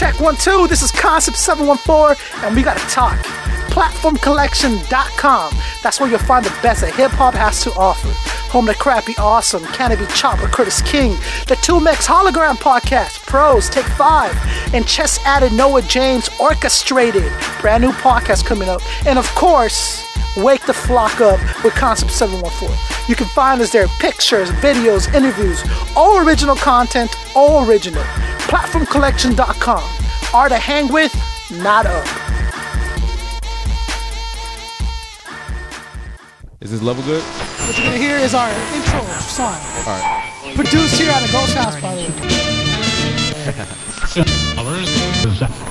[0.00, 0.66] check one, two.
[0.66, 3.18] This is Concept 714, and we gotta talk.
[3.68, 5.54] PlatformCollection.com.
[5.82, 8.08] That's where you'll find the best that hip hop has to offer.
[8.50, 11.10] Home to Crappy Awesome, Can It Be Chopper, Curtis King,
[11.48, 14.34] the 2Mex Hologram Podcast, Pros, Take Five,
[14.72, 17.30] and Chess Added Noah James Orchestrated.
[17.60, 18.80] Brand new podcast coming up.
[19.06, 20.06] And of course,
[20.38, 22.74] Wake the Flock Up with Concept 714.
[23.06, 25.62] You can find us there pictures, videos, interviews,
[25.94, 28.02] all original content, all original.
[28.50, 30.34] PlatformCollection.com.
[30.34, 31.14] Are to hang with,
[31.62, 32.04] not up.
[36.60, 37.22] Is this level good?
[37.22, 39.54] What you're gonna hear is our intro song.
[39.54, 40.52] All right.
[40.56, 42.02] Produced here at a Ghost House, by the
[45.56, 45.66] way.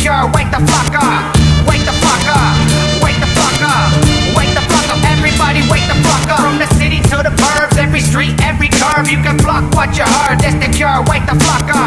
[0.00, 0.20] heard.
[0.20, 0.32] Cure.
[0.32, 1.36] Wake the fuck up!
[1.68, 2.56] Wake the fuck up!
[3.02, 3.92] Wake the fuck up!
[4.36, 5.04] Wake the fuck up!
[5.04, 7.76] Everybody wake the fuck up from the city to the burbs.
[7.76, 10.40] Every street, every curve, you can block what you heard.
[10.40, 11.02] That's the cure.
[11.08, 11.79] Wake the fuck up!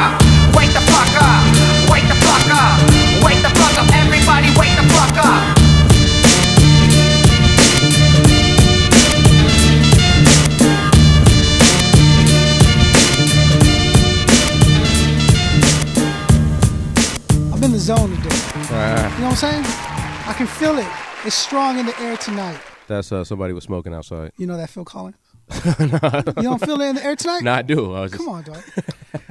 [20.75, 20.91] Feel it.
[21.25, 22.59] It's strong in the air tonight.
[22.88, 24.31] that's uh, somebody was smoking outside.
[24.38, 25.16] You know that Phil Collins?
[25.66, 27.41] you don't feel it in the air tonight?
[27.43, 27.93] No, I do.
[27.93, 28.63] I was just, Come on, dog.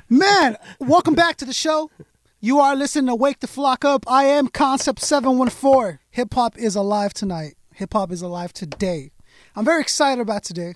[0.09, 1.91] Man, welcome back to the show.
[2.41, 4.05] You are listening to Wake the Flock Up.
[4.07, 5.99] I am Concept 714.
[6.11, 7.55] Hip hop is alive tonight.
[7.75, 9.11] Hip hop is alive today.
[9.57, 10.75] I'm very excited about today.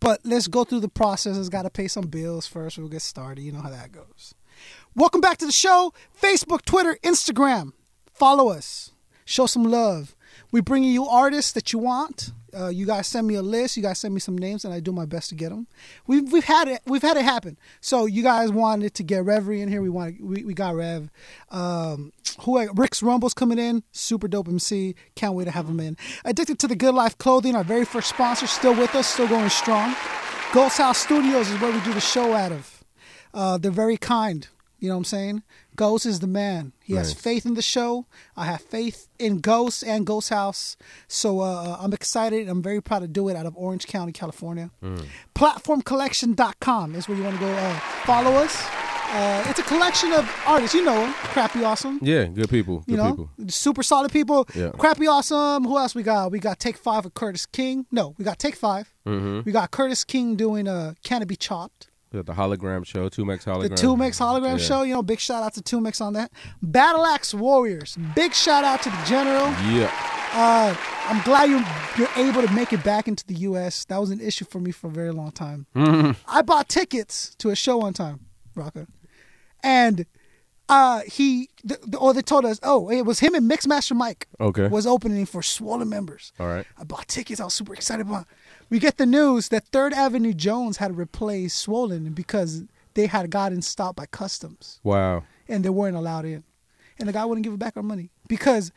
[0.00, 1.36] But let's go through the process.
[1.36, 2.78] It's got to pay some bills first.
[2.78, 3.42] We'll get started.
[3.42, 4.34] You know how that goes.
[4.94, 5.92] Welcome back to the show.
[6.20, 7.72] Facebook, Twitter, Instagram.
[8.12, 8.92] Follow us.
[9.26, 10.16] Show some love.
[10.52, 12.32] We bringing you artists that you want.
[12.56, 13.76] Uh, you guys send me a list.
[13.76, 15.66] You guys send me some names, and I do my best to get them.
[16.06, 16.80] We've we've had it.
[16.86, 17.58] We've had it happen.
[17.80, 19.82] So you guys wanted to get Reverie in here.
[19.82, 21.10] We want we, we got Rev.
[21.50, 23.82] Um, who Rick's Rumble's coming in.
[23.90, 24.94] Super dope MC.
[25.16, 25.96] Can't wait to have him in.
[26.24, 27.56] Addicted to the Good Life Clothing.
[27.56, 29.94] Our very first sponsor, still with us, still going strong.
[30.54, 32.84] Ghost House Studios is where we do the show out of.
[33.34, 34.46] Uh, they're very kind.
[34.78, 35.42] You know what I'm saying?
[35.76, 36.72] Ghost is the man.
[36.82, 38.06] He has faith in the show.
[38.36, 40.76] I have faith in Ghost and Ghost House.
[41.08, 42.48] So uh, I'm excited.
[42.48, 44.70] I'm very proud to do it out of Orange County, California.
[45.34, 48.56] Platformcollection.com is where you want to go uh, follow us.
[49.08, 50.74] Uh, it's a collection of artists.
[50.74, 51.12] You know them.
[51.12, 52.00] Crappy Awesome.
[52.02, 52.78] yeah, good people.
[52.80, 53.30] Good You know, people.
[53.48, 54.48] super solid people.
[54.54, 54.70] Yeah.
[54.70, 55.64] Crappy Awesome.
[55.64, 56.32] Who else we got?
[56.32, 57.86] We got Take Five with Curtis King.
[57.92, 59.40] No, we got Take 5 Mm-hmm.
[59.44, 61.88] We got Curtis King doing uh, Can It Be Chopped?
[62.22, 63.68] The hologram show, 2Mex hologram.
[63.68, 64.64] The 2Mex hologram Yeah.
[64.64, 66.30] show, you know, big shout out to 2Mex on that.
[66.62, 69.46] Battle Axe Warriors, big shout out to the General.
[69.72, 69.90] Yeah.
[70.32, 70.76] Uh,
[71.08, 71.62] I'm glad you
[71.98, 73.84] you're able to make it back into the U.S.
[73.86, 75.66] That was an issue for me for a very long time.
[75.74, 78.20] I bought tickets to a show one time,
[78.54, 78.86] Rakaa,
[79.62, 80.04] and
[80.68, 84.26] uh, he th- th- or they told us, oh, it was him and Mixmaster Mike
[84.40, 84.66] Okay.
[84.68, 86.32] was opening for swollen members.
[86.40, 86.66] All right.
[86.76, 87.40] I bought tickets.
[87.40, 88.26] I was super excited about.
[88.70, 93.62] We get the news that Third Avenue Jones had replaced Swollen because they had gotten
[93.62, 95.22] stopped by customs Wow.
[95.48, 96.42] and they weren't allowed in,
[96.98, 98.72] and the guy wouldn't give it back our money because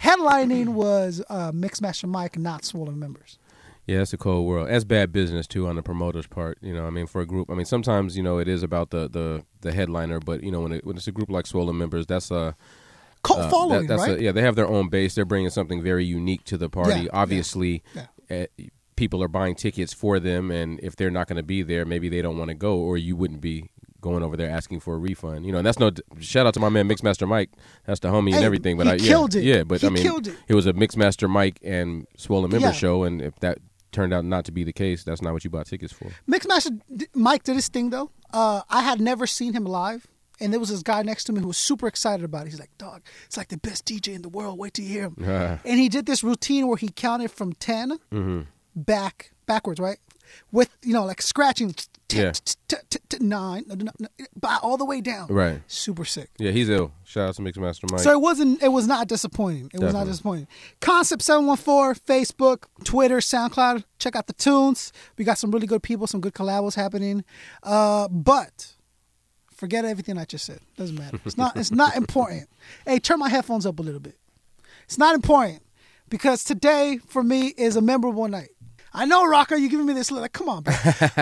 [0.00, 3.38] headlining was uh, Mixmaster Mike, not Swollen members.
[3.86, 4.68] Yeah, it's a cold world.
[4.68, 6.58] That's bad business too on the promoter's part.
[6.60, 7.48] You know, I mean, for a group.
[7.50, 10.60] I mean, sometimes you know it is about the the, the headliner, but you know
[10.62, 12.56] when it, when it's a group like Swollen members, that's a
[13.22, 14.18] Cult uh, that- following, that's right?
[14.18, 15.14] A, yeah, they have their own base.
[15.14, 17.02] They're bringing something very unique to the party.
[17.02, 18.46] Yeah, Obviously, yeah, uh,
[18.96, 22.08] people are buying tickets for them, and if they're not going to be there, maybe
[22.08, 23.70] they don't want to go, or you wouldn't be
[24.00, 25.44] going over there asking for a refund.
[25.46, 25.90] You know, and that's no
[26.20, 27.50] shout out to my man Mixmaster Mike.
[27.86, 28.76] That's the homie Hey, and everything.
[28.76, 29.34] But he I yeah, it.
[29.44, 30.54] Yeah, but He I mean, killed it.
[30.54, 32.72] was a Mixmaster Mike and Swollen member Yeah.
[32.72, 33.58] show, and if that
[33.92, 36.10] turned out not to be the case, that's not what you bought tickets for.
[36.28, 36.80] Mixmaster
[37.14, 38.10] Mike did his thing though.
[38.32, 40.06] Uh, I had never seen him live,
[40.40, 42.50] and there was this guy next to me who was super excited about it.
[42.50, 44.58] He's like, "Dog, it's like the best DJ in the world.
[44.58, 45.16] Wait till you hear him."
[45.64, 48.40] And he did this routine where he counted from 10 Mm-hmm.
[48.76, 49.98] Back backwards, right?
[50.52, 51.72] With you know like scratching.
[51.72, 52.32] t- Yeah.
[53.18, 53.64] Nine,
[54.62, 55.28] all the way down.
[55.28, 55.60] Right.
[55.66, 56.28] Super sick.
[56.38, 56.92] Yeah, he's ill.
[57.04, 58.00] Shout out to Mixmaster Mike.
[58.00, 58.62] So it wasn't.
[58.62, 59.70] It was not disappointing.
[59.72, 60.46] It was not disappointing.
[60.80, 63.84] Concept seven one four, Facebook, Twitter, SoundCloud.
[63.98, 64.92] Check out the tunes.
[65.16, 67.24] We got some really good people, some good collabs happening.
[67.62, 68.74] Uh, but
[69.54, 70.60] forget everything I just said.
[70.76, 71.18] Doesn't matter.
[71.24, 71.56] It's not.
[71.56, 72.48] It's not important.
[72.84, 74.18] Hey, turn my headphones up a little bit.
[74.84, 75.62] It's not important
[76.08, 78.50] because today for me is a memorable night.
[78.96, 80.22] I know, Rakaa, you're giving me this look.
[80.22, 80.72] Like, come on, bro.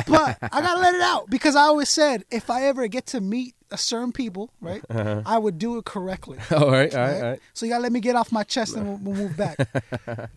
[0.07, 3.21] but I gotta let it out because I always said if I ever get to
[3.21, 5.23] meet a certain people, right, uh-huh.
[5.27, 6.39] I would do it correctly.
[6.53, 7.17] all right, all right, right?
[7.17, 7.41] all right.
[7.53, 9.59] So you gotta let me get off my chest and we'll, we'll move back.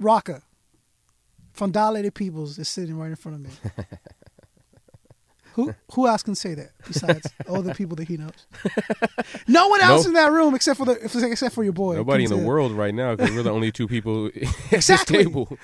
[0.00, 0.42] Rakaa
[1.54, 3.86] from Dilated Peoples is sitting right in front of me.
[5.58, 8.46] Who who else can say that besides all the people that he knows?
[9.48, 10.08] no one else No.
[10.10, 10.92] in that room except for the
[11.32, 11.96] except for your boy.
[11.96, 14.36] Nobody in the world right now because we're the only two people at
[14.72, 15.18] Exactly.
[15.18, 15.58] this table.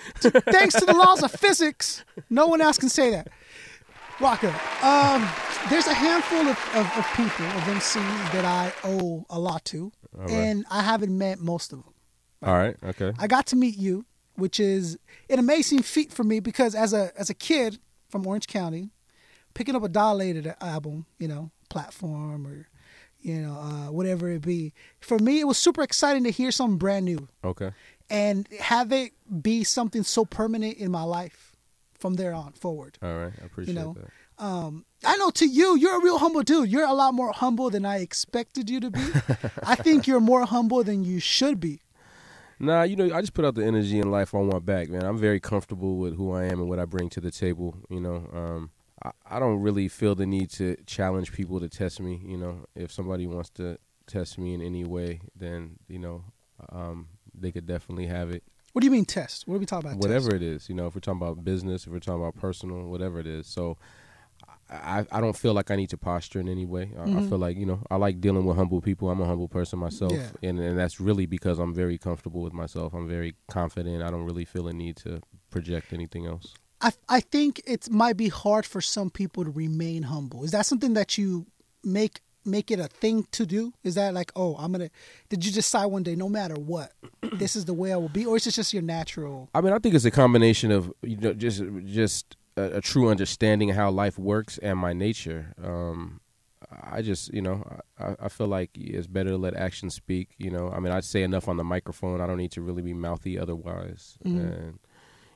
[0.57, 3.29] Thanks to the laws of physics, no one else can say that.
[4.19, 4.53] Rakaa,
[4.83, 5.29] um,
[5.71, 9.93] there's a handful of, of, of people of MCs that I owe a lot to,
[10.13, 10.31] right.
[10.31, 11.93] and I haven't met most of them.
[12.43, 13.13] All right, okay.
[13.19, 14.07] I got to meet you,
[14.37, 14.99] which is
[15.31, 18.91] an amazing feat for me because as a as a kid from Orange County,
[19.55, 22.69] picking up a dilated album, you know, platform or
[23.21, 26.77] you know uh, whatever it be, for me it was super exciting to hear something
[26.77, 27.71] brand new Okay.
[28.11, 29.13] and have it
[29.43, 31.53] be something so permanent in my life
[31.95, 32.99] from there on forward.
[33.03, 33.33] All right.
[33.41, 34.45] I appreciate know, that.
[34.45, 36.69] Um, I know to you, you're a real humble dude.
[36.71, 39.01] You're a lot more humble than I expected you to be.
[39.63, 41.81] I think you're more humble than you should be.
[42.59, 45.05] Nah, you know, I just put out the energy and life I want back, man.
[45.05, 47.77] I'm very comfortable with who I am and what I bring to the table.
[47.89, 48.71] You know, um,
[49.05, 52.23] I, I don't really feel the need to challenge people to test me.
[52.25, 56.25] You know, if somebody wants to test me in any way, then you know,
[56.71, 58.43] um, they could definitely have it.
[58.73, 59.47] What do you mean test?
[59.47, 60.01] What are we talking about?
[60.01, 60.43] whatever test?
[60.43, 63.21] it is, you know, if we're talking about business, if we're talking about personal, whatever
[63.21, 63.47] it is.
[63.47, 63.77] So
[64.69, 66.91] I, I don't feel like I need to posture in any way.
[66.99, 67.29] I, I Mhm.
[67.29, 69.11] feel like, you know, I like dealing with humble people.
[69.11, 70.13] I'm a humble person myself.
[70.13, 70.31] Yeah.
[70.43, 72.95] And, and that's really because I'm very comfortable with myself.
[72.95, 74.03] I'm very confident.
[74.03, 75.21] I don't really feel a need to
[75.51, 76.55] project anything else.
[76.81, 80.45] I I think it might be hard for some people to remain humble.
[80.45, 81.47] Is that something that you
[81.83, 83.73] make make it a thing to do?
[83.85, 84.91] Is that like, oh, I'm gonna?
[85.29, 86.93] Did you decide one day, no matter what,
[87.39, 89.49] this is the way I will be, or is it just your natural?
[89.55, 93.09] I mean, I think it's a combination of you know just just a, a true
[93.09, 95.55] understanding of how life works and my nature.
[95.63, 96.21] Um,
[96.83, 100.31] I just you know I, I feel like it's better to let actions speak.
[100.39, 102.21] You know, I mean, I say enough on the microphone.
[102.21, 104.19] I don't need to really be mouthy otherwise.
[104.25, 104.41] Mhm.
[104.41, 104.79] And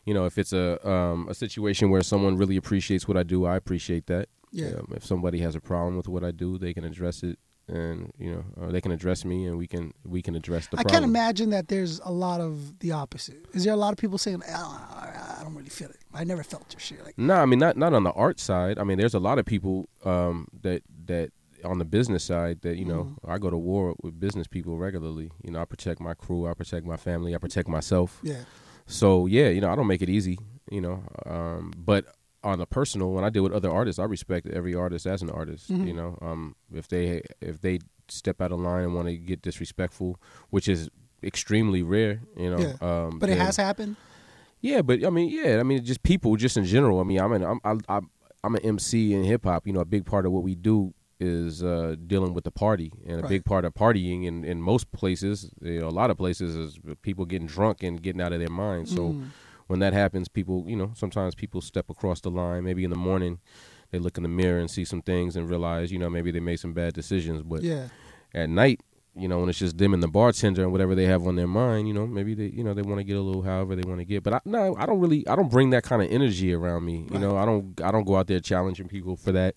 [0.08, 3.38] you know, if it's a um, a situation where someone really appreciates what I do,
[3.52, 4.26] I appreciate that.
[4.60, 4.68] Yeah.
[4.78, 7.36] Um, if somebody has a problem with what I do, they can address it,
[7.68, 10.78] and you know, uh, they can address me, and we can we can address the
[10.78, 10.92] I problem.
[10.94, 13.40] can't imagine that there's a lot of the opposite.
[13.52, 16.00] Is there a lot of people saying, "Ah, I don't really feel it.
[16.14, 17.04] I never felt your shit.
[17.04, 18.78] Like, No, I mean not not on the art side.
[18.78, 21.28] I mean, there's a lot of people um, that that
[21.64, 23.30] on the business side that you know Mm-hmm.
[23.30, 25.30] I go to war with business people regularly.
[25.44, 28.10] You know, I protect my crew, I protect my family, I protect myself.
[28.22, 28.44] yeah,
[28.88, 30.38] So yeah, you know, I don't make it easy.
[30.70, 32.04] You know, um, but
[32.44, 35.30] on the personal, when I deal with other artists, I respect every artist as an
[35.30, 35.70] artist.
[35.70, 35.86] Mhm.
[35.86, 39.42] You know, um, if they if they step out of line and want to get
[39.42, 40.18] disrespectful,
[40.50, 40.88] which is
[41.22, 42.22] extremely rare.
[42.36, 42.74] You know, Yeah.
[43.06, 43.96] um, but it then- has happened.
[44.60, 47.00] yeah, but I mean, yeah, I mean, just people, just in general.
[47.00, 48.10] I mean, I'm an I'm I'm
[48.44, 49.66] I'm an MC in hip hop.
[49.66, 52.92] You know, a big part of what we do is uh, dealing with the party,
[53.06, 53.28] and a Right.
[53.28, 56.78] big part of partying in in most places, you know, a lot of places is
[57.02, 58.94] people getting drunk and getting out of their minds.
[58.94, 59.24] So Mm.
[59.66, 62.64] when that happens, people, you know, sometimes people step across the line.
[62.64, 63.38] Maybe in the morning,
[63.90, 66.40] they look in the mirror and see some things and realize, you know, maybe they
[66.40, 67.42] made some bad decisions.
[67.42, 67.88] But yeah,
[68.32, 68.80] at night,
[69.16, 71.48] you know, when it's just them and the bartender and whatever they have on their
[71.48, 73.82] mind, you know, maybe they, you know, they want to get a little however they
[73.88, 74.22] want to get.
[74.22, 77.06] But I, no, I don't really, I don't bring that kind of energy around me.
[77.10, 79.56] You know, I don't, I don't go out there challenging people for that.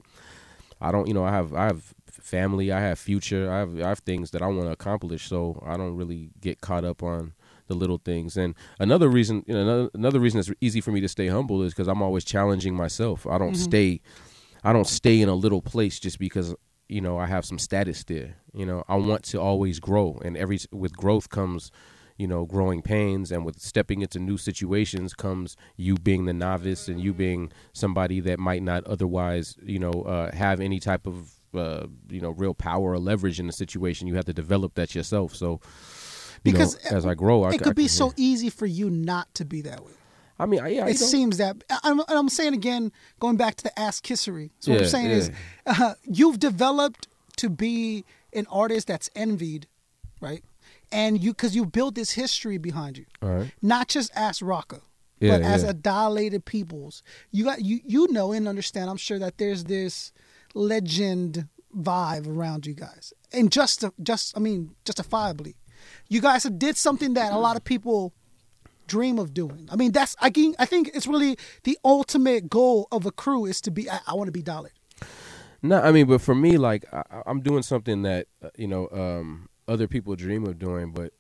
[0.82, 3.90] I don't, you know, I have, I have family, I have future, I have, I
[3.90, 5.28] have things that I want to accomplish.
[5.28, 7.34] So I don't really get caught up on
[7.68, 8.36] the little things.
[8.36, 11.62] And another reason, you know, another, another reason it's easy for me to stay humble
[11.62, 13.26] is because I'm always challenging myself.
[13.28, 13.64] I don't Mhm.
[13.64, 14.02] stay,
[14.64, 16.54] I don't stay in a little place just because
[16.90, 18.36] you know I have some status there.
[18.54, 21.72] You know, I want to always grow, and every with growth comes,
[22.18, 26.88] you know, growing pains, and with stepping into new situations comes you being the novice
[26.88, 31.32] and you being somebody that might not otherwise, you know, uh, have any type of
[31.53, 34.08] uh, you know real power or leverage in the situation.
[34.08, 35.36] You have to develop that yourself.
[35.36, 35.60] So.
[36.44, 38.65] You Because know, as I grow, I, it I could be can- so easy for
[38.65, 39.91] you not to be that way.
[40.39, 43.80] I mean, I- yeah, it seems that I'm, I'm saying again, going back to the
[43.80, 44.50] ass kissery.
[44.60, 45.32] So what I'm Yeah, saying is,
[45.68, 49.68] uh, you've developed to be an artist that's envied,
[50.20, 50.44] right?
[50.91, 53.51] And you because you built this history behind you, all right.
[53.62, 54.81] not just as Rakaa,
[55.19, 55.69] Yeah, but as yeah.
[55.69, 57.01] a dilated peoples.
[57.31, 58.89] You got you you know and understand.
[58.89, 60.12] I'm sure that there's this
[60.53, 65.55] legend vibe around you guys, and just just I mean justifiably,
[66.10, 68.13] you guys have did something that a lot of people
[68.88, 69.69] dream of doing.
[69.71, 73.45] I mean, that's I think I think it's really the ultimate goal of a crew
[73.45, 73.89] is to be.
[73.89, 74.77] I, I want to be dilated.
[75.63, 78.89] No, I mean, but for me, like I, I'm doing something that uh, you know
[78.91, 81.13] um, other people dream of doing, but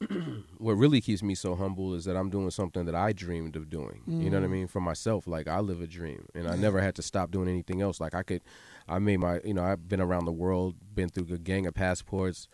[0.58, 3.70] what really keeps me so humble is that I'm doing something that I dreamed of
[3.70, 4.02] doing.
[4.06, 4.52] You know what I mm.
[4.52, 4.66] mean?
[4.68, 7.82] For myself, like I live a dream, and I never had to stop doing anything
[7.82, 8.00] else.
[8.00, 8.42] Like I could,
[8.88, 11.74] I made my, you know, I've been around the world, been through a gang of
[11.74, 12.48] passports,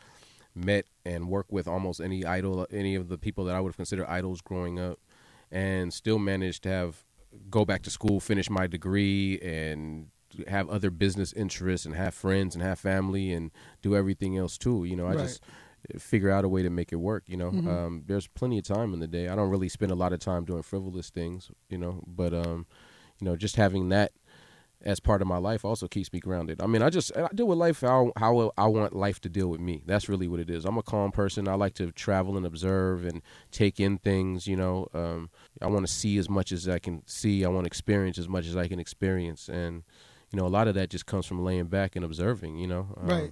[0.55, 3.77] met and worked with almost any idol, any of the people that I would have
[3.77, 5.01] considered idols growing up,
[5.51, 7.05] and still managed to have
[7.51, 10.09] go back to school, finish my degree, and
[10.49, 13.51] have other business interests, and have friends, and have family, and
[13.83, 14.85] do everything else too.
[14.85, 15.19] You know, I Right.
[15.27, 15.43] just
[15.99, 17.25] figure out a way to make it work.
[17.27, 19.29] You know, um, there's plenty of time in the day.
[19.29, 21.51] I don't really spend a lot of time doing frivolous things.
[21.69, 22.67] You know, but um,
[23.21, 24.13] you know, just having that
[24.85, 26.61] as part of my life also keeps me grounded.
[26.61, 29.47] I mean, I just I deal with life how how I want life to deal
[29.49, 29.83] with me.
[29.87, 30.65] That's really what it is.
[30.65, 31.47] I'm a calm person.
[31.47, 33.23] I like to travel and observe and
[33.53, 34.47] take in things.
[34.49, 37.45] You know, um, I want to see as much as I can see.
[37.45, 39.85] I want to experience as much as I can experience, and
[40.33, 42.57] you know, a lot of that just comes from laying back and observing.
[42.59, 43.31] You know, Um, Right.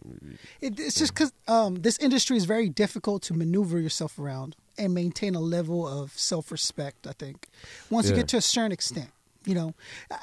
[0.61, 4.93] It, it's just because um, this industry is very difficult to maneuver yourself around and
[4.95, 7.07] maintain a level of self respect.
[7.07, 7.49] I think
[7.89, 9.11] once you get to a certain extent,
[9.47, 9.75] you know,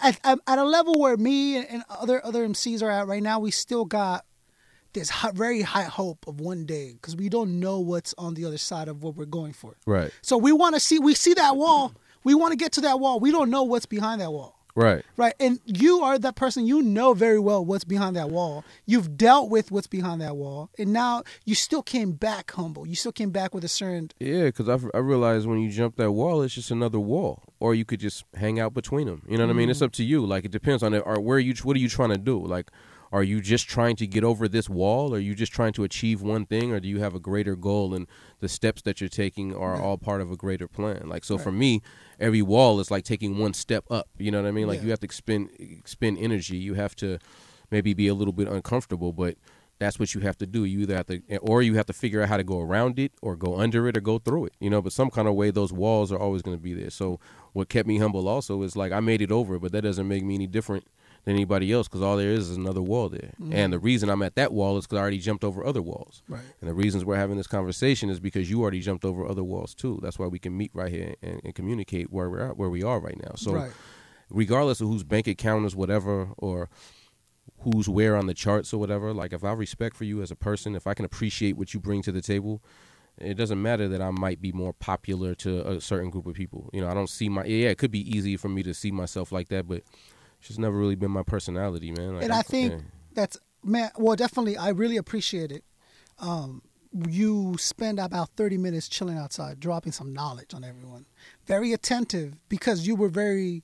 [0.03, 3.39] at, at, at a level where me and other other MCs are at right now,
[3.39, 4.25] we still got
[4.93, 8.46] this hi- very high hope of one day because we don't know what's on the
[8.46, 9.75] other side of what we're going for.
[9.86, 10.12] Right.
[10.22, 11.00] So we want to see.
[11.00, 11.93] We see that wall.
[12.24, 13.19] We want to get to that wall.
[13.19, 14.57] We don't know what's behind that wall.
[14.77, 15.03] Right.
[15.17, 15.34] Right.
[15.39, 18.63] And you are that person, you know very well what's behind that wall.
[18.86, 20.69] You've dealt with what's behind that wall.
[20.77, 22.88] And now you still came back humble.
[22.88, 24.12] You still came back with a certain.
[24.19, 27.74] Yeah, because I, I realized when you jump that wall, it's just another wall, or
[27.74, 29.24] you could just hang out between them.
[29.27, 29.72] You know what I mean?
[29.72, 29.88] It's mm.
[29.88, 30.24] up to you.
[30.24, 31.01] Like it depends on it.
[31.03, 32.39] Or where you, what are you trying to do?
[32.39, 32.69] Like,
[33.12, 35.14] are you just trying to get over this wall?
[35.14, 37.94] Are you just trying to achieve one thing, or do you have a greater goal
[37.94, 38.08] and
[38.40, 39.84] the steps that you're taking are mm-hmm.
[39.84, 41.08] all part of a greater plan?
[41.08, 41.82] Like, so for me,
[42.20, 44.08] every wall is like taking one step up.
[44.18, 44.68] You know what I mean?
[44.68, 44.86] Like Yeah.
[44.86, 46.58] you have to expend expend energy.
[46.58, 47.20] You have to
[47.72, 49.38] maybe be a little bit uncomfortable, but
[49.80, 50.66] that's what you have to do.
[50.66, 53.12] You either have to, or you have to figure out how to go around it,
[53.22, 54.54] or go under it, or go through it.
[54.60, 56.90] You know, but some kind of way, those walls are always going to be there.
[56.90, 57.20] So,
[57.54, 60.24] what kept me humble also is like I made it over, but that doesn't make
[60.24, 60.86] me any different
[61.27, 63.34] than anybody else because all there is is another wall there.
[63.41, 63.51] Mm-hmm.
[63.51, 66.24] And the reason I'm at that wall is because I already jumped over other walls.
[66.29, 66.41] Right.
[66.62, 69.75] And the reasons we're having this conversation is because you already jumped over other walls
[69.75, 70.00] too.
[70.01, 72.81] That's why we can meet right here and, and communicate where we're at, where we
[72.81, 73.34] are right now.
[73.36, 73.72] So, Right.
[74.29, 76.69] regardless of whose bank account is whatever, or
[77.60, 80.36] who's where on the charts or whatever, like if I respect for you as a
[80.36, 82.63] person, if I can appreciate what you bring to the table,
[83.17, 86.69] it doesn't matter that I might be more popular to a certain group of people.
[86.72, 87.67] You know, I don't see my yeah.
[87.67, 89.84] It could be easy for me to see myself like that, but
[90.39, 92.15] it's just never really been my personality, man.
[92.15, 92.79] Like, and I think yeah.
[93.13, 95.63] that's, man, well, definitely, I really appreciate it.
[96.20, 96.62] Um,
[97.08, 101.06] you spend about 30 minutes chilling outside, dropping some knowledge on everyone.
[101.46, 103.63] Very attentive because you were very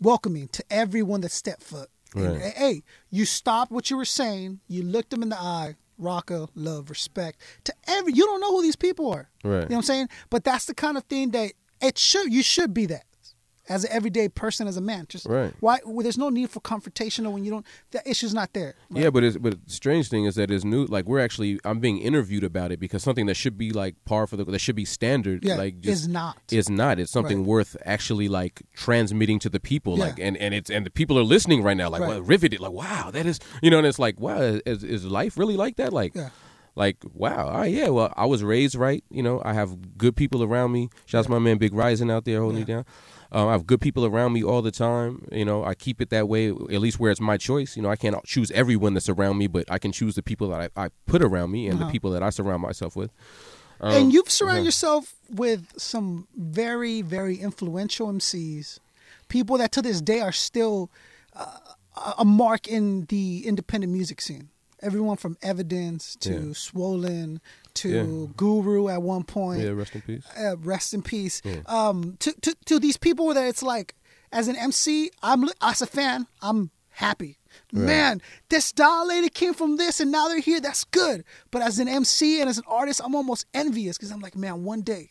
[0.00, 1.88] welcoming to everyone that stepped foot.
[2.14, 2.52] And, Right.
[2.54, 4.60] hey, you stopped what you were saying.
[4.68, 5.76] You looked them in the eye.
[6.00, 8.14] Rakaa, love, respect to every.
[8.14, 9.28] You don't know who these people are.
[9.44, 9.50] Right.
[9.52, 10.08] You know what I'm saying?
[10.30, 11.52] But that's the kind of thing that
[11.82, 12.32] it should.
[12.32, 13.04] You should be that
[13.70, 15.06] as an everyday person, as a man.
[15.08, 15.54] Just Right.
[15.60, 15.78] why?
[15.86, 17.64] Well, there's no need for confrontation, or when you don't.
[17.92, 18.74] The issue's not there.
[18.90, 19.04] Right?
[19.04, 20.84] Yeah, but it's, but the strange thing is that it's new.
[20.84, 24.26] Like we're actually, I'm being interviewed about it because something that should be like par
[24.26, 25.44] for the that should be standard.
[25.44, 26.36] Yeah, like just is not.
[26.50, 26.98] Is not.
[26.98, 27.46] It's something Right.
[27.46, 29.96] worth actually like transmitting to the people.
[29.98, 30.04] Yeah.
[30.06, 31.88] Like and and it's and the people are listening right now.
[31.88, 32.08] Like Right.
[32.10, 32.60] well, riveted.
[32.60, 33.78] Like wow, that is you know.
[33.78, 35.92] And it's like wow, is, is life really like that?
[35.92, 36.14] Like.
[36.16, 36.30] Yeah.
[36.76, 37.88] Like wow, all right, yeah.
[37.88, 39.02] Well, I was raised right.
[39.10, 40.88] You know, I have good people around me.
[41.04, 42.62] Shouts to my man Big Rising out there holding Yeah.
[42.62, 42.84] it down.
[43.32, 45.26] Um, I have good people around me all the time.
[45.30, 47.76] You know, I keep it that way, at least where it's my choice.
[47.76, 50.48] You know, I can't choose everyone that's around me, but I can choose the people
[50.50, 51.86] that I, I put around me and Uh-huh.
[51.86, 53.10] the people that I surround myself with.
[53.80, 58.78] Um, and you've surrounded yourself with some very, very influential MCs,
[59.28, 60.90] people that to this day are still
[61.36, 61.56] uh,
[61.96, 64.48] a- a mark in the independent music scene.
[64.82, 66.52] Everyone from Evidence to Yeah.
[66.54, 67.40] Swollen
[67.74, 68.26] to Yeah.
[68.36, 69.62] Guru at one point.
[69.62, 70.24] yeah, rest in peace.
[70.38, 71.40] uh, rest in peace.
[71.44, 71.60] Yeah.
[71.66, 73.94] Um, to, to to these people that it's like,
[74.32, 77.36] as an MC, I'm as a fan, I'm happy.
[77.72, 80.60] Man, this doll lady came from this, and now they're here.
[80.60, 81.24] That's good.
[81.50, 84.64] But as an MC and as an artist, I'm almost envious because I'm like, man,
[84.64, 85.10] one day.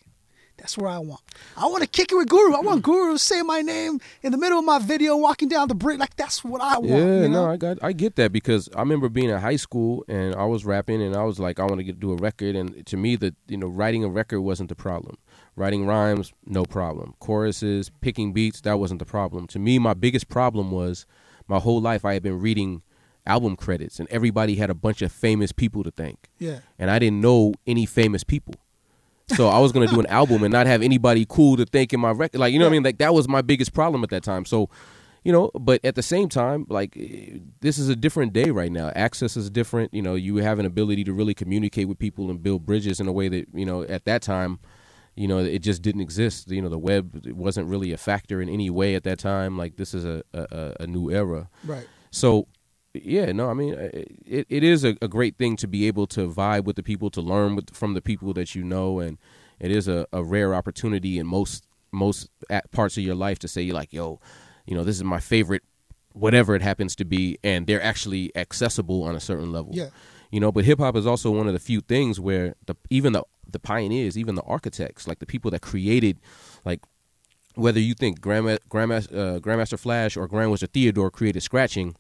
[0.60, 1.22] That's where I want.
[1.58, 2.54] I want to kick it with Guru.
[2.54, 5.68] I want Guru to say my name in the middle of my video, walking down
[5.68, 6.00] the brick.
[6.00, 6.90] Like that's what I want.
[6.90, 7.46] Yeah, you know?
[7.46, 10.46] no, I got, I get that because I remember being in high school and I
[10.46, 12.98] was rapping and I was like, I want to get do a record, and to
[12.98, 15.18] me, the you know, writing a record wasn't the problem.
[15.56, 17.16] Writing rhymes, no problem.
[17.20, 19.48] Choruses, picking beats, that wasn't the problem.
[19.48, 21.06] To me, my biggest problem was
[21.48, 22.82] my whole life I had been reading
[23.26, 26.60] album credits and everybody had a bunch of famous people to thank, Yeah.
[26.78, 28.56] and I didn't know any famous people.
[29.36, 32.00] So I was gonna do an album and not have anybody cool to thank in
[32.00, 32.40] my record.
[32.40, 32.84] Like you know what I mean?
[32.84, 34.46] Like that was my biggest problem at that time.
[34.46, 34.70] So
[35.26, 38.72] you know but at the same time like eh, this is a different day right
[38.72, 42.30] now access is different you know you have an ability to really communicate with people
[42.30, 44.60] and build bridges in a way that you know at that time
[45.16, 48.48] you know it just didn't exist you know the web wasn't really a factor in
[48.48, 51.86] any way at that time like this is a a, a new era Right.
[52.12, 52.48] so
[53.06, 53.74] yeah no i mean
[54.26, 57.10] it, it is a, a great thing to be able to vibe with the people
[57.10, 59.18] to learn with, from the people that you know and
[59.60, 63.48] it is a, a rare opportunity in most most at parts of your life to
[63.48, 64.20] say you're like yo
[64.66, 65.64] you know this is my favorite
[66.14, 69.90] whatever it happens to be and they're actually accessible on a certain level Yeah.
[70.32, 73.14] you know but hip hop is also one of the few things where the even
[73.14, 76.20] the the pioneers even the architects like the people that created
[76.66, 76.82] like
[77.56, 81.96] whether you think Grandma, Grandmaster, uh, Grandmaster Flash or Grandmaster Theodore created scratching,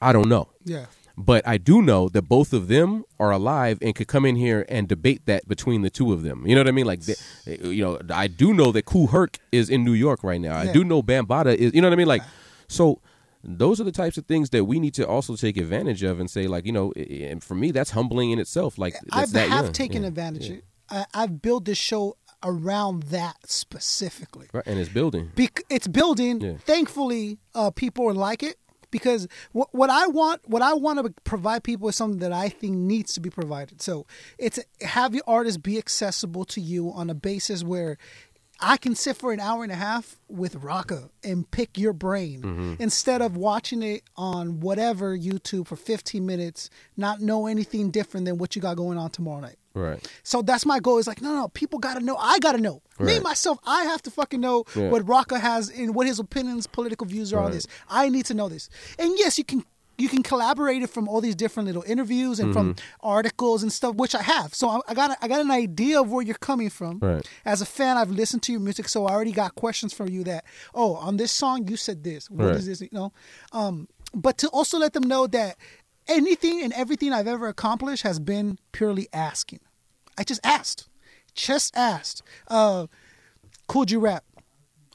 [0.00, 0.48] I don't know.
[0.64, 0.86] Yeah.
[1.16, 4.64] But I do know that both of them are alive and could come in here
[4.70, 6.46] and debate that between the two of them.
[6.46, 6.86] You know what I mean?
[6.86, 7.14] Like, they,
[7.46, 10.62] eh, you know, I do know that Kool Herc is in New York right now.
[10.62, 10.70] Yeah.
[10.70, 11.74] I do know Bambaataa is.
[11.74, 12.08] You know what I mean?
[12.08, 12.22] Like,
[12.68, 13.02] so
[13.44, 16.30] those are the types of things that we need to also take advantage of and
[16.30, 18.78] say, like, you know, eh, eh, and for me, that's humbling in itself.
[18.78, 19.72] Like, I have young.
[19.72, 20.08] taken Yeah.
[20.08, 20.48] advantage.
[20.48, 20.56] Yeah.
[20.88, 24.46] I, I've built this show around that specifically.
[24.52, 25.32] Right, and it's building.
[25.34, 26.40] Bec- it's building.
[26.40, 26.54] Yeah.
[26.64, 28.56] Thankfully, uh, people like it
[28.90, 32.48] because what, what I want, what I want to provide people is something that I
[32.48, 33.80] think needs to be provided.
[33.82, 34.06] So
[34.38, 37.98] it's have your artist be accessible to you on a basis where
[38.62, 42.42] I can sit for an hour and a half with Rakaa and pick your brain
[42.42, 42.74] Mm-hmm.
[42.78, 48.36] instead of watching it on whatever YouTube for 15 minutes, not know anything different than
[48.36, 49.56] what you got going on tomorrow night.
[49.74, 50.00] Right.
[50.22, 50.98] So that's my goal.
[50.98, 52.16] Is like, no, no, people got to know.
[52.16, 52.82] I got to know.
[52.98, 54.90] Me myself, I have to fucking know Yeah.
[54.90, 57.66] what Rakaa has and what his opinions, political views are on this.
[57.88, 58.68] I need to know this.
[58.98, 59.64] And yes, you can
[59.96, 63.06] you can collaborate it from all these different little interviews and from Mm-hmm.
[63.06, 64.54] articles and stuff, which I have.
[64.54, 66.98] So I, I got a, I got an idea of where you're coming from.
[67.00, 67.26] Right.
[67.44, 70.24] As a fan, I've listened to your music, so I already got questions for you.
[70.24, 72.30] That oh, on this song you said this.
[72.30, 72.64] What is Right.
[72.64, 72.80] this?
[72.80, 73.12] You know,
[73.52, 75.56] um, but to also let them know that
[76.08, 79.60] anything and everything I've ever accomplished has been purely asking.
[80.18, 80.88] I just asked,
[81.34, 82.22] just asked.
[82.48, 82.86] Uh,
[83.68, 84.24] Kool G Rap.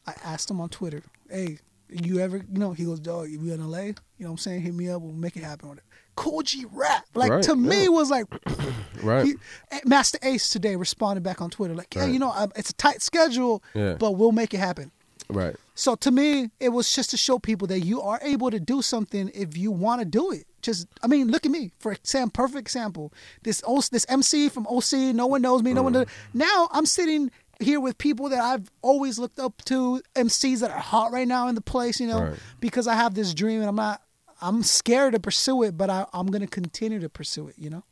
[0.07, 3.61] I asked him on Twitter, "Hey, you ever, you know?" He goes, "Dog, you in
[3.71, 3.79] LA?
[3.79, 4.61] You know what I'm saying?
[4.61, 5.01] Hit me up.
[5.01, 5.85] We'll make it happen." Whatever.
[6.15, 7.89] Kool G Rap, like Right, to me, yeah.
[7.89, 8.25] was like,
[9.03, 9.25] Right.
[9.25, 9.35] he-
[9.71, 12.13] eh, Masta Ace today responded back on Twitter, like, "Yeah, Right.
[12.13, 13.95] you know, um, it's a tight schedule, Yeah.
[13.95, 14.91] but we'll make it happen."
[15.29, 15.55] Right.
[15.73, 18.81] So to me, it was just to show people that you are able to do
[18.81, 20.45] something if you want to do it.
[20.65, 23.13] Just, I mean, look at me for example, perfect example.
[23.43, 25.93] This O- this MC from OC, no one knows me, no one.
[25.93, 26.05] Mm.
[26.05, 30.71] Does, now I'm sitting here with people that I've always looked up to, MCs that
[30.71, 32.39] are hot right now in the place, you know, Right.
[32.59, 34.01] because I have this dream and I'm not.
[34.41, 37.55] I'm scared to pursue it, but I, I'm going to continue to pursue it.
[37.57, 37.83] You know.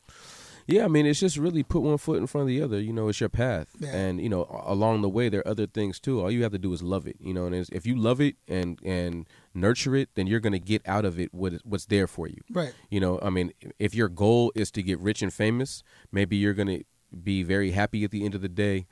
[0.68, 2.80] Yeah, I mean, it's just really put one foot in front of the other.
[2.80, 3.96] You know, it's your path, Yeah.
[3.96, 6.22] and you know, along the way there are other things too.
[6.22, 7.18] All you have to do is love it.
[7.20, 10.60] You know, and it's, if you love it and and nurture it, then you're gonna
[10.60, 12.42] get out of it what what's there for you.
[12.52, 12.74] Right.
[12.90, 16.54] You know, I mean, if your goal is to get rich and famous, maybe you're
[16.54, 16.80] gonna
[17.24, 18.88] be very happy at the end of the day.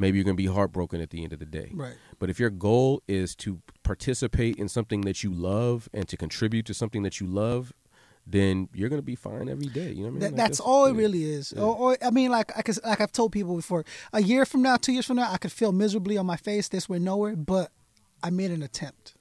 [0.00, 1.72] Maybe you're gonna be heartbroken at the end of the day.
[1.74, 1.96] Right.
[2.20, 6.66] But if your goal is to participate in something that you love and to contribute
[6.66, 7.72] to something that you love,
[8.30, 9.90] then you're gonna be fine every day.
[9.90, 10.18] You know what I mean?
[10.20, 10.98] That, Like, that's all it yeah.
[10.98, 11.52] really is.
[11.54, 14.62] Or, or I mean, like I could, like I've told people before, a year from
[14.62, 17.36] now, two years from now, I could feel miserably on my face, this way, nowhere.
[17.36, 17.70] But
[18.22, 19.14] I made an attempt.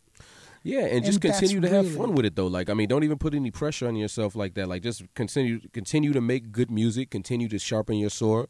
[0.64, 2.48] Yeah, and just And that's continue to have really- fun with it though.
[2.48, 4.68] Like I mean, don't even put any pressure on yourself like that.
[4.68, 8.48] Like just continue continue to make good music, continue to sharpen your sword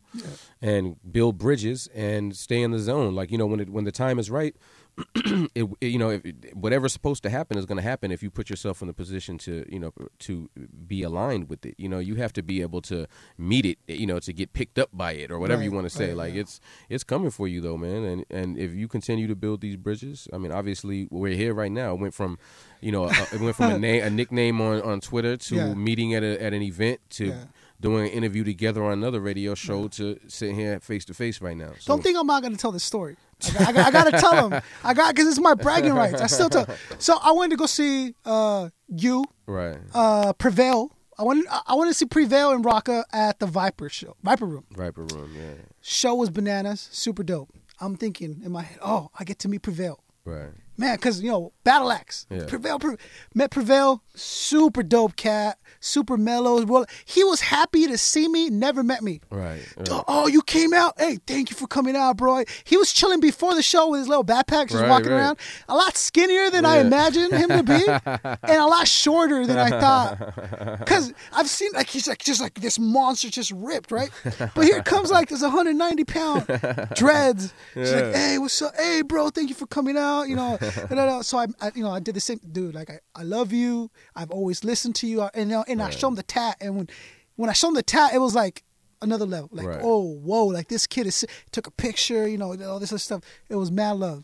[0.61, 3.13] and build bridges and stay in the zone.
[3.13, 4.55] Like, you know, when it when the time is right,
[5.15, 6.21] it, it- you know, if,
[6.53, 9.37] whatever's supposed to happen is going to happen if you put yourself in the position
[9.39, 10.49] to, you know, to
[10.87, 11.75] be aligned with it.
[11.77, 13.07] You know, you have to be able to
[13.37, 15.89] meet it, you know, to get picked up by it or whatever you want to
[15.95, 16.07] say.
[16.09, 18.03] right, like it's it's coming for you though, man.
[18.03, 21.71] And and if you continue to build these bridges, I mean, obviously we're here right
[21.71, 21.93] now.
[21.93, 22.39] It went from,
[22.81, 25.73] you know, a, it went from a name, a nickname on on Twitter to Yeah.
[25.73, 27.43] meeting at a, at an event to Yeah.
[27.79, 31.55] Doing an interview together on another radio show to sit here face to face right
[31.55, 31.73] now.
[31.79, 33.17] So, Don't think I'm not going to tell this story.
[33.45, 34.61] I got, I got, I got to tell them.
[34.83, 36.19] I got because it's my bragging rights.
[36.19, 36.67] I still tell.
[36.97, 40.91] So I went to go see uh, you right, uh, Prevail.
[41.19, 41.45] I went.
[41.49, 44.65] I wanted to see Prevail and Rakaa at the Viper show, Viper Room.
[44.71, 47.49] Viper Room, yeah, Show was bananas, super dope.
[47.79, 50.03] I'm thinking in my head, oh, I get to meet Prevail.
[50.25, 52.25] right, Man, because, you know, Battle Axe.
[52.29, 52.45] Yeah.
[52.47, 52.97] Prevail, Pre-
[53.33, 56.63] met Prevail, super dope cat, super mellow.
[56.65, 59.21] Well, he was happy to see me, never met me.
[59.31, 60.03] right, right.
[60.07, 60.93] Oh, you came out.
[60.99, 62.43] Hey, thank you for coming out, bro.
[62.63, 65.17] He was chilling before the show with his little backpack, just Right, walking right.
[65.17, 65.39] around.
[65.67, 67.83] A lot skinnier than I imagined him to be,
[68.43, 70.77] and a lot shorter than I thought.
[70.87, 74.09] Because I've seen like he's like just like this monster, just ripped, right?
[74.55, 76.45] But here comes like this 190 pound
[76.95, 77.53] dreads.
[77.73, 78.75] She's like, hey, what's up?
[78.75, 80.23] Hey, bro, thank you for coming out.
[80.23, 80.57] You know,
[80.89, 81.21] no, no.
[81.21, 82.75] So I, I, you know, I did the same, dude.
[82.75, 83.89] Like I, I love you.
[84.15, 86.89] I've always listened to you, and know, and I show him the tat, and when,
[87.35, 88.63] when I show him the tat, it was like
[89.01, 89.49] another level.
[89.51, 89.79] Like, Right.
[89.83, 93.21] oh, whoa, like this kid is took a picture, you know, all this other stuff.
[93.49, 94.23] It was mad love.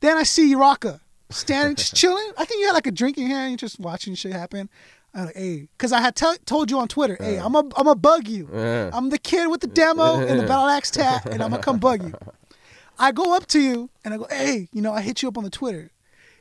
[0.00, 2.32] Then I see Rakaa standing, just chilling.
[2.36, 4.68] I think you had like a drink in your hand, you're just watching shit happen.
[5.14, 7.86] I'm like, hey, because I had tell told you on Twitter, hey, I'm a, I'm
[7.86, 8.48] a bug you.
[8.94, 11.78] I'm the kid with the demo and the battle axe tat, and I'm gonna come
[11.78, 12.14] bug you.
[12.98, 15.38] I go up to you and I go, hey, you know, I hit you up
[15.38, 15.90] on the Twitter.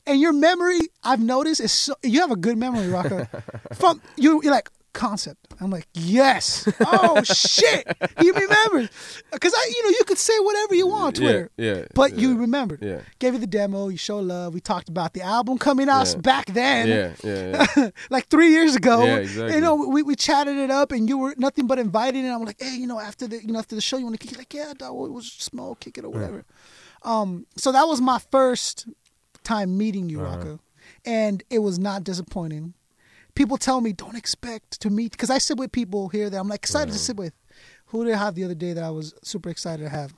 [0.05, 3.27] And your memory, I've noticed, is so you have a good memory, Rakaa.
[3.75, 5.54] From you, you're like concept.
[5.60, 6.67] I'm like, yes.
[6.82, 7.88] Oh shit,
[8.19, 8.89] he remembers.
[9.32, 12.19] Because I, you know, you could say whatever you want on Twitter, yeah, but yeah.
[12.19, 12.82] you remembered.
[12.82, 13.01] Yeah.
[13.19, 13.89] Gave you the demo.
[13.89, 14.54] You show love.
[14.54, 16.21] We talked about the album coming out Yeah.
[16.21, 17.89] back then Yeah, yeah, yeah.
[18.10, 19.06] like three years ago.
[19.06, 19.56] Yeah, exactly.
[19.56, 22.23] You know, we, we chatted it up, and you were nothing but invited.
[22.25, 24.19] And I'm like, hey, you know, after the you know after the show, you want
[24.19, 24.38] to kick it?
[24.38, 26.45] Like, yeah, dog, we'll smoke, kick it or whatever.
[27.04, 28.88] Um, so that was my first
[29.43, 30.38] time meeting you, Uh-huh.
[30.38, 30.60] Rakaa,
[31.06, 32.73] and it was not disappointing.
[33.36, 36.48] People tell me don't expect to meet because I sit with people here that I'm
[36.48, 37.34] like excited to sit with.
[37.88, 40.13] Who did I have the other day that I was super excited to have?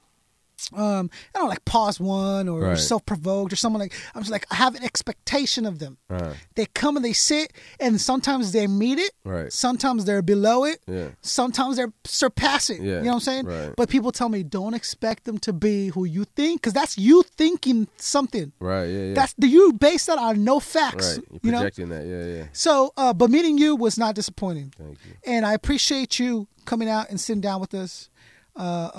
[0.73, 2.77] Um, I don't know, like Pawz One or Right.
[2.77, 5.97] self provoked or someone like I'm just like I have an expectation of them.
[6.09, 6.35] Right.
[6.55, 9.11] They come and they sit, and sometimes they meet it.
[9.25, 9.51] Right.
[9.51, 10.79] Sometimes they're below it.
[10.87, 11.09] Yeah.
[11.21, 12.83] Sometimes they're surpassing.
[12.83, 13.45] Yeah, You know what I'm saying?
[13.45, 13.73] right.
[13.75, 17.23] But people tell me don't expect them to be who you think, because that's you
[17.37, 18.51] thinking something.
[18.59, 18.85] Right.
[18.85, 19.03] Yeah.
[19.07, 19.13] Yeah.
[19.15, 21.17] That's the you base that on no facts.
[21.17, 21.27] right.
[21.31, 21.57] You're You know.
[21.59, 22.05] projecting that.
[22.05, 22.25] Yeah.
[22.25, 22.45] Yeah.
[22.53, 25.13] So, uh, but meeting you was not disappointing, Thank you.
[25.25, 28.09] and I appreciate you coming out and sitting down with us.
[28.55, 28.89] Uh,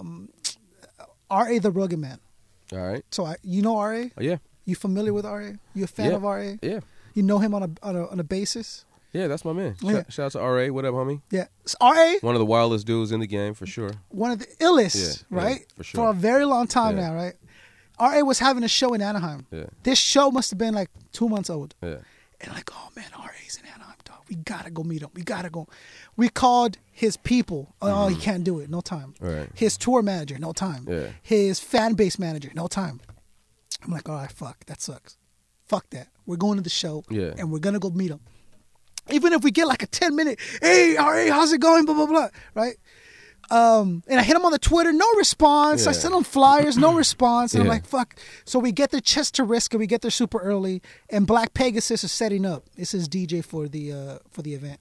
[0.00, 0.28] um,
[1.32, 1.58] R.A.
[1.58, 2.18] the Rugged Man.
[2.72, 3.04] All right.
[3.10, 4.12] So I, you know R.A.
[4.16, 4.36] Oh, yeah.
[4.64, 5.58] You familiar with R.A.?
[5.74, 6.16] You a fan Yeah.
[6.16, 6.58] of R.A.?
[6.62, 6.80] Yeah.
[7.14, 8.84] You know him on a on a, on a basis?
[9.12, 9.26] Yeah.
[9.26, 9.76] That's my man.
[9.80, 9.92] Yeah.
[9.92, 10.66] Shout, shout out to RA.
[10.68, 11.20] What up, homie?
[11.30, 11.46] Yeah.
[11.80, 12.18] R.A.
[12.20, 13.90] One of the wildest dudes in the game for sure.
[14.08, 15.66] one of the illest, Yeah, right?
[15.76, 15.98] for sure.
[16.04, 17.34] For a very long time now, right?
[18.00, 19.46] RA was having a show in Anaheim.
[19.50, 19.66] Yeah.
[19.82, 21.74] This show must have been like two months old.
[21.82, 21.96] Yeah.
[22.40, 23.91] And like, oh man, RA's in Anaheim.
[24.32, 25.10] We gotta go meet him.
[25.12, 25.68] We gotta go.
[26.16, 27.74] We called his people.
[27.82, 28.70] Oh, he can't do it.
[28.70, 29.12] No time.
[29.20, 29.26] Mm-hmm.
[29.26, 29.50] Right.
[29.54, 30.86] His tour manager, no time.
[30.88, 31.08] Yeah.
[31.22, 33.02] His fan base manager, no time.
[33.84, 35.18] I'm like, all right, fuck, that sucks.
[35.66, 36.08] Fuck that.
[36.24, 37.04] We're going to the show.
[37.10, 37.34] Yeah.
[37.36, 38.20] And we're gonna go meet him.
[39.10, 41.84] Even if we get like a 10 minute, hey, RA, how's it going?
[41.84, 42.28] Blah, blah, blah.
[42.54, 42.76] Right?
[43.50, 45.86] Um, and I hit him on the Twitter, no response.
[45.86, 45.96] I Yeah.
[45.98, 47.52] sent him flyers, no response.
[47.54, 48.16] And I'm like, fuck.
[48.44, 50.80] So we get there chest to risk and we get there super early.
[51.10, 52.64] And Black Pegasus is setting up.
[52.76, 54.80] This is DJ for the uh for the event.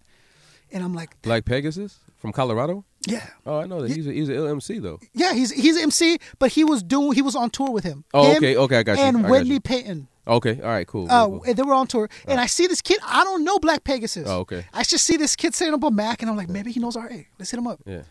[0.71, 2.85] And I'm like, Black Pegasus from Colorado.
[3.07, 3.27] yeah.
[3.45, 3.91] Oh, I know that.
[3.91, 4.99] He's a, he's an LMC though.
[5.13, 8.05] Yeah, he's he's an MC, but he was doing he was on tour with him.
[8.13, 9.59] Oh, Him okay, okay, I got you, And Whitney.
[9.59, 10.07] Peyton.
[10.27, 10.61] Okay.
[10.61, 10.85] All right.
[10.87, 11.07] Cool.
[11.11, 11.43] Uh, cool.
[11.45, 12.99] and they were on tour, and I see this kid.
[13.03, 14.27] I don't know Black Pegasus.
[14.29, 14.65] Oh, okay.
[14.71, 16.95] I just see this kid setting up a Mac, and I'm like, maybe he knows
[16.95, 17.07] RA.
[17.39, 17.81] Let's hit him up.
[17.85, 18.03] Yeah.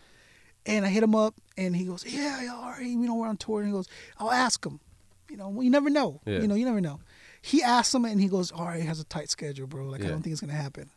[0.65, 3.37] And I hit him up, and he goes, "Yeah, yeah, RA, you know we're on
[3.37, 3.87] tour." And he goes,
[4.19, 4.79] "I'll ask him."
[5.29, 6.21] You know, well, you never know.
[6.25, 6.39] Yeah.
[6.39, 6.99] You know, you never know.
[7.41, 9.85] He asked him, and he goes, "RA has a tight schedule, bro.
[9.85, 10.89] Like I don't think it's gonna happen."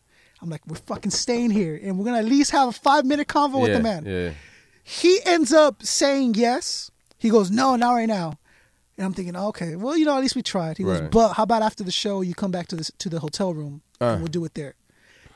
[0.43, 3.29] I'm like, "We're fucking staying here, and we're gonna at least have a five minute
[3.29, 4.33] convo with the man." Yeah.
[4.83, 6.91] He ends up saying yes.
[7.17, 8.39] He goes, "No, not right now."
[8.99, 10.79] And I'm thinking, okay, well, you know, at least we tried.
[10.79, 13.19] He goes, but how about after the show, you come back to the to the
[13.21, 14.05] hotel room Uh.
[14.05, 14.75] and we'll do it there.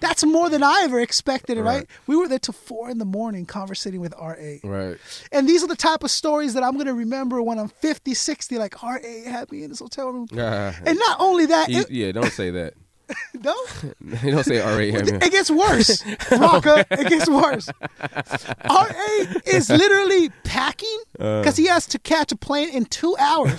[0.01, 1.65] That's more than I ever expected, right?
[1.79, 1.87] Right.
[2.07, 4.35] We were there till four in the morning conversating with RA.
[4.63, 4.97] Right.
[5.33, 8.15] And these are the type of stories that I'm going to remember when I'm 50,
[8.15, 10.29] 60, like RA had me in this hotel room.
[10.33, 12.13] And not only that, You- it, yeah.
[12.13, 12.75] Don't say that.
[13.43, 13.55] no,
[14.23, 14.77] you don't say RA.
[14.79, 16.03] it gets worse.
[16.03, 17.71] Rakaa, it gets worse.
[18.69, 21.41] RA is literally packing Uh.
[21.41, 23.59] because he has to catch a plane in two hours.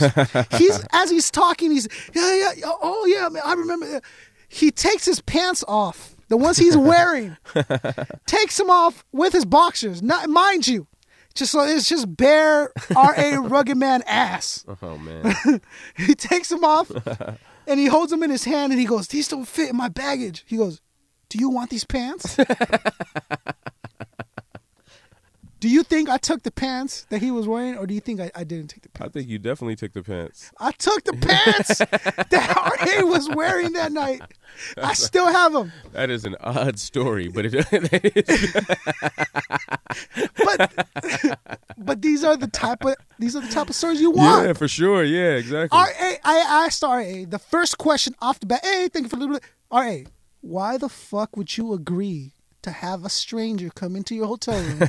[0.57, 4.01] He's as he's talking, he's yeah, yeah, yeah, oh yeah, man, I remember.
[4.47, 7.35] He takes his pants off, the ones he's wearing,
[8.25, 10.01] takes them off with his boxers.
[10.01, 10.87] Not mind you,
[11.33, 14.65] just so it's just bare RA rugged man ass.
[14.81, 15.35] Oh man.
[15.97, 16.91] He takes them off
[17.67, 19.89] and he holds them in his hand and he goes, These don't fit in my
[19.89, 20.43] baggage.
[20.47, 20.81] He goes,
[21.29, 22.37] Do you want these pants?
[25.59, 28.21] do you think I took the pants that he was wearing or do you think
[28.21, 29.09] I, I didn't take the pants?
[29.09, 30.51] I think you definitely took the pants.
[30.59, 34.21] I took the pants that RA was wearing that night.
[34.77, 35.71] I still have them.
[35.91, 37.53] That is an odd story, but it,
[40.37, 40.87] But
[41.77, 44.47] but these are the type of these are the type of stories you want.
[44.47, 45.03] yeah, for sure.
[45.03, 45.77] Yeah, exactly.
[45.77, 45.85] RA,
[46.23, 48.61] I asked RA the first question off the bat.
[48.63, 49.41] Hey, thank you for the
[49.71, 50.09] RA.
[50.41, 54.81] Why the fuck would you agree to have a stranger come into your hotel room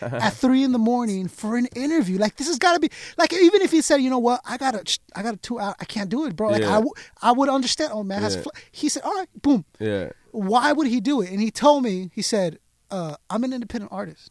[0.00, 2.18] at three in the morning for an interview?
[2.18, 4.56] Like this has got to be like even if he said, you know what, I
[4.56, 6.50] got a, I got a two hour, I can't do it, bro.
[6.50, 6.70] Like Yeah.
[6.70, 7.90] I, w- I would understand.
[7.94, 8.42] Oh man, has Yeah.
[8.72, 9.64] he said, all right, boom.
[9.78, 10.10] Yeah.
[10.32, 11.30] Why would he do it?
[11.30, 12.58] And he told me, he said,
[12.90, 14.30] uh, I'm an independent artist.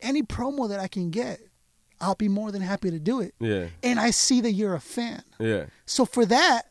[0.00, 1.40] Any promo that I can get,
[2.00, 3.34] I'll be more than happy to do it.
[3.38, 3.66] Yeah.
[3.82, 5.22] And I see that you're a fan.
[5.38, 5.66] Yeah.
[5.84, 6.62] So for that,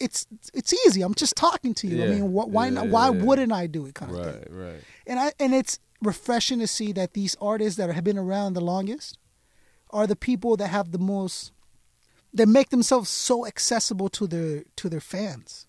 [0.00, 1.02] it's it's easy.
[1.02, 2.02] I'm just talking to you.
[2.04, 3.22] I mean, wh- why Yeah, not, why yeah.
[3.24, 4.34] wouldn't I do it kind of thing?
[4.56, 4.66] Right.
[4.72, 4.80] Right.
[5.06, 8.60] And I and it's refreshing to see that these artists that have been around the
[8.60, 9.18] longest
[9.90, 11.52] are the people that have the most
[12.34, 15.66] that make themselves so accessible to their to their fans.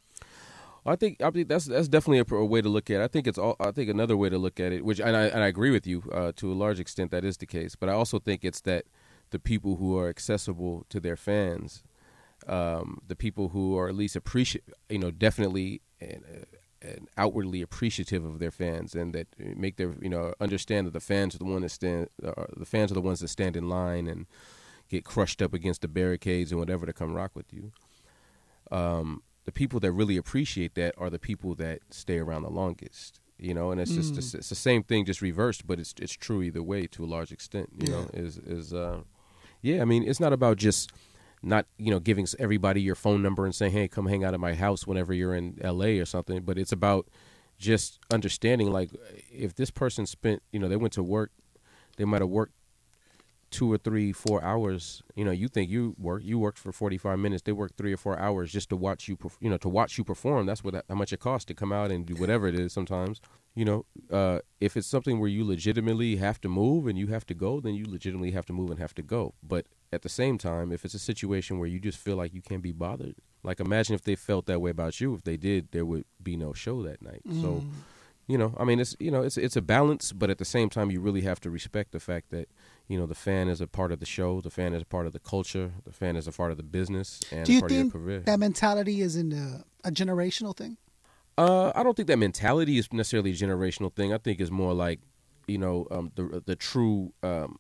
[0.86, 3.02] I think I think that's that's definitely a, a way to look at.
[3.02, 3.04] it.
[3.04, 3.56] I think it's all.
[3.60, 5.86] I think another way to look at it, which and I and I agree with
[5.86, 7.76] you uh, to a large extent that is the case.
[7.76, 8.86] But I also think it's that
[9.32, 11.84] the people who are accessible to their fans,
[12.48, 17.62] um, the people who are at least appreciate, you know, definitely and, uh, and outwardly
[17.62, 21.40] appreciative of their fans, and that make their you know understand that the fans are
[21.40, 24.26] the one that stand, uh, the fans are the ones that stand in line and
[24.90, 27.72] get crushed up against the barricades and whatever to come rock with you
[28.72, 33.20] um, the people that really appreciate that are the people that stay around the longest.
[33.40, 34.18] You know, and it's just Mm.
[34.18, 37.06] it's, it's the same thing, just reversed, but it's it's true either way to a
[37.06, 37.70] large extent.
[37.80, 39.02] You know, is is uh,
[39.62, 39.80] yeah.
[39.82, 40.92] I mean, it's not about just
[41.42, 44.40] not you know giving everybody your phone number and saying, hey, come hang out at
[44.40, 46.00] my house whenever you're in L.A.
[46.00, 47.08] or something, but it's about
[47.58, 48.92] just understanding like
[49.32, 51.32] if this person spent you know they went to work,
[51.98, 52.54] they might have worked
[53.50, 55.02] two or three, four hours.
[55.16, 57.44] You know, you think you work, you worked for forty five minutes.
[57.44, 60.04] They worked three or four hours just to watch you, you know, to watch you
[60.04, 60.46] perform.
[60.46, 62.74] That's what how much it costs to come out and do whatever it is.
[62.74, 63.22] Sometimes,
[63.58, 67.26] you know, uh, if it's something where you legitimately have to move and you have
[67.26, 69.34] to go, then you legitimately have to move and have to go.
[69.42, 72.42] But at the same time, if it's a situation where you just feel like you
[72.42, 75.16] can't be bothered, like imagine if they felt that way about you.
[75.16, 77.24] If they did, there would be no show that night.
[77.42, 77.66] So Mm.
[78.30, 80.70] you know i mean it's you know it's it's a balance but at the same
[80.70, 82.50] time you really have to respect the fact that
[82.90, 85.06] you know the fan is a part of the show the fan is a part
[85.08, 87.72] of the culture the fan is a part of the business and Do you part
[87.72, 90.76] think of your career that mentality is in a, a generational thing?
[91.38, 94.74] Uh i don't think that mentality is necessarily a generational thing i think it's more
[94.74, 95.00] like
[95.48, 97.58] you know um the the true um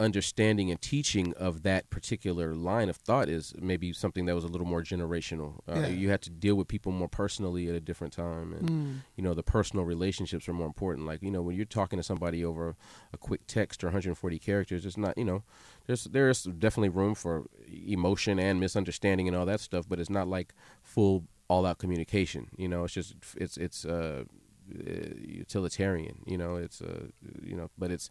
[0.00, 4.48] understanding and teaching of that particular line of thought is maybe something that was a
[4.48, 5.60] little more generational.
[5.68, 5.86] Uh, Yeah.
[5.86, 8.94] You had to deal with people more personally at a different time, and Mm.
[9.16, 11.06] you know the personal relationships are more important.
[11.06, 12.74] Like you know when you're talking to somebody over
[13.12, 15.44] a quick text or 140 characters, it's not you know
[15.86, 20.26] there's there's definitely room for emotion and misunderstanding and all that stuff, but it's not
[20.26, 22.42] like full all out communication.
[22.62, 24.92] You know, it's just it's it's uh, uh,
[25.42, 26.16] utilitarian.
[26.26, 27.06] You know, it's uh,
[27.50, 28.10] you know, but it's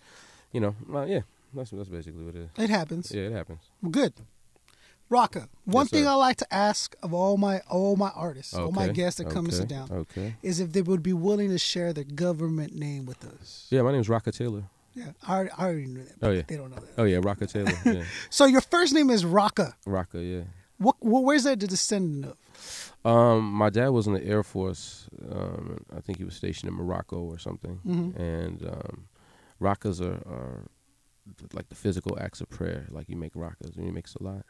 [0.54, 1.22] you know, well, yeah,
[1.54, 2.50] that's that's basically what it is.
[2.66, 3.12] It happens.
[3.14, 3.62] Yeah, it happens.
[3.90, 4.14] Good.
[5.10, 6.08] Rakaa, one Yes, thing.
[6.08, 9.46] I like to ask of all my all my artists, all my guests that come
[9.46, 10.36] to sit down, Okay.
[10.42, 13.68] is if they would be willing to share their government name with us.
[13.70, 14.64] Yeah, my name is Rakaa Taylor.
[14.94, 16.16] Yeah, I already, I already knew that.
[16.22, 16.44] Oh, yeah.
[16.48, 16.94] they don't know that.
[17.02, 17.74] Oh yeah, Rakaa Taylor.
[17.86, 19.74] Yeah, So your first name is Rakaa.
[19.86, 20.22] Rakaa.
[20.36, 20.44] Yeah.
[20.78, 22.38] What, what where's that the descendant of?
[23.04, 25.08] Um, my dad was in the Air Force.
[25.32, 27.80] Um, I think he was stationed in Morocco or something.
[27.86, 28.16] Mhm.
[28.16, 29.08] And um,
[29.60, 30.68] rakas are, are
[31.54, 32.88] like the physical acts of prayer.
[32.92, 34.46] Like you make rakas and you make salat.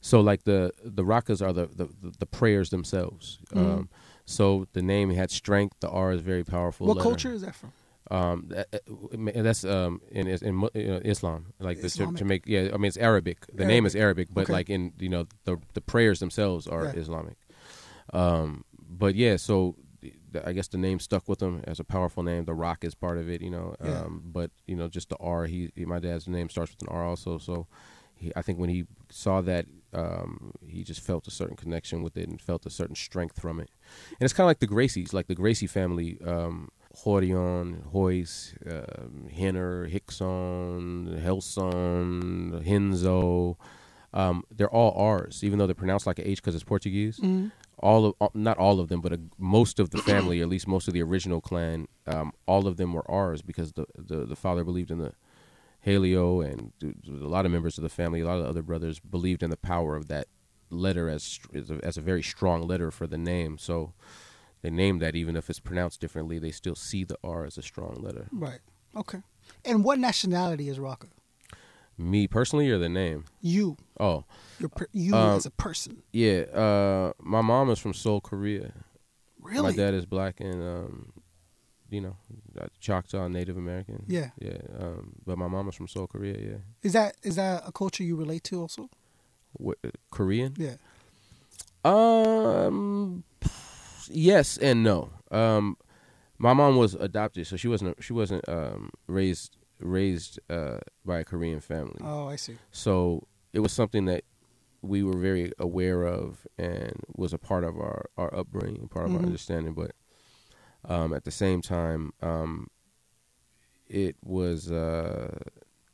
[0.00, 3.38] So like the the rakas are the the, the prayers themselves.
[3.52, 3.58] Mhm.
[3.58, 3.88] Um,
[4.24, 5.76] so the name had strength.
[5.80, 6.86] The R is very powerful.
[6.86, 7.08] What letter.
[7.10, 7.72] culture is that from?
[8.08, 8.68] Um, that,
[9.42, 10.68] that's um in in, uh,
[11.04, 12.70] Islam, like the, to, to make yeah.
[12.72, 13.38] I mean, it's Arabic.
[13.52, 14.52] The name is Arabic, but Okay.
[14.52, 16.92] like in you know the the prayers themselves are Yeah.
[17.02, 17.36] Islamic.
[18.12, 19.76] Um, but yeah, so
[20.44, 22.44] I guess the name stuck with him as a powerful name.
[22.44, 23.74] The Rock is part of it, you know.
[23.82, 24.02] Yeah.
[24.02, 25.46] Um, but you know, just the R.
[25.46, 27.66] He, my dad's name starts with an R also, so
[28.14, 32.16] he, I think when he saw that, um, he just felt a certain connection with
[32.16, 33.70] it and felt a certain strength from it.
[34.10, 36.18] And it's kind of like the Gracies, like the Gracie family.
[36.24, 36.70] Um,
[37.04, 43.58] Rorion, Royce, um, Renner, Rickson, Relson, Renzo.
[44.14, 47.18] Um, they're all R's, even though they're pronounced like an H because it's Portuguese.
[47.18, 47.48] Mm-hmm.
[47.78, 50.66] All of, uh, not all of them, but a, most of the family, at least
[50.66, 54.36] most of the original clan, um, all of them were ours because the, the, the
[54.36, 55.12] father believed in the
[55.80, 59.42] Helio, and a lot of members of the family, a lot of other brothers believed
[59.42, 60.26] in the power of that
[60.68, 63.56] letter as as a, as a very strong letter for the name.
[63.56, 63.92] So
[64.62, 67.62] they named that, even if it's pronounced differently, they still see the R as a
[67.62, 68.26] strong letter.
[68.32, 68.58] Right.
[68.96, 69.22] Okay.
[69.64, 71.10] And what nationality is Rakaa?
[71.98, 73.24] Me personally, or the name?
[73.40, 73.76] You.
[73.98, 74.24] Oh,
[74.58, 76.02] Your per- you Um, as a person.
[76.12, 76.40] yeah.
[76.52, 78.72] Uh, my mom is from Seoul, Korea.
[79.40, 79.62] Really?
[79.70, 81.12] My dad is black and um,
[81.88, 82.16] you know,
[82.60, 84.04] uh, Choctaw Native American.
[84.08, 84.30] Yeah.
[84.40, 84.58] yeah.
[84.78, 86.36] Um, but my mom is from Seoul, Korea.
[86.38, 88.90] Yeah, Is that is that a culture you relate to also?
[89.52, 90.54] what, uh, Korean.
[90.58, 90.74] Yeah.
[91.84, 93.24] Um,
[94.10, 95.10] yes and no.
[95.30, 95.76] Um,
[96.38, 101.24] my mom was adopted, so she wasn't she wasn't um raised raised uh by a
[101.24, 102.00] Korean family.
[102.02, 102.56] Oh, I see.
[102.70, 104.24] So it was something that
[104.82, 109.12] we were very aware of and was a part of our, our upbringing, part of
[109.14, 109.26] our Mhm.
[109.26, 109.74] understanding.
[109.74, 109.92] But
[110.84, 112.68] um, at the same time, um,
[113.88, 115.38] it was uh,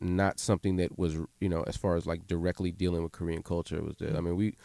[0.01, 3.83] not something that was you know as far as like directly dealing with Korean culture
[3.83, 4.57] was that, I mean we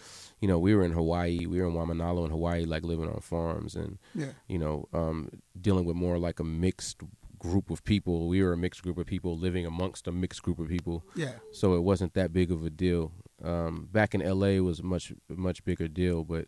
[0.42, 3.20] you know we were in Hawaii we were in Waimanalo in Hawaii like living on
[3.22, 4.32] farms and Yeah.
[4.48, 7.02] you know um, dealing with more like a mixed
[7.40, 10.60] group of people we were a mixed group of people living amongst a mixed group
[10.60, 11.34] of people Yeah.
[11.52, 13.12] so it wasn't that big of a deal
[13.44, 16.46] um, back in LA it was a much much bigger deal but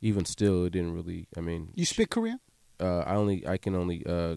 [0.00, 2.40] even still it didn't really I mean You speak Korean?
[2.80, 4.36] uh, I only I can only uh,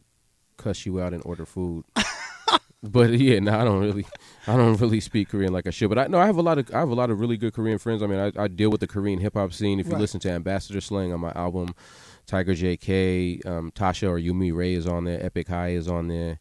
[0.57, 1.83] cuss you out and order food.
[2.83, 4.05] but yeah, no, I don't really,
[4.45, 5.89] I don't really speak Korean like I should.
[5.89, 7.53] But I know I have a lot of I have a lot of really good
[7.53, 8.03] Korean friends.
[8.03, 9.79] I mean, I, I deal with the Korean hip hop scene.
[9.79, 10.01] If you Right.
[10.01, 11.73] listen to Ambassador Slang on my album,
[12.27, 15.23] Tiger J.K., um, Tasha or Yoon Mi-rae is on there.
[15.25, 16.39] Epic High is on there.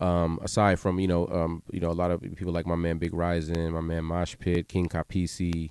[0.00, 2.98] Um, aside from you know, um, you know, a lot of people like my man
[2.98, 5.70] Big Rising, my man Mosh Pit, King Kapisi,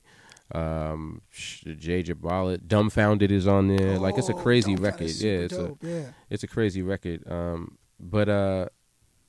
[0.53, 3.97] um, Jay Jabalit, Dumbfounded is on there.
[3.97, 5.09] like it's a Oh, crazy record.
[5.09, 6.03] Yeah, it's a yeah.
[6.29, 7.29] it's a crazy record.
[7.29, 8.67] Um, but uh,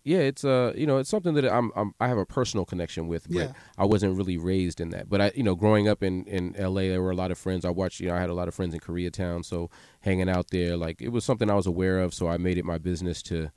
[0.05, 3.07] yeah, it's uh, you know, it's something that I'm, I'm I have a personal connection
[3.09, 3.29] with.
[3.29, 3.53] But Yeah.
[3.79, 5.09] I wasn't really raised in that.
[5.09, 7.65] But I, you know, growing up in in L.A., there were a lot of friends.
[7.65, 10.49] I watched, you know, I had a lot of friends in Koreatown, so hanging out
[10.51, 12.15] there, like it was something I was aware of.
[12.15, 13.51] So I made it my business to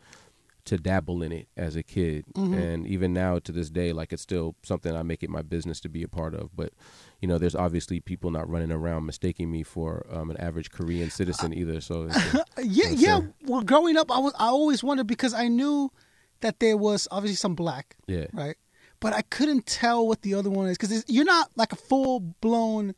[0.66, 2.54] to dabble in it as a kid, Mm-hmm.
[2.56, 5.80] and even now to this day, like it's still something I make it my business
[5.82, 6.56] to be a part of.
[6.56, 6.74] But
[7.22, 11.12] you know, there's obviously people not running around mistaking me for um, an average Korean
[11.12, 11.82] citizen either.
[11.82, 13.20] So a- Yeah, yeah.
[13.46, 15.92] Well, growing up, I was I always wondered because I knew
[16.46, 18.28] that there was obviously some black, yeah.
[18.32, 18.56] right?
[19.00, 22.20] But I couldn't tell what the other one is because you're not like a full
[22.20, 22.94] blown,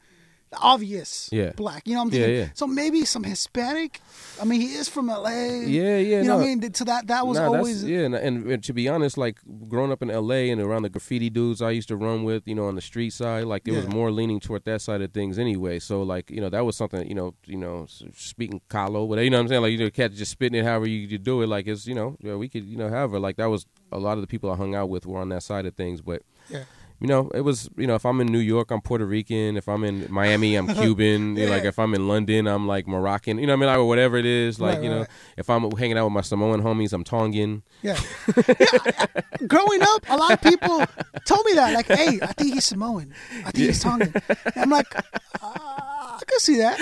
[0.62, 1.52] obvious Yeah.
[1.56, 1.88] black.
[1.88, 2.40] You know what I'm Yeah, thinking?
[2.40, 2.50] yeah.
[2.54, 4.02] So maybe some Hispanic.
[4.42, 5.30] I mean, he is from LA.
[5.66, 6.74] Yeah, yeah, You know what I mean?
[6.74, 9.92] So that that was Nah, always yeah, and, and, and to be honest, like growing
[9.92, 10.50] up in L.A.
[10.50, 13.12] and around the graffiti dudes I used to run with, you know, on the street
[13.12, 15.80] side, like it was more leaning toward that side of things anyway.
[15.80, 19.30] So like, you know, that was something, you know, you know, speaking Caló, whatever, you
[19.30, 19.62] know what I'm saying?
[19.62, 21.96] Like you know, catch just spitting it however you, you do it, like it's, you
[21.96, 24.52] know, yeah, we could, you know, however, like that was a lot of the people
[24.52, 26.22] I hung out with were on that side of things, but.
[26.50, 26.64] Yeah.
[27.00, 27.70] You know, it was.
[27.78, 29.56] You know, if I'm in New York, I'm Puerto Rican.
[29.56, 31.36] If I'm in Miami, I'm Cuban.
[31.36, 33.38] You know, like if I'm in London, I'm like Moroccan.
[33.38, 34.60] You know, what I mean, like, whatever it is.
[34.60, 35.06] Like, Right, you know,
[35.38, 37.64] if I'm hanging out with my Samoan homies, I'm Tongan.
[37.82, 38.00] Yeah.
[38.60, 39.06] yeah.
[39.48, 40.86] Growing up, a lot of people
[41.26, 41.74] told me that.
[41.74, 43.14] Like, hey, I think he's Samoan.
[43.46, 44.14] I think he's Tongan.
[44.28, 44.94] And I'm like,
[45.42, 45.82] uh,
[46.20, 46.80] I can see that.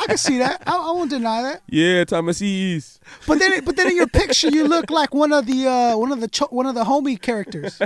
[0.00, 0.62] I can see that.
[0.66, 1.62] I, I won't deny that.
[1.68, 2.98] Yeah, Thomasis.
[3.26, 6.12] But then, but then in your picture, you look like one of the uh, one
[6.12, 7.78] of the cho- one of the homie characters.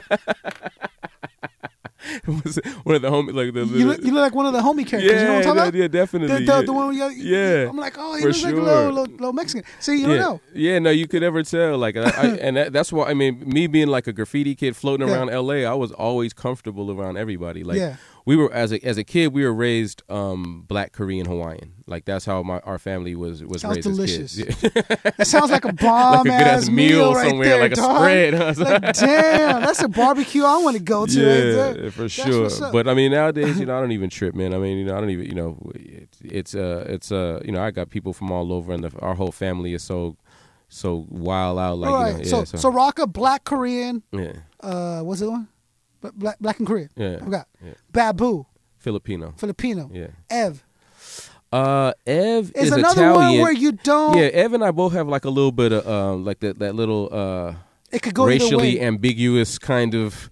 [2.26, 4.52] Was one of the homie like the, the You look, you look like one of
[4.52, 5.10] the homie characters.
[5.12, 5.74] yeah, you know what I'm talking no, about?
[5.74, 6.28] yeah, definitely.
[6.28, 6.62] The, the, yeah.
[6.62, 8.64] the one Yeah, I'm like, oh, he for looks like a sure.
[8.64, 9.68] little, little, little Mexican.
[9.80, 10.06] See, you yeah.
[10.06, 10.40] don't know.
[10.54, 11.76] Yeah, no, you could ever tell.
[11.78, 14.76] Like, I, I, and that, that's why I mean, me being like a graffiti kid
[14.76, 15.14] floating Yeah.
[15.14, 17.64] around L.A., I was always comfortable around everybody.
[17.64, 17.96] Like, Yeah.
[18.24, 21.72] we were as a as a kid, we were raised um, black Korean Hawaiian.
[21.88, 24.38] Like that's how my our family was was Sounds raised delicious.
[24.38, 24.60] as kids.
[25.16, 27.76] That sounds like a bomb Like a good-ass ass meal right somewhere, there, like a
[27.86, 27.96] dog.
[27.96, 28.54] spread, huh?
[28.58, 31.26] Like, damn, that's a barbecue I want to go to.
[31.26, 31.82] right.
[31.84, 32.70] Yeah, for That's sure.
[32.72, 34.52] But I mean, nowadays, you know, I don't even trip, man.
[34.54, 37.52] I mean, you know, I don't even, you know, it's it's uh, it's uh, you
[37.52, 40.16] know, I got people from all over, and the, our whole family is so
[40.68, 42.12] so wild out, like All you right.
[42.30, 44.02] know, yeah, so, so black Korean.
[44.12, 45.48] yeah, Uh, what's the one?
[46.14, 46.90] Black, black and Korean.
[46.96, 47.48] yeah, I forgot.
[47.64, 47.72] yeah.
[47.90, 48.44] Babu,
[48.76, 49.90] Filipino, Filipino.
[49.92, 50.08] yeah.
[50.30, 50.62] Ev
[51.52, 53.14] Uh, Ev is is another Italian.
[53.32, 54.16] one where you don't.
[54.18, 56.74] yeah, Ev and I both have like a little bit of um, like that that
[56.74, 57.54] little uh
[57.90, 60.28] it could go racially ambiguous kind of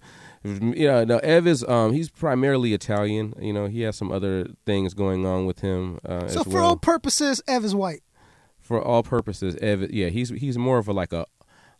[0.61, 4.93] yeah no ev is um he's primarily italian you know he has some other things
[4.93, 6.63] going on with him uh so for well.
[6.65, 8.01] all purposes, Ev is white.
[8.59, 11.25] for all purposes ev yeah he's he's more of a like a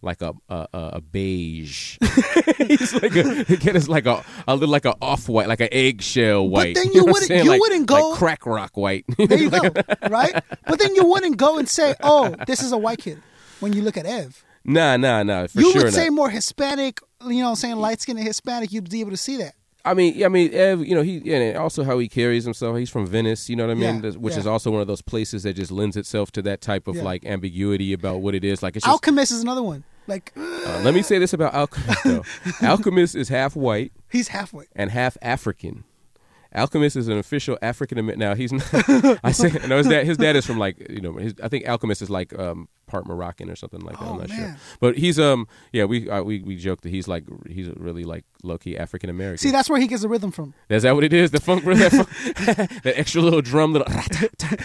[0.02, 1.98] like a a, a beige
[2.58, 5.70] he's like a get us like a a little like a off white like an
[5.72, 9.06] eggshell white But then you what wouldn't- you Like- wouldn't go- like crack rock white
[9.18, 9.60] There you go,
[10.10, 10.34] right?
[10.68, 13.22] But then you wouldn't go and say, "Oh, this is a white kid."
[13.60, 16.14] When you look at Ev, nah nah nah for you sure would say not.
[16.14, 17.00] more Hispanic.
[17.24, 18.72] You know, what I'm saying light skinned and Hispanic.
[18.72, 19.56] You'd be able to see that.
[19.86, 22.78] I mean, I mean, Ev, you know, he and also how he carries himself.
[22.78, 24.40] He's from Venice, you know what I mean, Yeah, which yeah.
[24.42, 27.04] is also one of those places that just lends itself to that type of Yeah.
[27.04, 28.62] like ambiguity about what it is.
[28.62, 28.92] Like it's just.
[28.92, 29.84] Alchemist is another one.
[30.08, 32.24] Like uh, let me say this about Alchemist though.
[32.68, 35.84] Alchemist is half white he's half white and half African.
[36.58, 38.20] Alchemist is an official African American.
[38.20, 38.68] Now he's not.
[39.24, 39.78] I say no.
[39.78, 40.06] His dad.
[40.06, 41.14] His dad is from like you know.
[41.14, 44.06] His, I think Alchemist is like um, part Moroccan or something like that.
[44.06, 44.58] Oh, I'm not sure.
[44.80, 48.26] But he's um yeah we uh, we we joke that he's like he's really like
[48.44, 49.38] low key African American.
[49.38, 50.54] See, that's where he gets the rhythm from.
[50.70, 51.32] Is that what it is?
[51.32, 52.10] The funk, that, funk
[52.84, 53.88] that extra little drum, little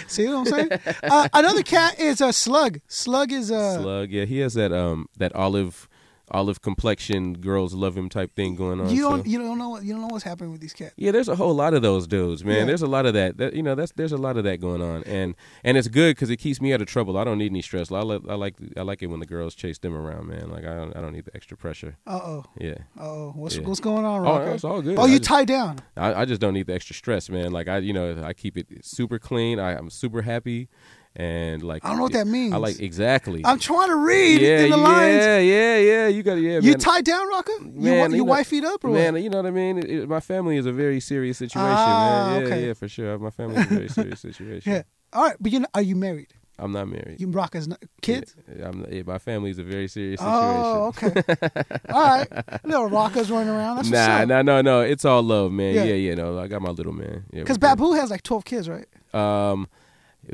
[0.06, 0.68] See what I'm saying?
[1.02, 2.80] uh, another cat is a slug.
[2.86, 4.10] Slug is a slug.
[4.10, 5.88] Yeah, he has that um that olive
[6.32, 8.90] olive complexion girls love him type thing going on.
[8.90, 10.94] You don't you don't know what you don't know what's happening with these cats.
[10.96, 12.56] Yeah, there's a whole lot of those dudes, man.
[12.60, 12.64] Yeah.
[12.64, 13.36] There's a lot of that.
[13.38, 13.54] that.
[13.54, 16.30] You know, that's there's a lot of that going on, and and it's good because
[16.30, 17.16] it keeps me out of trouble.
[17.18, 17.92] I don't need any stress.
[17.92, 20.50] I like I like I like it when the girls chase them around, man.
[20.50, 21.96] Like I don't I don't need the extra pressure.
[22.06, 22.44] Uh oh.
[22.58, 23.32] Yeah, Uh oh.
[23.36, 23.62] What's Yeah.
[23.68, 24.98] what's going on, Oh, it's all good.
[24.98, 25.80] Oh, you just- tie down.
[25.96, 27.52] I, I just don't need the extra stress, man.
[27.52, 29.58] Like I, you know, I keep it super clean.
[29.58, 30.68] I, I'm super happy,
[31.14, 32.54] and like I don't know what that means.
[32.54, 33.42] I like exactly.
[33.44, 35.14] I'm trying to read yeah, in the yeah, lines.
[35.24, 35.76] yeah, yeah.
[35.78, 36.08] Yeah.
[36.08, 36.58] You got yeah.
[36.60, 36.78] You man.
[36.78, 37.58] tie down, Rakaa?
[37.60, 39.22] You, Man, wa- you, you know- wife feet up or man, what?
[39.22, 39.78] you know what I mean.
[39.78, 42.40] It, it- my family is a very serious situation, Ah, man.
[42.40, 42.66] Yeah, okay.
[42.68, 43.18] yeah, for sure.
[43.18, 44.72] My family is a very serious situation.
[44.72, 44.82] Yeah.
[45.12, 46.32] All right, but you know, are you married?
[46.58, 47.18] I'm not married.
[47.18, 48.36] You Rakaa's not, kids?
[48.56, 50.40] Yeah, I'm, yeah, my family is a very serious situation.
[50.44, 51.12] Oh, okay.
[51.92, 52.28] All right.
[52.64, 53.76] Little Rakaa's running around.
[53.76, 54.80] That's nah, nah, no, no.
[54.82, 55.74] It's all love, man.
[55.74, 55.84] Yeah.
[55.84, 56.14] Yeah, yeah.
[56.14, 57.24] no, I got my little man.
[57.32, 57.58] Yeah, Because.
[57.58, 58.86] Babu has like 12 kids, right?
[59.14, 59.66] um,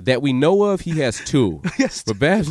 [0.05, 1.61] that we know of, he has two.
[1.79, 2.03] Yes.
[2.07, 2.49] But Babs,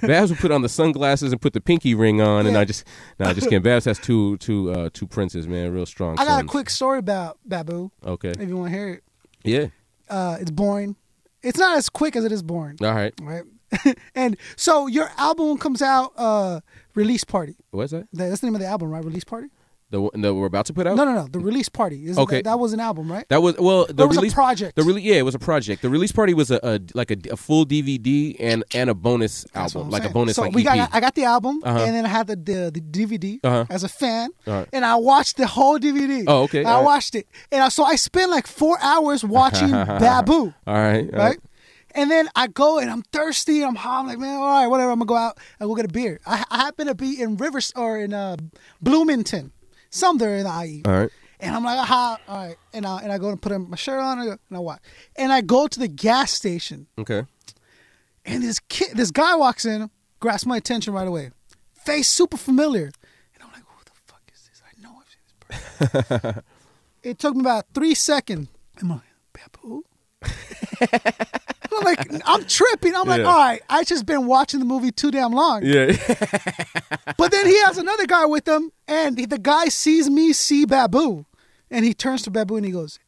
[0.00, 2.84] Babs will put on the sunglasses and put the pinky ring on, and I just,
[3.18, 3.62] no, I just can't.
[3.62, 6.18] Babs has two, two, uh, two princes, man, real strong.
[6.18, 8.30] I got a quick story about Babu, Okay.
[8.30, 9.04] if you want to hear it.
[9.44, 9.66] Yeah.
[10.08, 10.96] Uh, it's boring.
[11.42, 13.12] It's not as quick as it is boring, All right.
[13.22, 13.44] right?
[14.14, 16.60] and so your album comes out, uh,
[16.94, 17.56] Release Party.
[17.70, 18.08] What's that?
[18.12, 19.04] That's the name of the album, right?
[19.04, 19.48] Release Party?
[19.90, 20.94] The one that we're about to put out?
[20.96, 21.26] No, no, no.
[21.26, 22.06] The Release Party.
[22.06, 22.36] Is Okay.
[22.36, 23.28] That, that was an album, right?
[23.28, 23.86] That was well.
[23.86, 24.76] The was a release project.
[24.76, 25.82] The really, yeah, it was a project.
[25.82, 29.44] The release party was a, a like a, a full DVD and and a bonus
[29.52, 30.12] That's album, like a saying.
[30.14, 30.76] bonus So like we EP.
[30.76, 31.78] got, I got the album, Uh-huh.
[31.84, 33.64] and then I had the the, the DVD Uh-huh.
[33.68, 34.68] as a fan, Alright.
[34.72, 36.22] and I watched the whole DVD.
[36.28, 36.64] Oh, okay.
[36.64, 39.70] I watched it, and I, so I spent like four hours watching
[40.02, 40.54] Babu.
[40.68, 41.38] all right, all right?
[41.96, 43.64] And then I go and I'm thirsty.
[43.64, 44.02] I'm hot.
[44.02, 44.92] I'm like, man, all right, whatever.
[44.92, 46.20] I'm gonna go out and go get a beer.
[46.24, 48.36] I, I happen to be in Rivers or in uh,
[48.80, 49.50] Bloomington,
[49.90, 50.82] somewhere in the IE.
[50.86, 51.10] all right.
[51.42, 52.56] And I'm like, aha, all right.
[52.74, 54.60] And I and I go and put my shirt on and I, go, and I
[54.60, 54.80] watch.
[55.16, 57.24] And I go to the gas station, Okay.
[58.26, 59.88] and this kid, this guy walks in,
[60.20, 61.30] grabs my attention right away.
[61.72, 62.90] Face super familiar,
[63.34, 64.62] and I'm like, who the fuck is this?
[64.66, 66.42] I know I've seen this person.
[67.02, 68.48] it took me about three seconds.
[68.82, 69.00] I'm like,
[69.32, 69.82] Babu.
[70.80, 72.94] I'm like, I'm tripping.
[72.94, 73.26] I'm like, Yeah.
[73.28, 75.64] all right, I just been watching the movie too damn long.
[75.64, 75.96] Yeah.
[77.16, 81.26] But then he has another guy with him, and the guy sees me see Babu,
[81.70, 82.98] and he turns to Babu and he goes,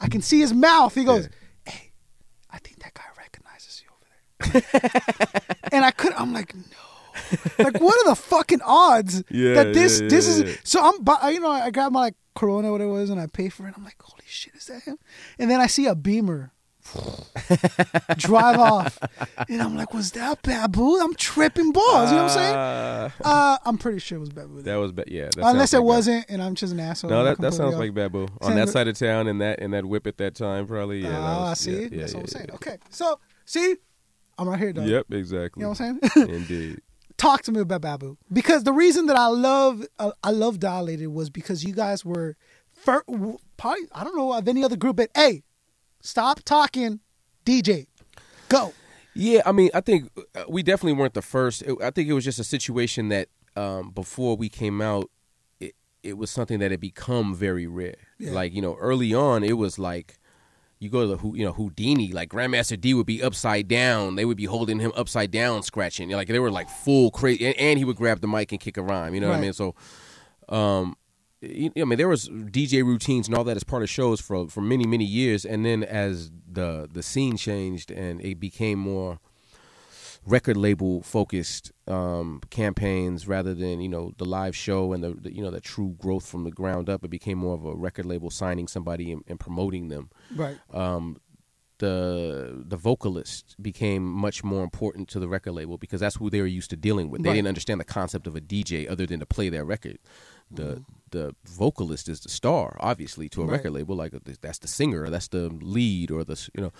[0.00, 0.94] I can see his mouth.
[0.94, 1.28] He goes,
[1.64, 1.92] Hey,
[2.50, 3.90] I think that guy recognizes you
[4.52, 4.62] over
[5.32, 5.52] there.
[5.72, 6.62] and I could, I'm like, no.
[7.58, 10.58] Like, what are the fucking odds Yeah, that this yeah, this yeah, is?
[10.62, 13.48] So I'm, you know, I got my like Corona, what it was, and I pay
[13.48, 13.74] for it.
[13.76, 14.98] I'm like, holy shit, is that him?
[15.38, 16.52] And then I see a Beamer
[18.16, 18.98] drive off,
[19.48, 20.98] and I'm like, was that Babu?
[21.00, 22.10] I'm tripping balls.
[22.10, 22.54] You know what I'm saying?
[22.54, 24.62] Uh, Uh, I'm pretty sure it was Babu.
[24.62, 25.28] that was ba- yeah.
[25.36, 27.10] That Unless it like wasn't, and I'm just an asshole.
[27.10, 27.80] No, that, that sounds off.
[27.80, 30.34] like Babu on Sounds- that side of town and that and that whip at that
[30.34, 31.00] time probably.
[31.02, 31.18] Yeah.
[31.18, 32.50] Ah, was- see, yeah, yeah, that's yeah, what I'm saying.
[32.54, 33.76] Okay, so see,
[34.38, 34.86] I'm right here, dog.
[34.86, 35.60] Yep, exactly.
[35.60, 36.28] You know what I'm saying?
[36.34, 36.80] Indeed.
[37.16, 41.08] Talk to me about Babu because the reason that I love uh, I love Dilated
[41.08, 42.36] was because you guys were
[42.72, 43.02] fir-
[43.56, 45.42] probably I don't know of any other group, but hey,
[46.00, 47.00] stop talking,
[47.44, 47.86] DJ,
[48.48, 48.72] go.
[49.14, 51.64] Yeah, I mean, I think uh, we definitely weren't the first.
[51.82, 55.10] I think it was just a situation that um, before we came out,
[55.60, 57.96] it, it was something that had become very rare.
[58.18, 58.32] Yeah.
[58.32, 60.18] Like you know, early on, it was like
[60.78, 64.14] you go to the you know Whodini, like Grandmaster Dee would be upside down.
[64.14, 66.10] They would be holding him upside down, scratching.
[66.10, 68.76] Like they were like full crazy, and, and he would grab the mic and kick
[68.76, 69.14] a rhyme.
[69.14, 69.52] You know what I mean?
[69.52, 69.74] So,
[70.48, 70.96] um,
[71.42, 74.60] I mean, there was DJ routines and all that as part of shows for for
[74.60, 79.20] many many years, and then as the the scene changed and it became more
[80.26, 85.32] record label focused um, campaigns rather than you know the live show and the, the
[85.34, 87.04] you know the true growth from the ground up.
[87.04, 90.10] It became more of a record label signing somebody and, and promoting them.
[90.34, 90.58] Right.
[90.72, 91.20] Um,
[91.78, 96.40] the the vocalist became much more important to the record label because that's who they
[96.40, 97.22] were used to dealing with.
[97.22, 97.36] They Right.
[97.36, 99.98] didn't understand the concept of a DJ other than to play their record.
[100.50, 100.82] The Mm-hmm.
[101.10, 103.52] The vocalist is the star, obviously, to a Right.
[103.52, 103.96] record label.
[103.96, 106.72] Like that's the singer, that's the lead, or the you know.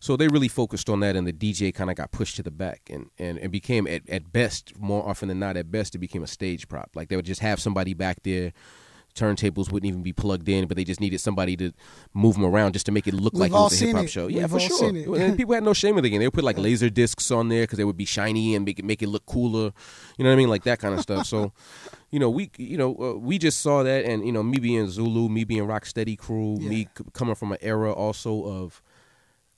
[0.00, 2.50] So they really focused on that, and the DJ kind of got pushed to the
[2.50, 5.98] back, and and and became at at best, more often than not, at best, it
[5.98, 6.90] became a stage prop.
[6.94, 8.52] Like they would just have somebody back there.
[9.14, 11.72] Turntables wouldn't even be plugged in, but they just needed somebody to
[12.12, 14.08] move them around just to make it look We've like it was a hip hop
[14.08, 14.26] show.
[14.26, 15.16] Yeah, We've for all sure.
[15.20, 16.18] And people had no shame in the game.
[16.20, 18.78] They would put like laser discs on there because they would be shiny and make
[18.78, 19.72] it make it look cooler.
[20.18, 21.26] You know what I mean, like that kind of stuff.
[21.26, 21.52] So,
[22.10, 24.88] you know, we you know uh, we just saw that, and you know, me being
[24.88, 26.68] Zulu, me being Rocksteady Crew, Yeah.
[26.68, 28.82] me c- coming from an era also of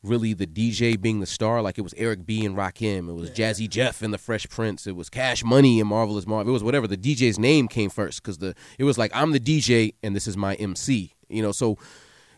[0.06, 1.62] really the DJ being the star.
[1.62, 4.86] Like it was Eric B and Rakim, it was Jazzy Jeff and the Fresh Prince,
[4.86, 6.48] it was Cash Money and Marvelous Marv.
[6.48, 6.86] It was whatever.
[6.86, 10.26] The DJ's name came first because the it was like I'm the DJ and this
[10.26, 11.12] is my MC.
[11.28, 11.76] You know, so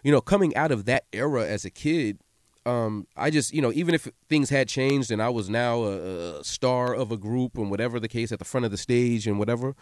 [0.03, 2.21] you know, coming out of that era as a kid,
[2.67, 6.39] um, I just you know even if things had changed and I was now a,
[6.41, 9.27] a star of a group and whatever the case at the front of the stage
[9.27, 9.75] and whatever,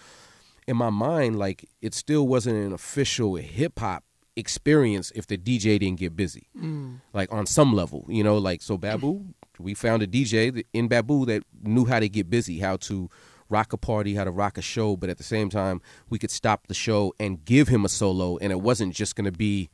[0.67, 4.05] in my mind like it still wasn't an official hip hop
[4.37, 7.01] experience if the DJ didn't get busy, mm.
[7.13, 9.25] like on some level, you know, like so Babu,
[9.59, 13.09] we found a DJ in Babu that knew how to get busy, how to
[13.49, 15.81] rock a party, how to rock a show, but at the same time
[16.11, 19.25] we could stop the show and give him a solo, and it wasn't just going
[19.25, 19.71] to be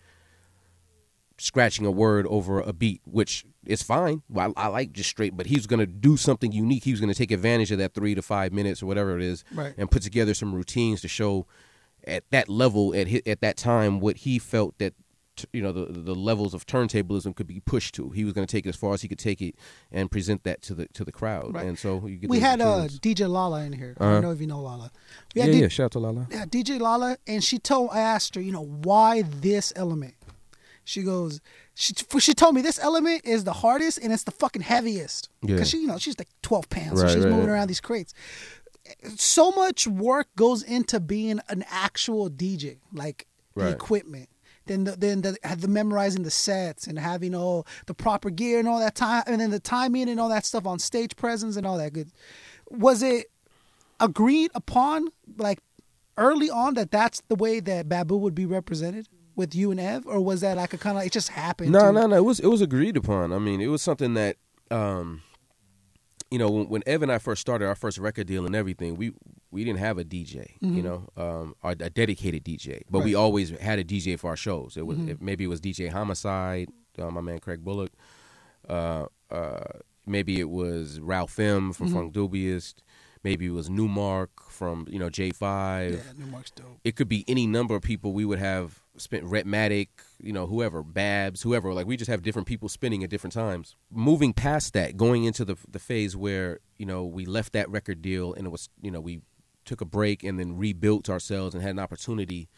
[1.39, 4.23] scratching a word over a beat, which is fine.
[4.37, 6.85] I, I like just straight, but he's going to do something unique.
[6.85, 9.25] He was going to take advantage of that three to five minutes or whatever it
[9.25, 9.75] is, Right.
[9.77, 11.47] and put together some routines to show
[12.07, 14.95] at that level at hi- at that time what he felt that
[15.53, 18.11] you know the the levels of turntablism could be pushed to.
[18.11, 19.55] He was going to take it as far as he could take it
[19.91, 21.55] and present that to the to the crowd.
[21.55, 21.65] Right.
[21.65, 22.87] And so you get we had uh.
[22.89, 23.97] DJ Lala in here.
[23.99, 24.13] I Uh-huh.
[24.15, 24.91] don't know if you know Lala.
[25.35, 26.27] We yeah D- yeah shout out to Lala.
[26.31, 30.15] yeah, DJ Lala, and she told I asked her, you know, why this element?
[30.85, 31.41] She goes,
[31.75, 35.59] she she told me this element is the hardest and it's the fucking heaviest because
[35.61, 35.65] Yeah.
[35.65, 38.13] she, you know, she's like twelve pounds, so Right, she's right, moving around these crates.
[39.17, 44.29] So much work goes into being an actual DJ, like the equipment.
[44.67, 48.69] Then the, then the, the memorizing the sets and having all the proper gear and
[48.69, 51.67] all that time, and then the timing and all that stuff on stage presence and
[51.67, 52.11] all that good.
[52.71, 53.27] Was it
[53.99, 55.59] agreed upon like
[56.17, 60.07] early on that that's the way that Babu would be represented with you and Ev,
[60.07, 61.73] or was that like a kind of it just happened?
[61.73, 62.17] No, no, no.
[62.17, 63.33] It was it was agreed upon.
[63.33, 64.37] I mean, it was something that,
[64.71, 65.23] um,
[66.33, 68.97] you know, when, when Ev and I first started our first record deal and everything,
[68.97, 69.13] we
[69.51, 73.05] we didn't have a DJ, you know, um, or a dedicated DJ, but we Mm-hmm.
[73.05, 73.11] Right.
[73.13, 73.21] Mm-hmm.
[73.21, 74.77] always had a DJ for our shows.
[74.77, 76.69] It was it, maybe it was DJ Homicide,
[76.99, 77.93] uh, my man Craig Bullock,
[78.69, 79.61] uh, uh,
[80.07, 81.99] maybe it was Ralph M from Mm-hmm.
[81.99, 82.75] Funkdoobiest,
[83.25, 86.79] maybe it was Nu-Mark from you know J Five Yeah, Nu-Mark's dope.
[86.85, 89.89] it could be any number of people we would have spent Rhettmatic,
[90.23, 91.75] you know, whoever, Babs, whoever.
[91.75, 93.77] Like we just have different people spinning at different times.
[93.91, 98.01] Moving past that, going into the the phase where you know we left that record
[98.01, 99.21] deal and it was you know we
[99.65, 102.49] took a break and then rebuilt ourselves and had an opportunity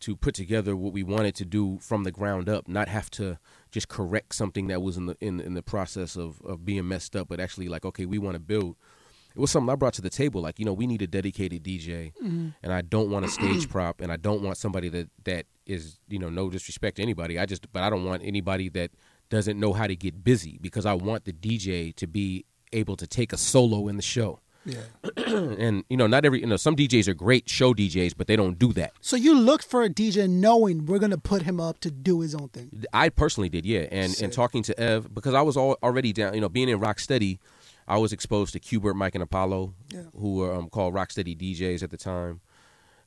[0.00, 3.38] to put together what we wanted to do from the ground up, not have to
[3.70, 7.14] just correct something that was in the in, in the process of, of being messed
[7.14, 8.76] up, but actually like, okay, we want to build.
[9.34, 11.62] It was something I brought to the table, like, you know, we need a dedicated
[11.62, 12.48] DJ mm-hmm.
[12.62, 15.98] and I don't want a stage prop and I don't want somebody that, that is,
[16.08, 17.38] you know, no disrespect to anybody.
[17.38, 18.90] I just but I don't want anybody that
[19.30, 23.06] doesn't know how to get busy because I want the DJ to be able to
[23.06, 24.40] take a solo in the show.
[24.64, 24.80] Yeah.
[25.26, 28.36] and you know, not every you know, some DJs are great show DJs, but they
[28.36, 28.92] don't do that.
[29.00, 32.34] So you looked for a DJ knowing we're gonna put him up to do his
[32.34, 32.84] own thing.
[32.92, 33.86] I personally did, yeah.
[33.90, 34.24] And Sick.
[34.24, 36.98] and talking to Ev because I was all, already down, you know, being in Rock
[36.98, 37.38] Rocksteady,
[37.88, 40.02] I was exposed to Qbert, Mike, and Apollo, Yeah.
[40.16, 42.40] who were um, called Rocksteady DJs at the time.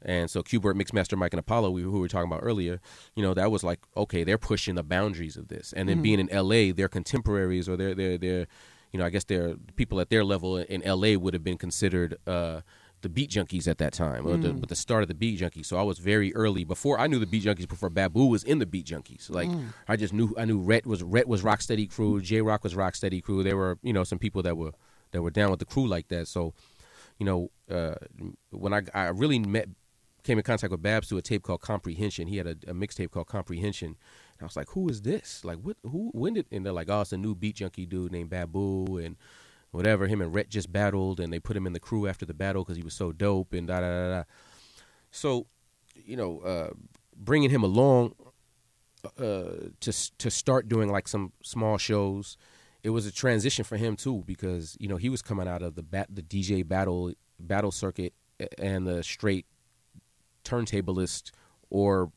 [0.02, 2.80] And so Qbert, Mixmaster, Mike, and Apollo, we, who we were talking about earlier,
[3.16, 5.74] you know, that was like, okay, they're pushing the boundaries of this.
[5.74, 8.48] And then being in LA, their contemporaries or their their their,
[8.92, 12.18] you know, I guess their people at their level in LA would have been considered.
[12.28, 12.62] Uh,
[13.02, 15.68] the beat junkies at that time, or the, with the start of the beat junkies.
[15.68, 17.68] So I was very early before I knew the beat junkies.
[17.68, 19.48] Before Babu was in the beat junkies, like
[19.88, 23.44] I just knew I knew Rhett was Rhett was Rocksteady crew, J-Rocc was Rocksteady crew.
[23.44, 24.72] There were you know some people that were
[25.12, 26.28] that were down with the crew like that.
[26.28, 26.56] So
[27.20, 27.94] you know uh,
[28.50, 29.70] when I I really met
[30.26, 32.28] came in contact with Babs through a tape called Comprehension.
[32.28, 33.90] He had a, a mixtape called Comprehension.
[33.90, 35.46] And I was like, who is this?
[35.46, 35.78] Like, what?
[35.84, 36.10] Who?
[36.14, 36.48] When did?
[36.52, 39.16] And they're like, oh, it's a new beat junkie dude named Babu and
[39.72, 40.08] whatever.
[40.08, 42.64] Him and Rhett just battled, and they put him in the crew after the battle
[42.64, 44.24] because he was so dope and da da da da.
[45.12, 45.46] So,
[45.94, 46.70] you know, uh,
[47.16, 48.16] bringing him along
[49.20, 52.36] uh, to to start doing like some small shows,
[52.84, 55.76] it was a transition for him too because you know he was coming out of
[55.76, 58.14] the bat the DJ battle battle circuit
[58.58, 59.46] and the straight
[60.46, 61.32] turntablist
[61.70, 62.12] or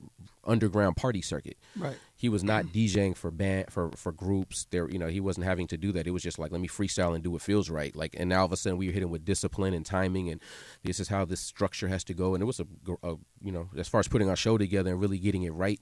[0.44, 1.56] underground party circuit.
[1.76, 1.96] Right.
[2.16, 4.66] He was not DJing for band for for groups.
[4.70, 6.06] There, you know, he wasn't having to do that.
[6.06, 7.94] It was just like let me freestyle and do what feels right.
[7.94, 10.40] Like, and now all of a sudden we were hitting with discipline and timing, and
[10.82, 12.34] this is how this structure has to go.
[12.34, 12.66] And it was a,
[13.02, 15.80] a you know, as far as putting our show together and really getting it right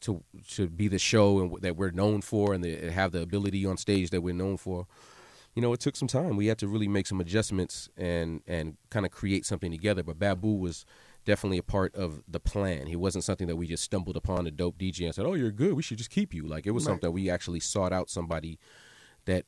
[0.00, 3.64] to to be the show and that we're known for, and the, have the ability
[3.66, 4.86] on stage that we're known for.
[5.54, 6.36] You know, it took some time.
[6.36, 10.02] We had to really make some adjustments and and kind of create something together.
[10.02, 10.84] But Babu was
[11.26, 12.86] definitely a part of the plan.
[12.86, 15.50] He wasn't something that we just stumbled upon a dope DJ and said, "Oh, you're
[15.50, 15.74] good.
[15.74, 16.92] We should just keep you." Like it was Right.
[16.92, 18.58] something that we actually sought out somebody
[19.26, 19.44] that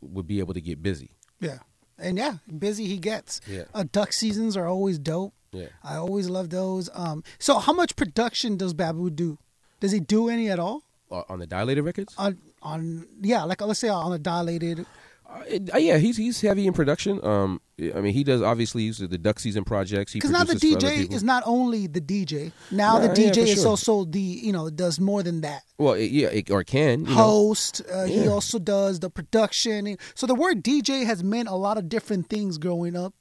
[0.00, 1.10] would be able to get busy.
[1.40, 1.58] Yeah.
[1.98, 3.40] And yeah, busy he gets.
[3.48, 3.64] Yeah.
[3.74, 5.34] Uh, duck seasons are always dope.
[5.50, 5.68] Yeah.
[5.82, 6.88] I always love those.
[6.94, 9.38] Um, so how much production does Babu do?
[9.80, 10.82] Does he do any at all?
[11.10, 14.84] Uh, on the dilated records, On on yeah, like let's say on the dilated
[15.28, 17.22] Uh, yeah, he's he's heavy in production.
[17.22, 17.60] Um,
[17.94, 20.14] I mean, he does obviously use the duck season projects.
[20.14, 22.50] Because now the produces for other DJ is not only the DJ.
[22.70, 23.68] Now Nah, the DJ for is sure.
[23.68, 25.62] also the you know does more than that.
[25.76, 27.14] well, it- yeah, it, or can you know.
[27.14, 27.82] Host.
[27.92, 29.98] Uh, He also does the production.
[30.14, 33.12] So the word DJ has meant a lot of different things growing up,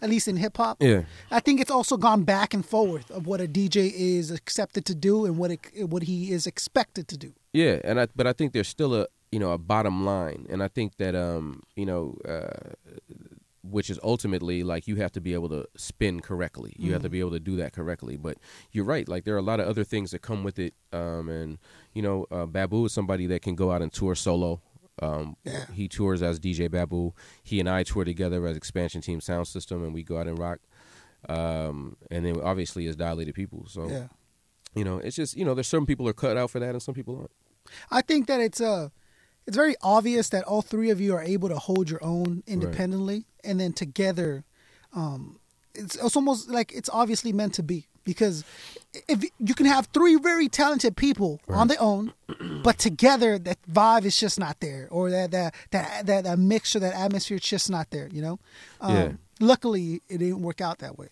[0.00, 0.78] at least in hip hop.
[0.80, 1.02] Yeah.
[1.30, 4.94] I think it's also gone back and forth of what a DJ is accepted to
[4.94, 7.34] do and what it, what he is expected to do.
[7.52, 10.62] Yeah, and I but I think there's still a you know a bottom line, and
[10.62, 12.74] I think that um you know uh,
[13.62, 16.72] which is ultimately like you have to be able to spin correctly.
[16.78, 18.16] You have to be able to do that correctly.
[18.16, 18.38] But
[18.72, 20.72] you're right, like there are a lot of other things that come with it.
[20.92, 21.58] Um, and
[21.92, 24.62] you know, uh, Babu is somebody that can go out and tour solo.
[25.02, 25.66] Um, Yeah.
[25.72, 27.12] he tours as DJ Babu.
[27.42, 30.38] He and I tour together as Expansion Team Sound System, and we go out and
[30.38, 30.60] rock.
[31.28, 33.66] Um, and then obviously as Dilated People.
[33.68, 34.08] So Yeah.
[34.74, 36.82] you know, it's just you know, there's certain people are cut out for that, and
[36.82, 37.30] some people aren't.
[37.90, 38.88] I think that it's uh
[39.46, 43.24] it's very obvious that all three of you are able to hold your own independently,
[43.44, 44.44] and then together,
[44.94, 45.38] um,
[45.74, 48.44] it's, it's almost like it's obviously meant to be because
[49.08, 52.12] if you can have three very talented people on their own,
[52.62, 56.78] but together that vibe is just not there, or that that that that, that mixture,
[56.80, 58.08] that atmosphere, is just not there.
[58.12, 58.38] You know.
[58.80, 59.12] Um, Yeah.
[59.42, 61.06] Luckily, it didn't work out that way.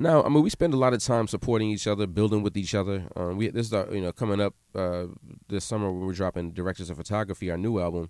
[0.00, 2.74] No, I mean we spend a lot of time supporting each other, building with each
[2.74, 3.08] other.
[3.16, 5.06] Um, we this is our, you know coming up uh,
[5.48, 8.08] this summer we're dropping Directors of Photography, our new album.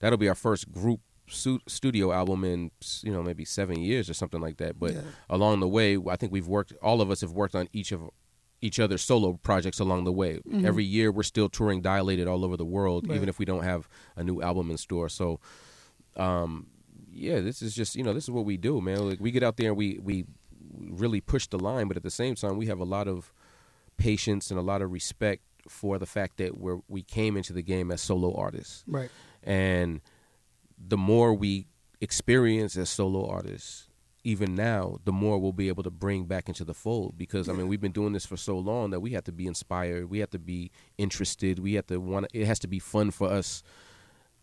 [0.00, 1.00] That'll be our first group
[1.66, 2.70] studio album in
[3.02, 4.78] you know maybe seven years or something like that.
[4.78, 5.00] But Yeah.
[5.30, 6.74] along the way, I think we've worked.
[6.82, 8.02] All of us have worked on each of
[8.60, 10.38] each other's solo projects along the way.
[10.62, 13.16] Every year, we're still touring Dilated all over the world, Right.
[13.16, 15.08] even if we don't have a new album in store.
[15.08, 15.40] So
[16.16, 16.66] um,
[17.10, 19.08] yeah, this is just you know this is what we do, man.
[19.08, 20.26] Like we get out there and we we
[20.78, 23.32] really push the line, but at the same time we have a lot of
[23.96, 27.62] patience and a lot of respect for the fact that we're we came into the
[27.62, 29.10] game as solo artists, Right.
[29.42, 30.00] and
[30.78, 31.66] the more we
[32.00, 33.86] experience as solo artists.
[34.22, 37.54] Even now, the more we'll be able to bring back into the fold because I
[37.54, 40.18] mean we've been doing this for so long that we have to be inspired, we
[40.18, 42.26] have to be interested, we have to want.
[42.34, 43.62] It has to be fun for us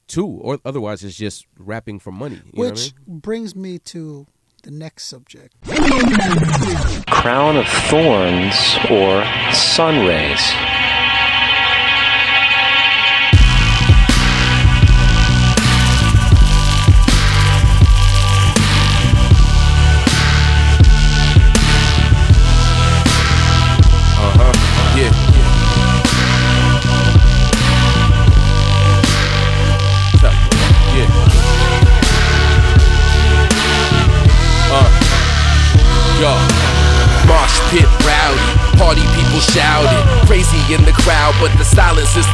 [0.07, 2.37] too, or otherwise it's just rapping for money.
[2.37, 3.19] You know what I Which mean?
[3.19, 4.25] brings me to
[4.67, 5.55] the next subject.
[7.07, 10.86] crown of thorns or sun rays.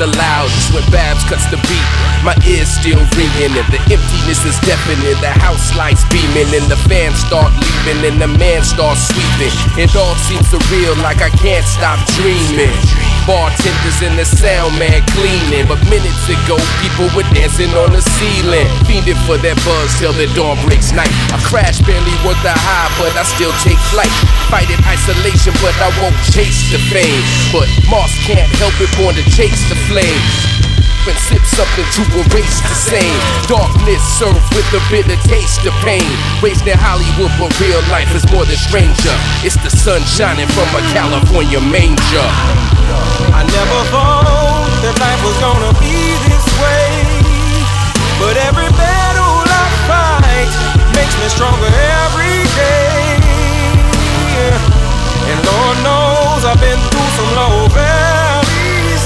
[0.04, 0.74] The loudest.
[0.76, 1.88] When Babs cuts the beat,
[2.28, 5.16] my ears still ringing, and the emptiness is deafening.
[5.24, 9.56] The house lights beaming, and the fans start leaving, and the man starts sweeping.
[9.80, 13.03] It all seems surreal, like I can't stop dreaming.
[13.24, 15.64] Bartenders and the sound man cleaning.
[15.68, 18.68] But minutes ago, people were dancing on the ceiling.
[18.84, 21.12] Fiending for that buzz till the dawn breaks night.
[21.32, 24.12] I crash barely worth the high, but I still take flight.
[24.52, 27.24] Fight in isolation, but I won't chase the fame.
[27.56, 30.24] But Moss can't help it, born to chase the flame.
[31.04, 33.20] And sip something to erase the same.
[33.48, 36.08] Darkness served with a bitter taste of pain.
[36.40, 39.16] Raised in Hollywood, but real life is more than stranger.
[39.44, 42.73] It's the sun shining from a California manger.
[43.40, 45.96] I never thought that life was gonna be
[46.28, 46.92] this way.
[48.20, 50.52] But every battle I fight
[50.96, 51.72] makes me stronger
[52.06, 53.20] every day.
[55.30, 59.04] And Lord knows I've been through some low valleys.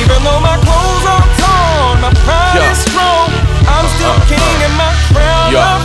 [0.00, 2.70] Even though my clothes are torn, my pride Yeah.
[2.72, 3.28] is strong.
[3.68, 4.99] I'm still Uh, uh, king and my crown
[5.50, 5.82] Yeah.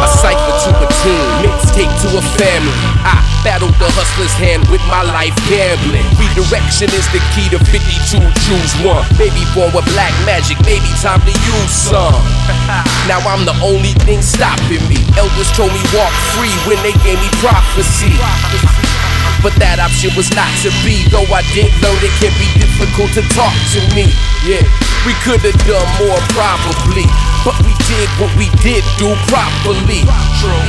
[0.00, 2.72] A cipher to a team, mixtape to a family.
[3.04, 6.04] I battled the hustler's hand with my life gambling.
[6.16, 9.04] Redirection is the key to 52, choose one.
[9.20, 12.16] Maybe born with black magic, maybe time to use some.
[13.04, 14.96] Now I'm the only thing stopping me.
[15.20, 18.16] Elders told me walk free when they gave me prophecy.
[19.44, 21.04] But that option was not to be.
[21.12, 24.08] Though I did learn it can be difficult to talk to me.
[24.40, 24.64] Yeah,
[25.04, 27.04] we could have done more probably.
[27.44, 30.08] But we did what we did do properly.
[30.40, 30.64] True.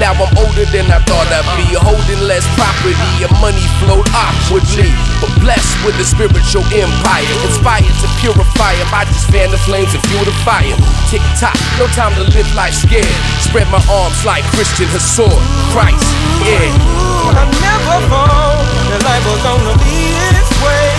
[0.00, 1.76] Now I'm older than I thought I'd be.
[1.76, 4.88] Holding less property and money flowed awkwardly.
[5.20, 7.28] But blessed with a spiritual empire.
[7.44, 8.88] Inspired to purify purify 'em.
[8.94, 10.76] I just fan the flames and fuel the fire.
[11.10, 13.04] Tick tock, no time to live life scared.
[13.40, 15.30] Spread my arms like Christian Hassan.
[15.72, 16.08] Christ,
[16.44, 17.13] yeah.
[17.36, 18.56] I never fall,
[18.90, 20.90] that life was gonna be this way.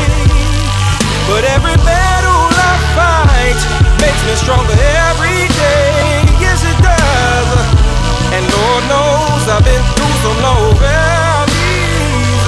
[1.27, 3.59] But every battle I fight
[3.97, 4.77] makes me stronger
[5.09, 6.21] every day.
[6.37, 7.49] Yes, it does.
[8.35, 12.41] And Lord knows I've been through some low valleys.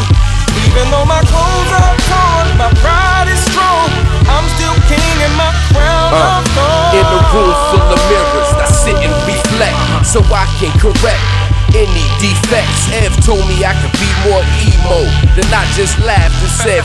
[0.68, 3.90] Even though my clothes are torn, my pride is strong.
[4.30, 8.98] I'm still king in my crown uh, In a room full of mirrors, I sit
[9.02, 12.88] and reflect so I can correct any defects.
[13.04, 15.04] Ev told me I could be more emo.
[15.36, 16.84] Then I just laughed and said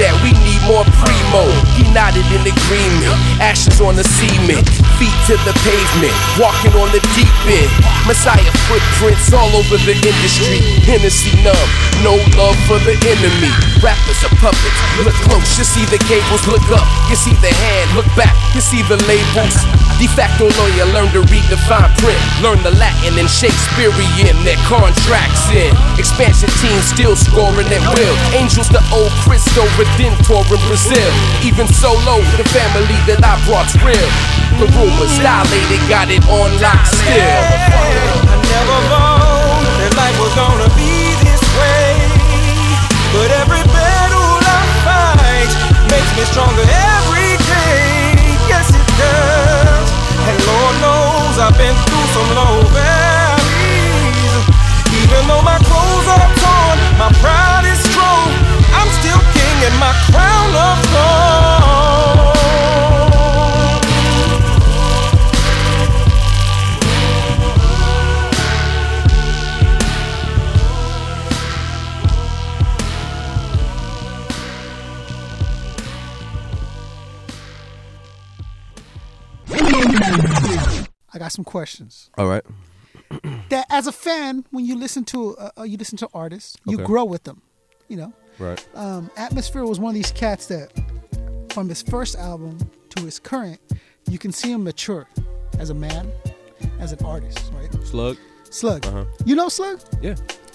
[0.00, 1.44] that we need more primo.
[1.76, 3.16] He nodded in agreement.
[3.42, 4.64] Ashes on the cement,
[5.02, 7.72] feet to the pavement, walking on the deep end.
[8.06, 10.62] Messiah footprints all over the industry.
[10.86, 11.70] Hennessy numb,
[12.06, 13.50] no love for the enemy.
[13.82, 14.78] Rappers are puppets.
[15.02, 16.46] Look close, you see the cables.
[16.46, 17.90] Look up, you see the hand.
[17.98, 19.58] Look back, you see the labels.
[19.98, 22.22] De facto lawyer, learn to read the fine print.
[22.38, 25.74] Learn the Latin and Shakespearean, their contracts in.
[25.98, 28.14] Expansion team still scoring at will.
[28.38, 31.10] Angels, the old Cristo Redentor in Brazil.
[31.42, 34.10] Even solo, the family that I brought's real.
[34.62, 37.42] The rumors dilated, got it on lock still.
[38.30, 41.98] I never thought that life was gonna be this way.
[43.10, 45.50] But every battle I fight
[45.90, 48.14] makes me stronger every day.
[48.46, 49.86] Yes, it does.
[50.30, 54.46] And Lord knows I've been through some low valleys.
[54.94, 58.30] Even though my clothes are torn, my pride is strong.
[58.78, 62.41] I'm still king and my crown of thorns.
[81.14, 82.10] I got some questions.
[82.16, 82.42] All right.
[83.50, 86.76] That as a fan, when you listen to uh, uh, you listen to artists, you
[86.78, 86.84] Okay.
[86.84, 87.42] grow with them.
[87.88, 88.64] You know, Right.
[88.74, 90.72] um, Atmosphere was one of these cats that,
[91.52, 92.56] from his first album
[92.90, 93.60] to his current,
[94.08, 95.06] you can see him mature
[95.58, 96.10] as a man,
[96.80, 97.52] as an artist.
[97.54, 97.70] Right?
[97.84, 98.16] Slug.
[98.50, 99.04] Slug, Uh-huh.
[99.26, 99.80] you know Slug?
[100.00, 100.14] Yeah.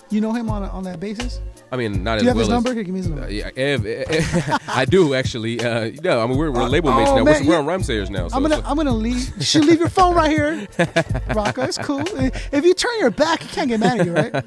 [0.09, 1.41] You know him on a, on that basis?
[1.72, 2.74] I mean, not Do you as have his number?
[2.74, 3.26] Here, give me his number.
[3.26, 5.59] Uh, yeah, Ev, eh, I do actually.
[5.59, 7.24] Uh, no, I mean we're, we're label mates oh, now.
[7.24, 7.59] man, we're, we're yeah.
[7.59, 8.30] on Rhymesayers now.
[8.30, 9.36] So I'm gonna it's- I'm gonna leave.
[9.38, 11.68] You should leave your phone right here, Rakaa.
[11.68, 12.03] It's cool.
[12.05, 14.43] If you turn your back, you can't get mad at you, right?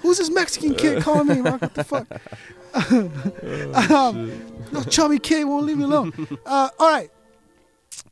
[0.00, 1.34] Who's this Mexican kid calling me?
[1.36, 2.06] Rakaa, what the fuck?
[3.90, 4.32] um,
[4.72, 6.12] no chubby kid won't leave me alone.
[6.46, 7.10] Uh, all right.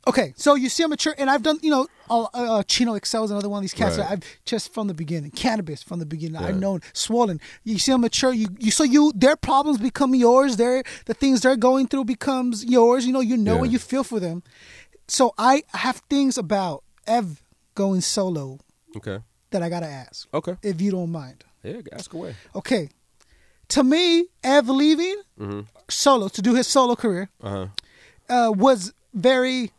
[0.07, 3.23] Okay, so you see, I'm mature, and I've done, you know, uh, uh, Chino XL
[3.25, 3.97] is another one of these cats.
[3.97, 4.05] Right.
[4.07, 6.37] that I've just from the beginning, Canibus from the beginning.
[6.37, 7.41] I've known swollen.
[7.65, 8.31] You see, I'm mature.
[8.33, 10.55] You, you, so you, their problems become yours.
[10.55, 13.05] Their the things they're going through becomes yours.
[13.05, 13.63] You know, you know Yeah.
[13.63, 14.43] and you feel for them.
[15.09, 17.41] So I have things about Ev
[17.75, 18.59] going solo
[18.95, 19.19] okay.
[19.51, 20.55] that I gotta ask, Okay.
[20.63, 21.43] if you don't mind.
[21.63, 21.81] Yeah.
[21.91, 22.35] Ask away.
[22.55, 22.89] Okay,
[23.69, 25.21] to me, Ev leaving
[25.89, 27.67] solo to do his solo career Uh huh.
[28.29, 29.71] uh, was very.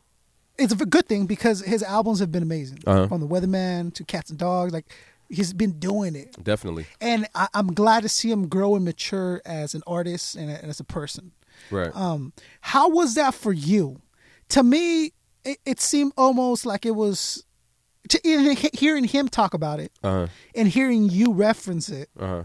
[0.59, 2.81] It's a good thing because his albums have been amazing.
[2.87, 3.07] Uh-huh.
[3.09, 4.87] From the Weatherman to Cats and Dogs, like
[5.29, 6.87] he's been doing it, Definitely.
[7.01, 10.69] and I, I'm glad to see him grow and mature as an artist and, and
[10.71, 11.33] as a person.
[11.71, 11.95] Right.
[11.95, 14.01] Um, how was that for you?
[14.51, 15.13] To me,
[15.45, 17.45] it, it seemed almost like it was.
[18.11, 20.27] To, even hearing him talk about it Uh huh.
[20.55, 22.43] and hearing you reference it, Uh huh.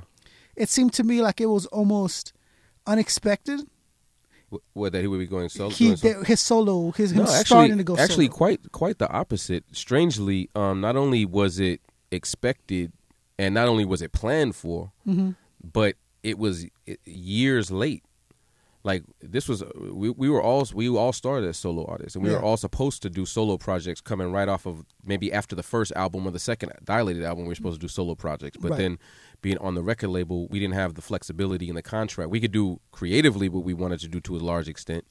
[0.58, 2.34] it seemed to me like it was almost
[2.86, 3.62] unexpected.
[4.74, 5.70] What that he would be going solo?
[5.72, 6.14] He solo?
[6.20, 8.38] that his solo, his him no, actually, starting to go actually, solo.
[8.38, 9.64] quite quite the opposite.
[9.72, 11.82] Strangely, um, not only was it
[12.12, 12.92] expected,
[13.40, 15.32] and not only was it planned for, Mm-hmm.
[15.72, 16.66] but it was
[17.06, 18.04] years late.
[18.86, 22.30] Like this was, we, we were all we all started as solo artists, and we
[22.32, 22.38] Yeah.
[22.38, 25.94] were all supposed to do solo projects coming right off of maybe after the first
[25.96, 27.46] album or the second dilated album.
[27.46, 28.78] We were supposed to do solo projects, but Right.
[28.78, 29.00] then
[29.44, 32.32] being on the record label, we didn't have the flexibility in the contract.
[32.32, 35.06] We could do creatively what we wanted to do to a large extent,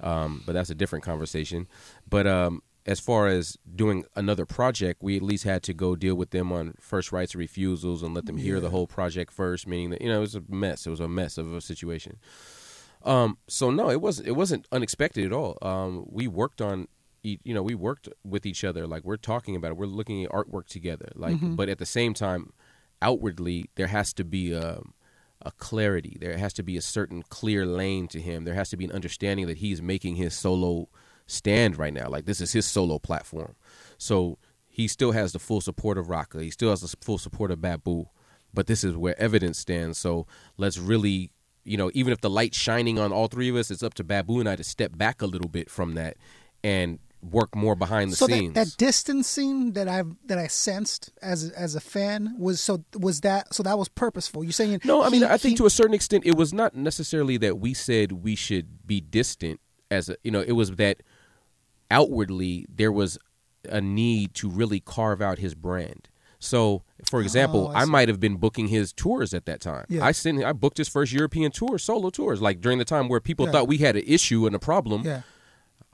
[0.00, 1.68] um, but that's a different conversation.
[2.08, 6.14] But um, as far as doing another project, we at least had to go deal
[6.14, 9.66] with them on first rights refusals and let them hear the whole project first.
[9.66, 10.86] Meaning that you know it was a mess.
[10.86, 12.16] It was a mess of a situation.
[13.04, 14.28] Um, so no, it wasn't.
[14.28, 15.58] It wasn't unexpected at all.
[15.60, 16.86] Um, we worked on,
[17.24, 18.86] you know, we worked with each other.
[18.86, 19.76] Like we're talking about it.
[19.76, 21.10] We're looking at artwork together.
[21.16, 22.52] Like, but at the same time,
[23.02, 24.80] outwardly, there has to be a,
[25.42, 26.16] a clarity.
[26.20, 28.44] There has to be a certain clear lane to him.
[28.44, 30.88] There has to be an understanding that he's making his solo
[31.26, 32.08] stand right now.
[32.08, 33.54] Like this is his solo platform.
[33.98, 34.38] So
[34.68, 36.42] he still has the full support of Rakaa.
[36.42, 38.06] He still has the full support of Babu.
[38.54, 39.98] But this is where evidence stands.
[39.98, 40.26] So
[40.56, 41.30] let's really,
[41.64, 44.04] you know, even if the light's shining on all three of us, it's up to
[44.04, 46.16] Babu and I to step back a little bit from that
[46.62, 48.54] and work more behind the so scenes.
[48.54, 52.84] that, that distancing that I that I sensed as a, as a fan was so
[52.98, 54.42] was that so that was purposeful.
[54.42, 56.52] You saying No, I mean, he- I think he- to a certain extent, it was
[56.52, 59.60] not necessarily that we said we should be distant.
[59.90, 61.02] As a, you know, it was that
[61.90, 63.18] outwardly there was
[63.68, 66.08] a need to really carve out his brand.
[66.38, 69.60] So, for oh, example, Oh, I I, might have been booking his tours at that
[69.60, 69.84] time.
[69.88, 70.04] Yeah.
[70.04, 73.20] I sent, I booked his first European tour, solo tours, like during the time where
[73.20, 73.52] people Yeah.
[73.52, 75.02] thought we had an issue and a problem.
[75.04, 75.22] Yeah.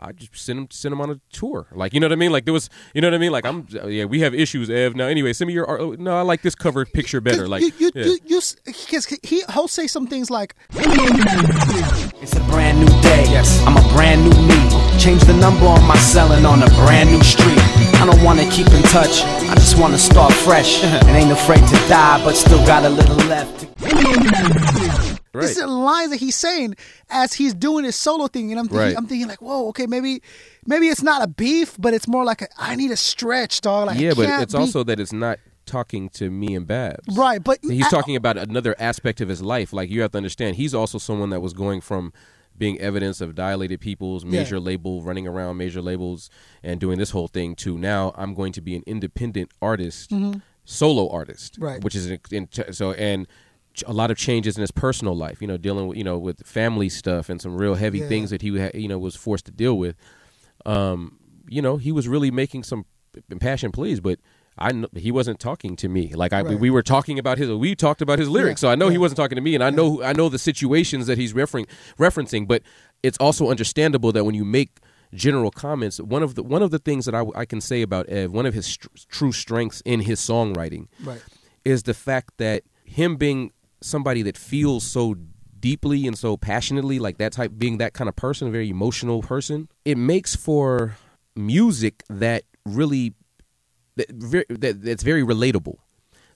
[0.01, 1.67] I just sent him sent him on a tour.
[1.73, 2.31] Like you know what I mean?
[2.31, 3.33] Like there was you know what I mean?
[3.33, 4.95] Like I'm yeah, we have issues, Ev.
[4.95, 5.81] Now anyway, send me your art.
[5.81, 7.49] oh, No, I like this cover picture better.
[7.49, 8.05] Like you, you, yeah.
[8.05, 13.25] you, you, because he, he'll say some things like, It's a brand new day.
[13.29, 13.63] Yes.
[13.67, 14.99] I'm a brand new me.
[14.99, 17.59] Change the number on my cell and on a brand new street.
[18.01, 19.23] I don't wanna keep in touch.
[19.25, 20.83] I just wanna start fresh.
[20.85, 23.67] and ain't afraid to die, but still got a little left.
[23.81, 25.19] right.
[25.43, 26.77] This is lines that he's saying
[27.11, 28.97] as he's doing his solo thing, and I'm thinking, Right.
[28.97, 30.23] I'm thinking like, whoa, okay, maybe,
[30.67, 33.89] maybe it's not a beef, but it's more like a, I need a stretch, dog.
[33.89, 37.17] Like, I yeah, but it's be- also that it's not talking to me and Babs.
[37.17, 37.43] right.
[37.43, 39.73] But He's I- talking about another aspect of his life.
[39.73, 42.13] Like you have to understand, he's also someone that was going from
[42.59, 46.29] being evidence of dilated people's major label, running around major labels
[46.63, 50.13] and doing this whole thing to now I'm going to be an independent artist,
[50.65, 51.65] solo artist, Mm-hmm.
[51.65, 51.85] Right.
[51.85, 53.27] Which is in, in, so and
[53.87, 55.41] a lot of changes in his personal life.
[55.41, 58.09] You know, dealing with you know with family stuff and some real heavy Yeah.
[58.09, 59.95] things that he ha- you know was forced to deal with.
[60.67, 62.85] Um, you know, he was really making some
[63.31, 64.19] impassioned pleas, but.
[64.61, 66.13] I kn- he wasn't talking to me.
[66.15, 66.59] Like I Right.
[66.59, 68.63] we were talking about his we talked about his lyrics.
[68.63, 70.39] Yeah, so I know he wasn't talking to me and I know I know the
[70.39, 71.67] situations that he's referring
[71.99, 72.63] referencing but
[73.03, 74.79] it's also understandable that when you make
[75.15, 78.09] general comments one of the one of the things that I, I can say about
[78.09, 81.23] Ev one of his true strengths in his songwriting Right.
[81.65, 85.15] is the fact that him being somebody that feels so
[85.61, 89.23] deeply and so passionately like that type being that kind of person a very emotional
[89.23, 90.97] person it makes for
[91.35, 93.15] music that really
[93.99, 95.77] that, very, that that's very relatable.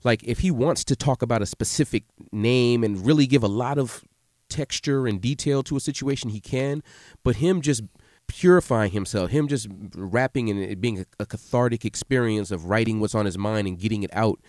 [0.04, 3.78] Like if he wants to talk about a specific name and really give a lot
[3.78, 4.04] of
[4.48, 6.82] texture and detail to a situation he can.
[7.24, 7.82] But him just
[8.28, 13.14] purifying himself him just rapping and it being a, a cathartic experience of writing what's
[13.14, 14.40] on his mind and getting it out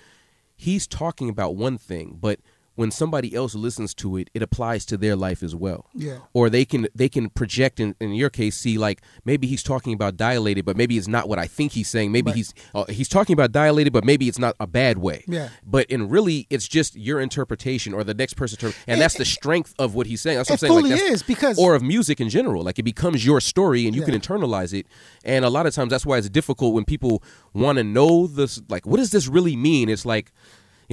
[0.56, 2.40] he's talking about one thing but
[2.76, 6.18] when somebody else listens to it it applies to their life as well Yeah.
[6.34, 9.94] or they can they can project in, in your case see like maybe he's talking
[9.94, 12.36] about dilated but maybe it's not what i think he's saying maybe Right.
[12.38, 15.50] he's uh, he's talking about dilated but maybe it's not a bad way Yeah.
[15.66, 19.26] but in really it's just your interpretation or the next person's term and that's the
[19.26, 21.60] strength of what he's saying that's what It i'm saying fully like that's- is, because-
[21.60, 24.10] or of music in general like it becomes your story and you Yeah.
[24.12, 24.88] can internalize it
[25.24, 27.22] and a lot of times that's why it's difficult when people
[27.54, 30.32] want to know this like what does this really mean it's like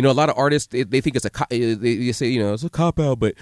[0.01, 2.27] you know a lot of artists they, they think it's a eh, they, they say
[2.27, 3.35] you know it's a cop out but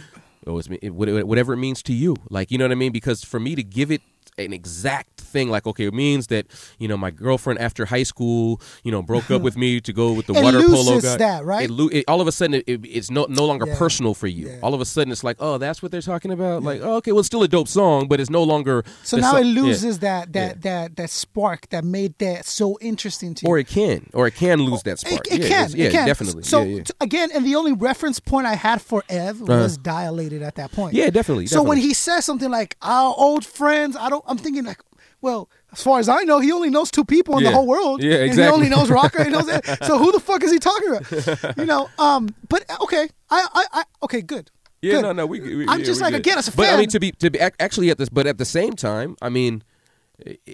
[0.45, 2.17] oh it's it, whatever it means to you.
[2.31, 2.91] Like you know what i mean?
[2.91, 4.03] Because for me to give it
[4.39, 6.47] an exact thing like okay it means that
[6.79, 10.13] you know my girlfriend after high school you know broke up with me to go
[10.13, 11.65] with the It water polo guy that, right?
[11.65, 13.79] it, lo- it, all of a sudden it, it- it's no no longer Yeah.
[13.79, 14.59] personal for you Yeah.
[14.63, 17.13] all of a sudden it's like oh that's what they're talking about like oh, okay
[17.13, 19.61] well it's still a dope song but it's no longer So now it yeah.
[19.63, 20.69] loses that that Yeah.
[20.69, 23.51] that that spark that made that so interesting to you.
[23.51, 25.71] or it can or it can lose oh, that spark It, it yeah, can.
[25.77, 26.07] yeah it can.
[26.07, 26.83] definitely So yeah, yeah.
[27.01, 29.53] again, and the only reference point I had for Ev uh-huh.
[29.63, 30.95] was dilated at that point.
[30.95, 34.25] Yeah, definitely, So when he says something like "our old friends," I don't.
[34.27, 34.81] I'm thinking like,
[35.21, 38.03] well, as far as I know, he only knows two people in the whole world.
[38.03, 39.25] Yeah, And he only knows Rakaa.
[39.25, 39.85] He knows that.
[39.85, 41.57] So who the fuck is he talking about?
[41.57, 41.89] You know.
[41.99, 42.35] Um.
[42.49, 43.09] But okay.
[43.31, 43.47] I.
[43.53, 43.65] I.
[43.73, 44.23] I okay.
[44.23, 44.51] Good.
[44.81, 45.03] Yeah, Good.
[45.03, 45.41] no, no, we.
[45.41, 46.21] we I'm yeah, just like good.
[46.21, 46.75] again as a but fan.
[46.75, 49.29] I mean, to be to be actually at this, but at the same time, I
[49.29, 49.65] mean,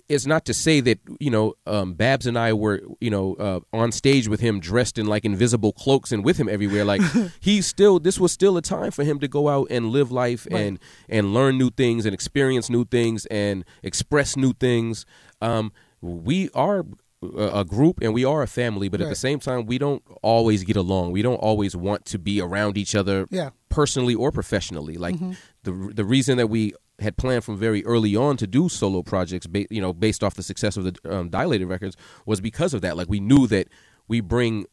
[0.09, 3.61] it's not to say that you know um, Babs and I were you know uh,
[3.73, 6.85] on stage with him dressed in like invisible cloaks and with him everywhere.
[6.85, 7.01] Like
[7.41, 10.47] he's still this was still a time for him to go out and live life
[10.51, 10.61] Right.
[10.61, 15.07] and and learn new things and experience new things and express new things.
[15.41, 16.85] Um, we are
[17.39, 20.62] a group and we are a family, but at the same time, we don't always
[20.62, 21.11] get along.
[21.12, 23.49] We don't always want to be around each other Yeah.
[23.71, 24.97] personally or professionally.
[24.99, 25.33] Like Mm-hmm.
[25.62, 29.47] the the reason that we had planned from very early on to do solo projects,
[29.47, 32.83] ba- you know, based off the success of the um, Dilated records, was because of
[32.83, 32.97] that.
[32.97, 33.69] Like we knew that
[34.07, 34.67] we bring,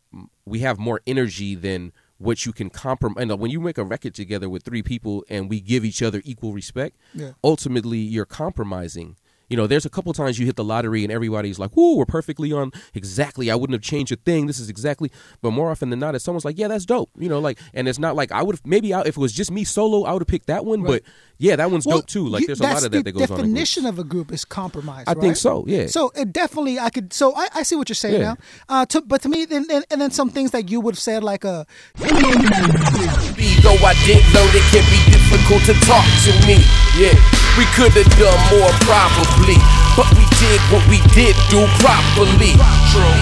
[0.46, 3.18] we have more energy than what you can compromise.
[3.24, 6.22] And when you make a record together with three people and we give each other
[6.24, 7.32] equal respect, Yeah.
[7.44, 9.16] ultimately you're compromising.
[9.52, 12.06] You know, there's a couple times you hit the lottery and everybody's like, "Whoa, we're
[12.06, 13.52] perfectly on exactly.
[13.52, 14.48] I wouldn't have changed a thing.
[14.48, 17.28] This is exactly." But more often than not, it's someone's like, "Yeah, that's dope." You
[17.28, 19.52] know, like, and it's not like I would have maybe I, if it was just
[19.52, 20.84] me solo, I would have picked that one.
[20.84, 21.04] But
[21.38, 22.28] yeah, that one's dope too.
[22.30, 23.24] Like, you- there's a lot of that the that goes on.
[23.24, 23.42] in groups.
[23.50, 25.04] definition of a group is compromise.
[25.08, 25.88] I think so, yeah.
[25.88, 27.12] So it definitely, I could.
[27.12, 28.28] So I, I see what you're saying Yeah.
[28.30, 28.38] now.
[28.70, 31.00] Uh, to, but to me, then and, and then some things that you would have
[31.02, 31.66] said like uh
[32.00, 36.60] be, though I did learn it can be difficult to talk to me.
[37.00, 37.16] Yeah,
[37.56, 39.56] we could have done more probably,
[39.96, 42.52] but we did what we did do properly.
[42.92, 43.16] True.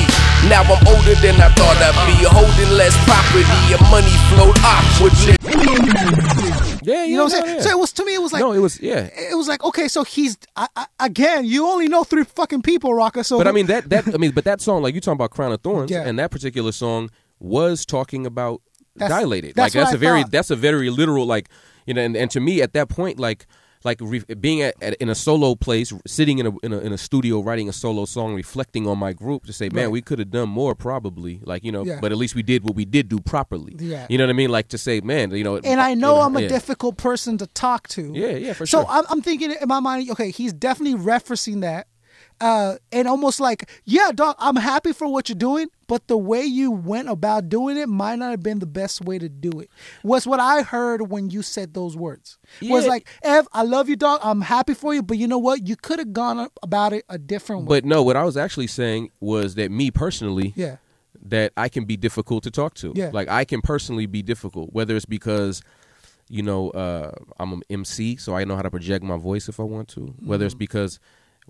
[0.50, 5.36] Now I'm older than I thought I'd be, holding less property, and money flowed awkwardly.
[6.82, 7.56] Yeah, You know what I'm saying?
[7.58, 7.62] yeah.
[7.62, 8.16] So it was to me.
[8.16, 9.10] It was like no, it was yeah.
[9.14, 11.46] it was like okay, so he's I, I, again.
[11.46, 13.24] You only know three fucking people, Rakaa.
[13.26, 15.32] So But I mean that that I mean, but that song, like you talking about
[15.32, 16.08] Crown of Thorns, Yeah.
[16.08, 18.62] and that particular song was talking about
[18.96, 19.56] That's- dilated.
[19.56, 21.50] that's like that's what a I very that's a very literal like
[21.86, 23.46] you know, and, and to me at that point, like
[23.86, 26.92] like re- being at, at in a solo place, sitting in a, in a in
[26.92, 29.92] a studio writing a solo song, reflecting on my group to say, man, Right.
[29.92, 32.00] we could have done more probably, like you know, Yeah.
[32.02, 33.76] but at least we did what we did do properly.
[33.80, 34.06] Yeah.
[34.10, 34.50] you know what I mean?
[34.50, 36.50] Like to say, man, you know, and I you know I'm a yeah.
[36.50, 38.12] difficult person to talk to.
[38.14, 38.88] Yeah, yeah, for so sure.
[38.90, 41.88] I'm, I'm thinking in my mind, okay, he's definitely referencing that,
[42.42, 46.44] uh, and almost like, yeah, dog, I'm happy for what you're doing, but the way
[46.44, 49.70] you went about doing it might not have been the best way to do it.
[50.04, 52.38] Was what I heard when you said those words.
[52.62, 54.22] Was like, Ev, I love you, dog.
[54.24, 55.68] I'm happy for you, but you know what?
[55.68, 57.80] You could have gone about it a different way.
[57.80, 60.78] But no, what I was actually saying was that me personally, yeah,
[61.22, 62.94] that I can be difficult to talk to.
[62.96, 63.10] Yeah.
[63.12, 65.62] Like I can personally be difficult, whether it's because,
[66.30, 69.60] you know, uh, I'm an MC, so I know how to project my voice if
[69.60, 70.14] I want to.
[70.24, 71.00] Whether it's because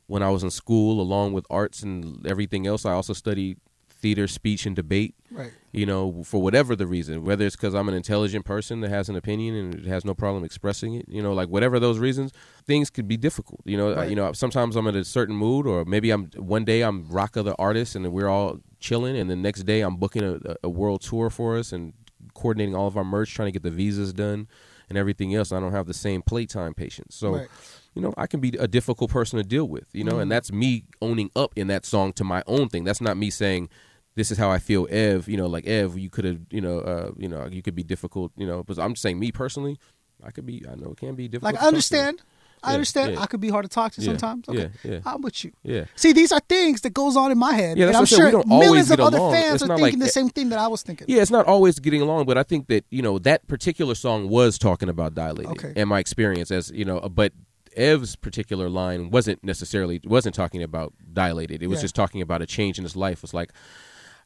[0.10, 3.58] when I was in school, along with arts and everything else, I also studied
[3.90, 5.14] theater, speech, and debate.
[5.30, 5.52] right.
[5.72, 9.08] You know, for whatever the reason, whether it's because I'm an intelligent person that has
[9.08, 12.32] an opinion and has no problem expressing it, you know, like whatever those reasons,
[12.66, 13.62] things could be difficult.
[13.66, 14.10] You know, uh, Right.
[14.10, 17.44] you know, sometimes I'm in a certain mood, or maybe I'm one day I'm Rakaa
[17.44, 21.02] the artist, and we're all chilling, and the next day I'm booking a, a world
[21.02, 21.94] tour for us and
[22.34, 24.48] coordinating all of our merch, trying to get the visas done
[24.90, 25.52] and everything else.
[25.52, 27.36] I don't have the same playtime patience, so.
[27.36, 27.48] Right.
[27.96, 30.52] You know, I can be a difficult person to deal with, you know, and that's
[30.52, 32.84] me owning up in that song to my own thing.
[32.84, 33.68] That's not me saying,
[34.16, 35.28] this is how I feel, Ev.
[35.28, 37.84] You know, like Ev, you could have, you know, uh, you know, you could be
[37.84, 38.64] difficult, you know.
[38.64, 39.78] But I'm just saying, me personally,
[40.24, 40.64] I could be.
[40.70, 41.54] I know it can be difficult.
[41.56, 42.22] Like I understand.
[42.62, 43.14] I Yeah, understand.
[43.14, 43.22] yeah.
[43.22, 44.50] I could be hard to talk to Yeah, sometimes.
[44.50, 45.02] Okay.
[45.06, 45.54] I'm with you.
[45.64, 45.86] Yeah.
[45.96, 48.06] See, these are things that goes on in my head, Yeah, and I'm what I'm
[48.08, 48.20] saying.
[48.20, 49.34] sure We don't always millions of other along.
[49.34, 51.08] fans It's are thinking like- the same thing that I was thinking.
[51.10, 54.28] Yeah, it's not always getting along, but I think that you know that particular song
[54.28, 55.72] was talking about dilating Okay.
[55.78, 57.00] and my experience as you know.
[57.00, 57.32] But
[57.76, 61.62] Ev's particular line wasn't necessarily wasn't talking about dilated.
[61.64, 61.84] It was Yeah.
[61.84, 63.24] just talking about a change in his life.
[63.24, 63.52] It's like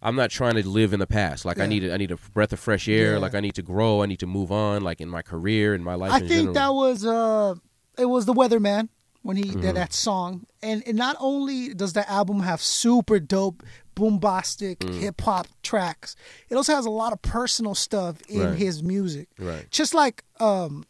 [0.02, 1.46] I'm not trying to live in the past.
[1.46, 1.64] Like Yeah.
[1.64, 3.14] I need a, I need a breath of fresh air.
[3.14, 3.18] Yeah.
[3.20, 4.04] Like I need to grow.
[4.04, 4.82] I need to move on.
[4.84, 6.12] Like in my career and my life.
[6.12, 6.54] I in think general.
[6.56, 7.56] that was uh,
[7.98, 8.90] it was the Weatherman
[9.22, 9.62] when he Mm-hmm.
[9.62, 13.64] did that song, and, and not only does the album have super dope
[13.96, 15.00] boombastic Mm.
[15.00, 16.16] hip hop tracks,
[16.50, 18.58] it also has a lot of personal stuff in Right.
[18.58, 19.70] his music, Right.
[19.72, 20.84] just like um,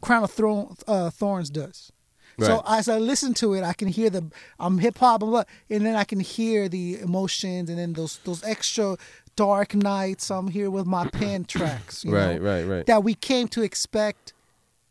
[0.00, 1.92] Crown of Thorn, uh, Thorns does.
[2.40, 4.24] So as I listen to it, I can hear the
[4.58, 8.42] I'm hip hop, blah, and then I can hear the emotions, and then those those
[8.42, 8.96] extra
[9.36, 10.28] dark nights.
[10.30, 12.86] I'm here with my pen tracks, you Right, know, right, right.
[12.86, 14.32] that we came to expect.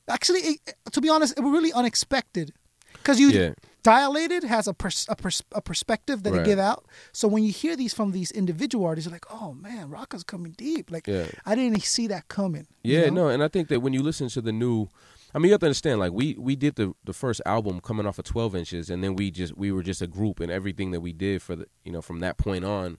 [0.08, 2.54] Actually, it, to be honest, it was really unexpected
[2.94, 3.54] because you Yeah.
[3.84, 6.40] Dilated has a pers- a, pers- a perspective that Right.
[6.44, 6.86] they give out.
[7.12, 10.52] So when you hear these from these individual artists, you're like, oh man, Rakaa's coming
[10.52, 10.92] deep.
[10.92, 11.26] Like Yeah.
[11.46, 12.68] I didn't see that coming.
[12.84, 13.24] you Yeah, know?
[13.24, 14.88] no, and I think that when you listen to the new,
[15.34, 16.00] I mean, you have to understand.
[16.00, 19.16] Like we we did the the first album coming off of twelve inches, and then
[19.16, 21.92] we just we were just a group, and everything that we did for the you
[21.92, 22.98] know from that point on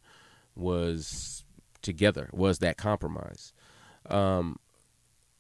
[0.57, 1.45] was
[1.83, 3.53] together was that compromise.
[4.09, 4.59] Um,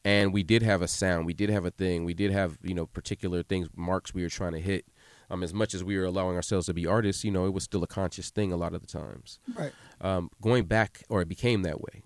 [0.05, 2.75] and we did have a sound, we did have a thing, we did have you
[2.75, 4.85] know particular things marks we were trying to hit.
[5.33, 7.65] Um, as much as we were allowing ourselves to be artists, you know, it was
[7.65, 9.73] still a conscious thing a lot of the times Right.
[10.03, 12.03] um, going back, or it became that way.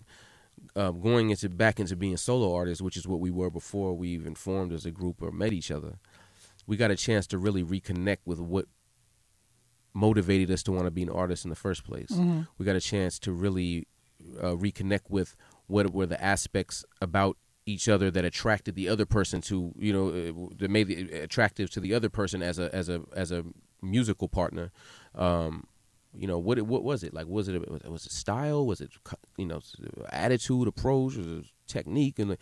[0.76, 4.08] Um, going into back into being solo artists, which is what we were before we
[4.10, 5.98] even formed as a group or met each other.
[6.68, 8.66] We got a chance to really reconnect with what
[9.94, 12.10] motivated us to want to be an artist in the first place.
[12.58, 13.86] We got a chance to really
[14.40, 15.34] uh, reconnect with
[15.66, 17.36] what were the aspects about
[17.66, 21.68] each other that attracted the other person to you know uh, that made it attractive
[21.70, 23.44] to the other person as a as a as a
[23.82, 24.72] musical partner.
[25.14, 25.66] Um,
[26.14, 26.58] you know what?
[26.58, 27.26] It, what was it like?
[27.26, 27.60] Was it
[27.90, 28.64] was it style?
[28.66, 28.90] Was it
[29.36, 29.60] you know
[30.10, 32.18] attitude, approach, was it technique?
[32.18, 32.36] And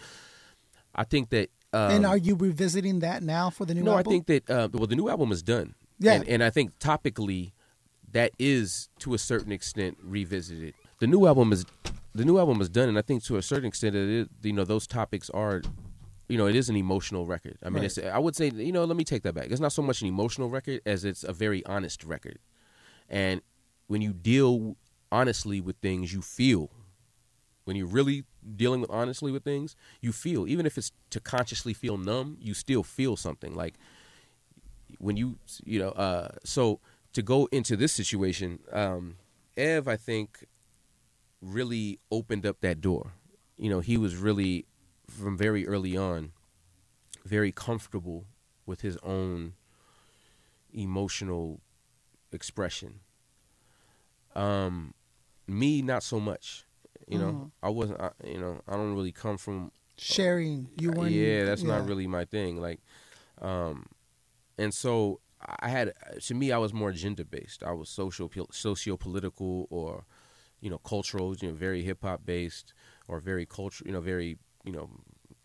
[0.94, 1.50] I think that.
[1.72, 4.06] Um, and are you revisiting that now for the new no, album?
[4.06, 5.74] I think that uh, well, the new album is done.
[5.98, 6.14] Yeah.
[6.14, 7.52] and, and I think topically,
[8.12, 10.74] that is to a certain extent revisited.
[11.00, 11.64] The new album is
[12.14, 14.52] the new album is done, and I think to a certain extent, it is, you
[14.52, 15.62] know, those topics are,
[16.28, 17.58] you know, it is an emotional record.
[17.62, 17.84] I mean, Right.
[17.86, 19.48] it's I would say, you know, let me take that back.
[19.50, 22.38] It's not so much an emotional record as it's a very honest record,
[23.08, 23.40] and
[23.86, 24.76] when you deal
[25.12, 26.70] honestly with things, you feel.
[27.64, 28.24] When you're really
[28.56, 30.46] dealing with honestly with things, you feel.
[30.46, 33.54] Even if it's to consciously feel numb, you still feel something.
[33.54, 33.74] Like
[34.98, 36.78] when you you know uh so
[37.12, 39.16] to go into this situation um
[39.56, 40.44] ev i think
[41.44, 43.12] really opened up that door
[43.56, 44.66] you know he was really
[45.08, 46.32] from very early on
[47.24, 48.24] very comfortable
[48.66, 49.52] with his own
[50.72, 51.60] emotional
[52.32, 53.00] expression
[54.34, 54.94] um
[55.46, 56.64] me not so much
[57.06, 60.68] you know i wasn't I, you know i don't really come from sharing.
[60.78, 61.12] You weren't.
[61.12, 61.78] yeah, that's yeah.
[61.78, 62.60] not really my thing.
[62.60, 62.80] Like,
[63.40, 63.86] um,
[64.58, 65.20] and so
[65.60, 65.92] I had
[66.22, 67.62] to me, I was more gender based.
[67.62, 70.04] I was social, socio political, or
[70.64, 71.34] you know, cultural.
[71.40, 72.72] You know, very hip hop based,
[73.08, 74.30] or very cultural, You know, very
[74.64, 74.88] you know,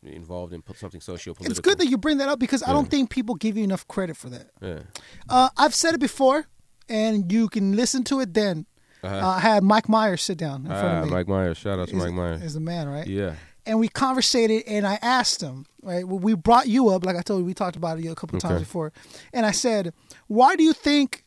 [0.03, 1.51] involved in something socio political.
[1.51, 3.85] It's good that you bring that up because I don't think people give you enough
[3.87, 4.47] credit for that.
[4.61, 4.79] yeah.
[5.27, 6.47] Uh, I've said it before,
[6.87, 8.65] and you can listen to it then.
[9.03, 9.15] Uh-huh.
[9.15, 11.11] Uh, I had Mike Myers sit down in front Ah, of me.
[11.11, 11.57] Mike Myers.
[11.57, 12.41] Shout out to He's- Mike Myers.
[12.43, 13.07] Is the man, right?
[13.07, 13.35] Yeah.
[13.65, 16.05] and we conversated and I asked him, right?
[16.07, 18.35] well, We brought you up, like I told you, we talked about it a couple
[18.37, 18.63] of times Okay.
[18.63, 18.91] before.
[19.31, 19.93] And I said,
[20.27, 21.23] why do you think,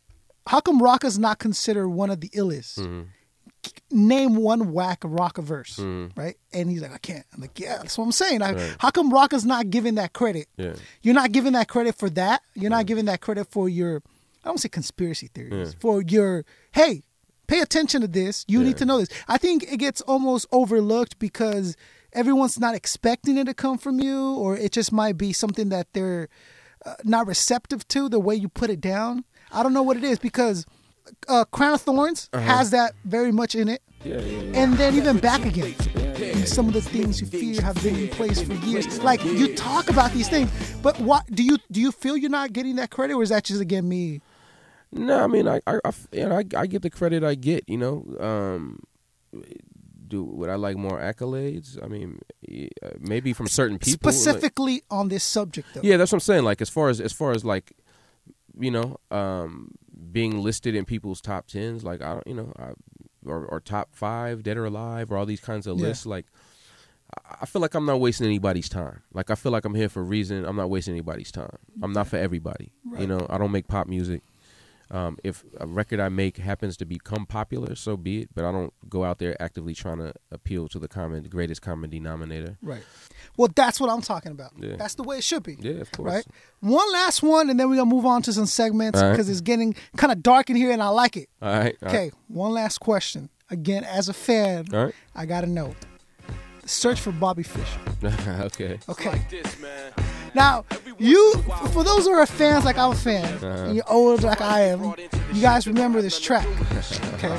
[0.47, 2.79] how come Rakaa's not considered one of the illest?
[2.81, 3.03] Mm-hmm.
[3.91, 5.79] Name one whack rock verse,
[6.17, 6.37] right?
[6.53, 7.25] And he's like, I can't.
[7.35, 8.41] I'm like, yeah, that's what I'm saying.
[8.43, 8.77] I, Right.
[8.79, 10.49] How come Rakaa's not giving that credit?
[10.57, 10.75] Yeah.
[11.03, 12.41] You're not giving that credit for that.
[12.55, 14.03] You're not giving that credit for your,
[14.45, 15.79] I don't say conspiracy theories, Yeah.
[15.81, 17.03] for your, hey,
[17.47, 18.45] pay attention to this.
[18.49, 19.11] You need to know this.
[19.29, 21.77] I think it gets almost overlooked because
[22.15, 25.93] everyone's not expecting it to come from you, or it just might be something that
[25.93, 26.29] they're
[26.87, 29.25] uh, not receptive to the way you put it down.
[29.53, 30.65] I don't know what it is because
[31.29, 33.83] uh, Crown of Thorns has that very much in it.
[34.05, 34.61] Yeah, yeah, yeah.
[34.63, 35.75] And then even back again,
[36.47, 39.01] some of the things you fear have been in place for years.
[39.03, 40.51] Like you talk about these things,
[40.83, 41.81] but what do you do?
[41.81, 44.21] You feel you're not getting that credit, or is that just again me?
[44.91, 45.79] No, I mean, i i
[46.13, 47.65] you know, I, I get the credit I get.
[47.69, 48.81] You know, um,
[50.09, 51.83] do would I like more accolades?
[51.83, 52.21] I mean,
[53.01, 54.09] maybe from certain people.
[54.11, 55.81] like- Specifically on this subject, though.
[55.83, 56.45] yeah, that's what I'm saying.
[56.45, 57.73] Like as far as as far as like,
[58.59, 59.71] you know, um,
[60.13, 62.71] being listed in people's top tens, like I don't, you know, I,
[63.25, 65.87] or or top five, dead or alive, or all these kinds of Yeah.
[65.89, 66.07] lists.
[66.07, 66.27] Like,
[67.27, 69.03] I- I feel like I'm not wasting anybody's time.
[69.13, 70.45] Like I feel like I'm here for a reason.
[70.45, 71.57] I'm not wasting anybody's time.
[71.83, 72.73] I'm not for everybody.
[72.99, 74.23] You know, I don't make pop music.
[74.93, 78.31] Um, if a record I make happens to become popular, so be it.
[78.35, 81.63] But I don't go out there actively trying to appeal to the common, the greatest
[81.63, 82.59] common denominator.
[82.61, 82.83] Right.
[83.39, 84.53] Well, that's what I'm talking about.
[84.59, 84.77] Yeah.
[84.77, 85.57] That's the way it should be.
[85.59, 86.13] Yeah, of course.
[86.13, 86.27] Right.
[86.61, 89.13] One last one, and then we're gonna move on to some segments All right.
[89.15, 91.31] because it's getting kind of dark in here, and I like it.
[91.41, 91.75] All right.
[91.83, 92.11] all Okay.
[92.29, 93.31] One last question.
[93.49, 94.95] Again, as a fan, All right.
[95.15, 95.75] I gotta know.
[96.67, 97.81] Search for Bobby Fischer.
[98.45, 98.79] okay.
[98.89, 100.03] Okay.
[100.35, 100.65] Now,
[100.99, 101.33] you,
[101.73, 103.47] for those who are fans like I'm a fan, Uh-huh.
[103.47, 104.95] and you're old like I am,
[105.33, 106.47] you guys remember this track.
[107.15, 107.39] Okay.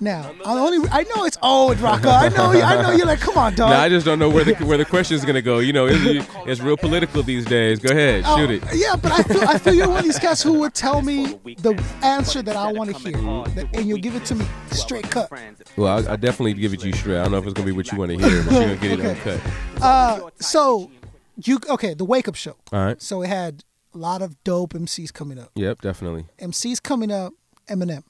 [0.00, 2.22] Now, I only I know it's old, Rakaa.
[2.22, 2.90] I know, I know.
[2.90, 3.70] You're like, come on, dog.
[3.70, 5.60] No, I just don't know where the where the question is gonna go.
[5.60, 7.78] You know, it's, it's real political these days.
[7.78, 8.64] Go ahead, Oh, shoot it.
[8.74, 11.38] Yeah, but I feel, I feel you're one of these guys who would tell me
[11.58, 15.08] the answer that I want to hear, that- and you'll give it to me straight
[15.08, 15.30] cut.
[15.76, 17.18] Well, I, I definitely give it to you straight.
[17.18, 18.76] I don't know if it's gonna be what you want to hear, but you're gonna
[18.78, 19.40] get it Okay.
[19.80, 20.32] uncut.
[20.42, 20.90] So,
[21.36, 21.94] you okay?
[21.94, 22.56] The Wake Up Show.
[22.72, 23.00] All right.
[23.00, 23.64] So it had
[23.94, 25.50] a lot of dope MCs coming up.
[25.54, 26.26] Yep, definitely.
[26.40, 27.32] MCs coming up,
[27.68, 28.04] Eminem.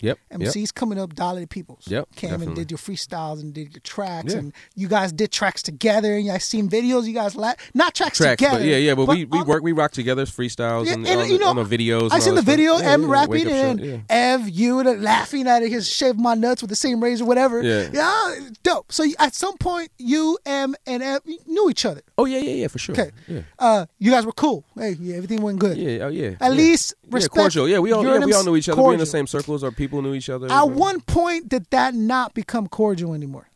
[0.00, 0.18] Yep.
[0.30, 0.40] Yep.
[0.40, 1.84] MCs coming up, Dilated Peoples.
[1.88, 4.38] Yep, Came and did your freestyles and did your tracks, Yeah.
[4.38, 7.06] and you guys did tracks together, and I seen videos.
[7.06, 8.58] You guys la- not tracks, Tracks, together.
[8.60, 8.94] but yeah, yeah.
[8.94, 11.56] But, we, we work, we rock together, freestyles, Yeah, and, and, on, you know, on
[11.56, 12.12] the videos.
[12.12, 12.44] I seen the stuff.
[12.54, 13.96] video, M yeah, rapping, Show, and yeah.
[14.08, 17.60] Ev, you and laughing at it, his shave my nuts with the same razor, whatever.
[17.62, 17.88] Yeah.
[17.92, 18.92] yeah, dope.
[18.92, 22.02] So at some point, you, M, and Ev knew each other.
[22.16, 22.94] Oh yeah, yeah, yeah, for sure.
[22.94, 23.40] Okay, Yeah.
[23.58, 24.64] uh, you guys were cool.
[24.76, 25.76] Hey, yeah, everything went good.
[25.76, 26.34] Yeah, oh yeah.
[26.40, 27.34] At least yeah, respect.
[27.34, 27.68] cordial.
[27.68, 28.80] Yeah, we all yeah, we all knew each other.
[28.82, 30.50] We're in the same circles, or people knew each other.
[30.50, 33.48] At one point, did that not become cordial anymore?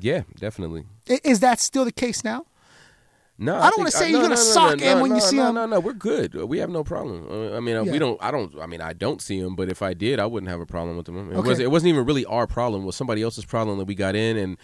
[0.00, 0.84] Yeah, definitely.
[1.08, 2.46] I- Is that still the case now?
[3.40, 5.20] No, I don't wanna say uh, you're gonna no, no, sock no, him when you
[5.20, 5.54] see no, him.
[5.54, 6.34] No, no, we're good.
[6.34, 7.24] We have no problem.
[7.30, 7.92] Uh, I mean, uh, Yeah.
[7.92, 8.20] we don't.
[8.20, 8.52] I don't.
[8.58, 10.96] I mean, I don't see him, but if I did, I wouldn't have a problem
[10.96, 11.16] with him.
[11.30, 11.48] It Okay.
[11.48, 11.60] wasn't.
[11.66, 12.82] It wasn't even really our problem.
[12.82, 14.56] It was somebody else's problem that we got in, and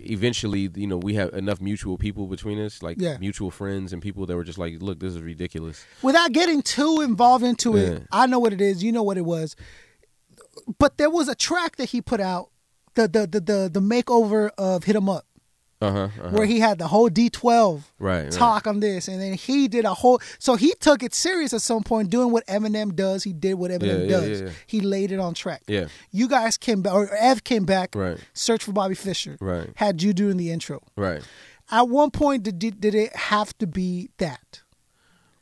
[0.00, 3.16] eventually, you know, we have enough mutual people between us, like Yeah.
[3.18, 7.00] mutual friends and people that were just like, "Look, this is ridiculous." Without getting too
[7.02, 7.82] involved into Yeah.
[7.84, 8.82] it, I know what it is.
[8.82, 9.54] You know what it was.
[10.78, 12.50] But there was a track that he put out,
[12.94, 15.24] the the the the, the makeover of "Hit 'Em Up."
[15.78, 15.98] Uh huh.
[16.04, 16.28] Uh-huh.
[16.30, 18.32] where he had the whole D12 Right, right.
[18.32, 20.20] talk on this, and then he did a whole.
[20.38, 23.24] So he took it serious at some point, doing what Eminem does.
[23.24, 24.40] He did what Eminem Yeah, does.
[24.40, 24.52] yeah, yeah.
[24.66, 25.62] He laid it on track.
[25.68, 25.88] Yeah.
[26.10, 27.94] You guys came back, or Ev came back.
[27.94, 28.16] Right.
[28.32, 29.36] Search for Bobby Fischer.
[29.38, 29.68] Right.
[29.76, 30.82] Had you doing the intro.
[30.96, 31.22] Right.
[31.70, 34.62] At one point, did did did it have to be that?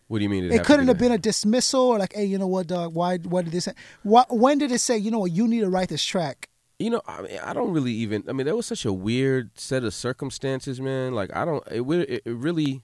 [0.09, 0.45] What do you mean?
[0.45, 2.95] It, to couldn't have been a dismissal or like, hey, you know what, dog?
[2.95, 3.19] Why?
[3.19, 3.69] Why did this?
[4.03, 6.49] Why, when did it say, you know what, you need to write this track?
[6.79, 8.25] You know, I mean, I don't really even.
[8.29, 11.15] I mean, that was such a weird set of circumstances, man.
[11.15, 11.65] Like, I don't.
[11.71, 12.83] It, it, it really.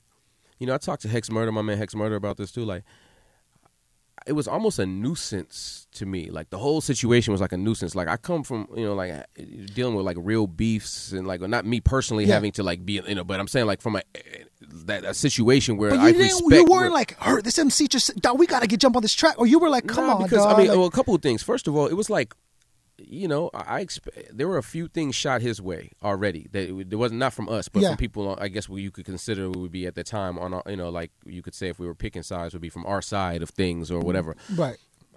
[0.59, 2.65] You know, I talked to Hex Murda, my man Hex Murda, about this too.
[2.65, 2.85] Like,
[4.31, 6.31] it was almost a nuisance to me.
[6.31, 7.95] Like the whole situation was like a nuisance.
[7.97, 9.13] Like I come from, you know, like
[9.75, 12.35] dealing with like real beefs and like not me personally Yeah.
[12.35, 14.03] having to like be, you know, but I'm saying like from a
[14.87, 16.43] that a situation where I respect.
[16.53, 17.43] You weren't like, hurt.
[17.45, 18.13] This MC just.
[18.37, 19.35] We got to get jump on this track.
[19.39, 20.55] Or you were like, come Nah, on, because dog.
[20.55, 21.43] I mean, like- well, a couple of things.
[21.43, 22.33] First of all, it was like
[23.13, 26.95] you know, I, expect there were a few things shot his way already that it
[26.95, 27.89] wasn't not from us, but Yeah.
[27.89, 28.37] from people.
[28.41, 30.91] I guess what you could consider would be at the time on, our, you know,
[30.91, 33.51] like you could say if we were picking sides would be from our side of
[33.51, 34.37] things or whatever.
[34.55, 34.77] Right.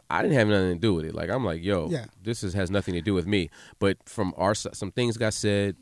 [0.09, 1.13] I didn't have nothing to do with it.
[1.13, 2.05] Like I'm like, yo, Yeah.
[2.23, 3.49] this is, has nothing to do with me.
[3.77, 5.75] But from our side, some things got said,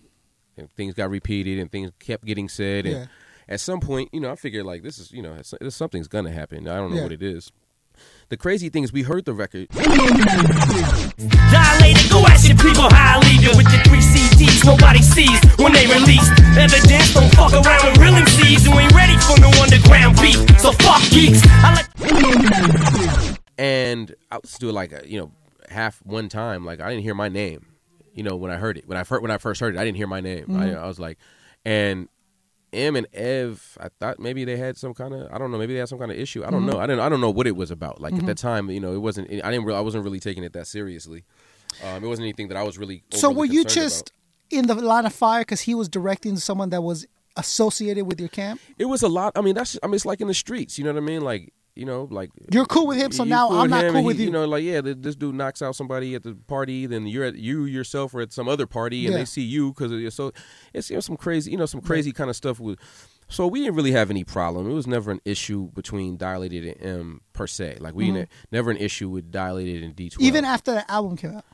[0.58, 2.86] and things got repeated, and things kept getting said.
[2.86, 3.06] And Yeah.
[3.48, 5.38] at some point, you know, I figured like this is, you know,
[5.70, 6.68] something's gonna happen.
[6.68, 7.04] I don't know Yeah.
[7.04, 7.52] what it is.
[8.32, 9.68] The crazy thing is, we heard the record.
[9.68, 10.00] Dilated,
[12.10, 15.74] go ask your people how I leave you with the three CDs nobody sees when
[15.74, 16.32] they release.
[16.56, 20.40] Evidence, don't fuck around with real MCs who ain't ready for no underground beef.
[20.62, 21.42] So fuck geeks.
[21.46, 25.34] I let and I was doing like a, you know
[25.68, 27.66] half one time like I didn't hear my name
[28.14, 29.84] you know when I heard it when I first when I first heard it I
[29.84, 30.80] didn't hear my name I, mm-hmm.
[30.80, 31.18] I was like
[31.66, 32.08] and
[32.74, 35.74] M and Ev I thought maybe they had some kind of I don't know maybe
[35.74, 36.44] they had some kind of issue.
[36.46, 36.80] I don't know.
[36.80, 38.00] I didn't I don't know what it was about.
[38.00, 40.44] Like at that time you know it wasn't I didn't re- I wasn't really taking
[40.44, 41.24] it that seriously.
[41.84, 44.12] Um, it wasn't anything that I was really So were you just
[44.50, 47.06] in the line of fire because he was directing someone that was
[47.38, 48.60] associated with your camp?
[48.78, 50.84] it was a lot I mean that's I mean it's like in the streets you
[50.84, 51.22] know what I mean?
[51.22, 54.18] Like you know like You're cool with him, so now cool I'm not cool with
[54.18, 54.28] he- you.
[54.28, 57.24] You know, like yeah, th- this dude knocks out somebody at the party, then you're
[57.26, 59.20] at you yourself or at some other party, and Yeah.
[59.20, 60.32] they see you because of your so
[60.74, 62.80] it's you know some crazy you know some crazy kind of stuff with.
[63.30, 64.70] So we didn't really have any problem.
[64.70, 67.78] It was never an issue between Dilated and M per se.
[67.80, 70.20] Like we ne- never an issue with Dilated and D twelve.
[70.20, 70.28] Mm-hmm.
[70.28, 71.46] Even after the album came out.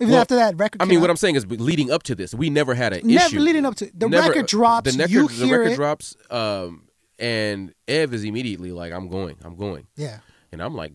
[0.00, 1.02] Even Well, after that record I mean, out.
[1.02, 3.38] what I'm saying is, leading up to this, we never had an Never issue.
[3.38, 5.76] leading up to- the Never- record drops, The, record, you the record it.
[5.76, 6.82] drops, um,
[7.18, 10.18] and Ev is immediately like, "I'm going, I'm going," Yeah.
[10.52, 10.92] and I'm like,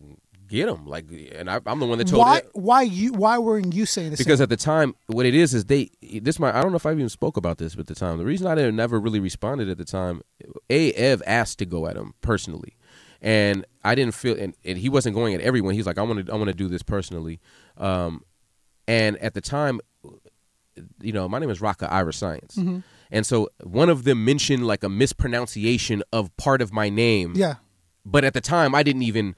[0.48, 3.38] "Get him!" Like, and I, I'm the one that told Why Ev- why you why
[3.38, 4.18] weren't you saying this?
[4.18, 5.90] because at the time, what it is is they
[6.22, 8.18] this my I don't know if I even spoke about this at the time.
[8.18, 10.22] The reason I never really responded at the time,
[10.68, 12.76] a Ev asked to go at him personally,
[13.22, 15.74] and I didn't feel and, and he wasn't going at everyone.
[15.74, 17.40] He's like, I want to I want to do this personally,
[17.78, 18.24] um,
[18.88, 19.80] and at the time,
[21.00, 24.88] you know, my name is Rakaa Iriscience, and so one of them mentioned like a
[24.88, 27.54] mispronunciation of part of my name, yeah.
[28.04, 29.34] but at the time I didn't even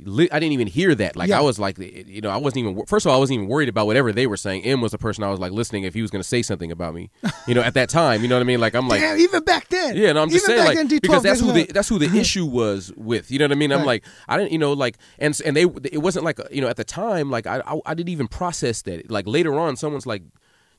[0.00, 1.16] li- I didn't even hear that.
[1.16, 1.38] Like Yeah.
[1.38, 2.86] I was like, eh, you know, I wasn't even.
[2.86, 4.64] First of all, I wasn't even worried about whatever they were saying.
[4.64, 6.70] M was the person I was like listening if he was going to say something
[6.70, 7.10] about me.
[7.46, 8.60] You know, at that time, you know what I mean?
[8.60, 9.96] Like I'm like, Damn, even back then.
[9.96, 11.88] yeah, no, I'm just even saying back like then, D12 because that's who the that's
[11.88, 13.30] who the issue was with.
[13.30, 13.72] You know what I mean?
[13.72, 13.86] I'm Right.
[13.86, 16.76] like, I didn't, you know, like, and and they it wasn't like you know at
[16.76, 19.10] the time like I I, I didn't even process that.
[19.10, 20.22] Like later on, someone's like.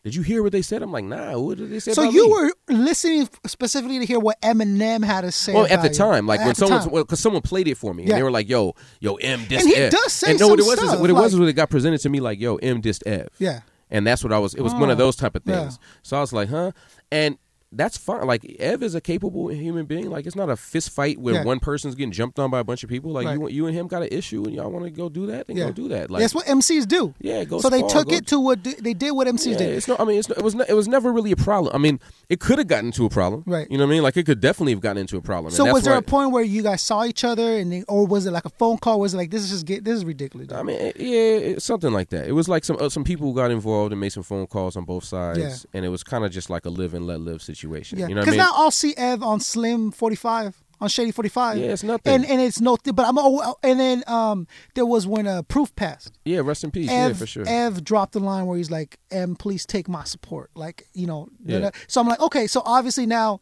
[0.03, 0.81] Did you hear what they said?
[0.81, 1.37] I'm like, nah.
[1.37, 1.91] What did they say?
[1.93, 2.31] So you me?
[2.31, 5.53] were listening specifically to hear what Eminem had to say.
[5.53, 6.89] Well, at the time, like At when someone, time.
[6.91, 8.11] well, because someone played it for me, Yeah.
[8.11, 10.47] and they were like, "Yo, yo, M dissed And he Ev." does say and no,
[10.47, 12.19] what it was, is, what it was, like- was when it got presented to me,
[12.21, 13.59] like, "Yo, M dissed Ev." Yeah.
[13.91, 14.53] and that's what I was.
[14.53, 15.61] It was one of Oh, those type of yeah.
[15.61, 15.79] things.
[16.03, 16.71] So I was like, "Huh,"
[17.11, 17.37] and
[17.71, 18.25] that's fine.
[18.25, 20.09] Like Ev is a capable human being.
[20.09, 21.43] Like it's not a fist fight where Yeah.
[21.43, 23.11] one person's getting jumped on by a bunch of people.
[23.11, 23.37] Like Right.
[23.39, 25.57] you, you and him got an issue, and y'all want to go do that, then
[25.57, 25.65] Yeah.
[25.67, 26.09] go do that.
[26.09, 27.13] Like That's what MCs do.
[27.21, 29.11] Yeah, go So they took it to what they did.
[29.11, 29.77] What MCs yeah, did.
[29.77, 29.95] it's no.
[29.99, 30.55] I mean, it's no, it was.
[30.55, 31.75] Ne- it was never really a problem.
[31.75, 33.67] I mean, it could have gotten to a problem, Right.
[33.69, 34.03] You know what I mean?
[34.03, 35.53] Like it could definitely have gotten into a problem.
[35.53, 38.25] So was there a point where you guys saw each other, and they, or was
[38.25, 38.99] it like a phone call?
[38.99, 40.51] Was it like this is just get this is ridiculous?
[40.51, 42.27] I mean, it- yeah, it- something like that.
[42.27, 44.85] It was like some uh, some people got involved and made some phone calls on
[44.85, 47.58] both sides, and it was kind of just like a live and let live situation.
[47.63, 48.37] Yeah, You know because I mean?
[48.37, 51.57] now I'll see Ev on Slim Forty Five on Shady Forty Five.
[51.57, 52.13] Yeah, it's nothing.
[52.13, 52.77] and and it's no.
[52.83, 56.11] But I'm oh, and then um there was when uh, Proof passed.
[56.25, 56.89] yeah, rest in peace.
[56.89, 57.43] Ev, yeah, for sure.
[57.47, 61.27] Ev dropped the line where he's like, "M, please take my support." Like, you know,
[61.43, 61.59] Yeah.
[61.59, 61.77] da-da.
[61.87, 63.39] so I'm like, okay, so obviously now,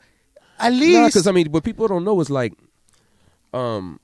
[0.60, 2.54] at least, because I mean, what people don't know is like,
[3.54, 4.00] um,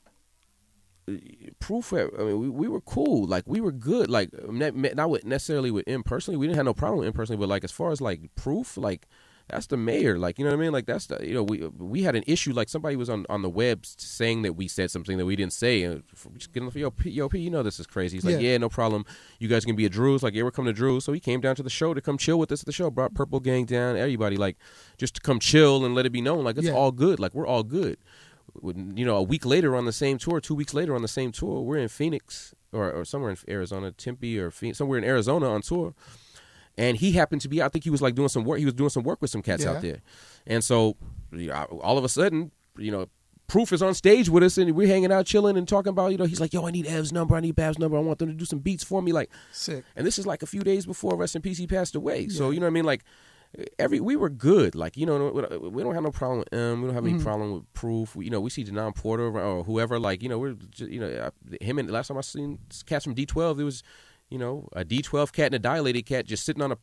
[1.60, 1.92] proof.
[1.94, 3.26] I mean, we, we were cool.
[3.26, 4.10] Like we were good.
[4.10, 6.38] Like not, not with necessarily with him personally.
[6.38, 7.40] We didn't have no problem with him personally.
[7.40, 9.08] But like as far as like proof, like
[9.50, 10.18] that's the mayor.
[10.18, 10.72] Like you know what I mean.
[10.72, 12.54] Like that's the you know we we had an issue.
[12.54, 15.54] Like somebody was on on the web saying that we said something that we didn't
[15.54, 15.84] say.
[15.84, 16.04] And
[16.38, 18.18] just getting yo P, yo P, you know this is crazy.
[18.18, 18.52] He's like, Yeah.
[18.52, 19.06] yeah, no problem.
[19.40, 20.24] You guys can be at Drew's.
[20.24, 21.04] Like yeah, we're coming to Drew's.
[21.06, 22.90] So he came down to the show to come chill with us at the show.
[22.90, 23.98] Brought Purple Gang down.
[23.98, 24.58] Everybody like
[24.98, 26.44] just to come chill and let it be known.
[26.44, 26.74] Like it's Yeah.
[26.74, 27.20] all good.
[27.20, 27.98] Like we're all good
[28.62, 31.32] you know, a week later on the same tour, two weeks later on the same
[31.32, 35.50] tour, we're in Phoenix or, or somewhere in Arizona, Tempe or Phoenix, somewhere in Arizona
[35.50, 35.96] on tour.
[36.78, 38.60] And he happened to be, I think he was like doing some work.
[38.60, 39.72] He was doing some work with some cats Yeah.
[39.72, 40.02] out there.
[40.48, 40.98] And so
[41.82, 43.08] all of a sudden, you know,
[43.48, 46.18] Proof is on stage with us and we're hanging out, chilling and talking about, you
[46.18, 47.36] know, he's like, yo, I need Ev's number.
[47.36, 47.98] I need Bab's number.
[47.98, 49.12] I want them to do some beats for me.
[49.12, 49.84] Like, sick.
[49.96, 52.30] and this is like a few days before Rest in Peace he passed away.
[52.30, 52.86] So you know what I mean?
[52.86, 53.04] Like
[53.78, 54.76] every we were good.
[54.76, 55.30] Like you know
[55.70, 56.82] we- don't have no problem with him.
[56.82, 57.24] We don't have any mm-hmm.
[57.24, 58.16] problem with Proof.
[58.16, 60.00] We, you know we see Denaun Porter or whoever.
[60.00, 61.32] Like you know we're just, you know
[61.62, 63.84] him and last time I seen cats from D12 it was
[64.30, 66.78] you know a D12 cat and a dilated cat just sitting on a.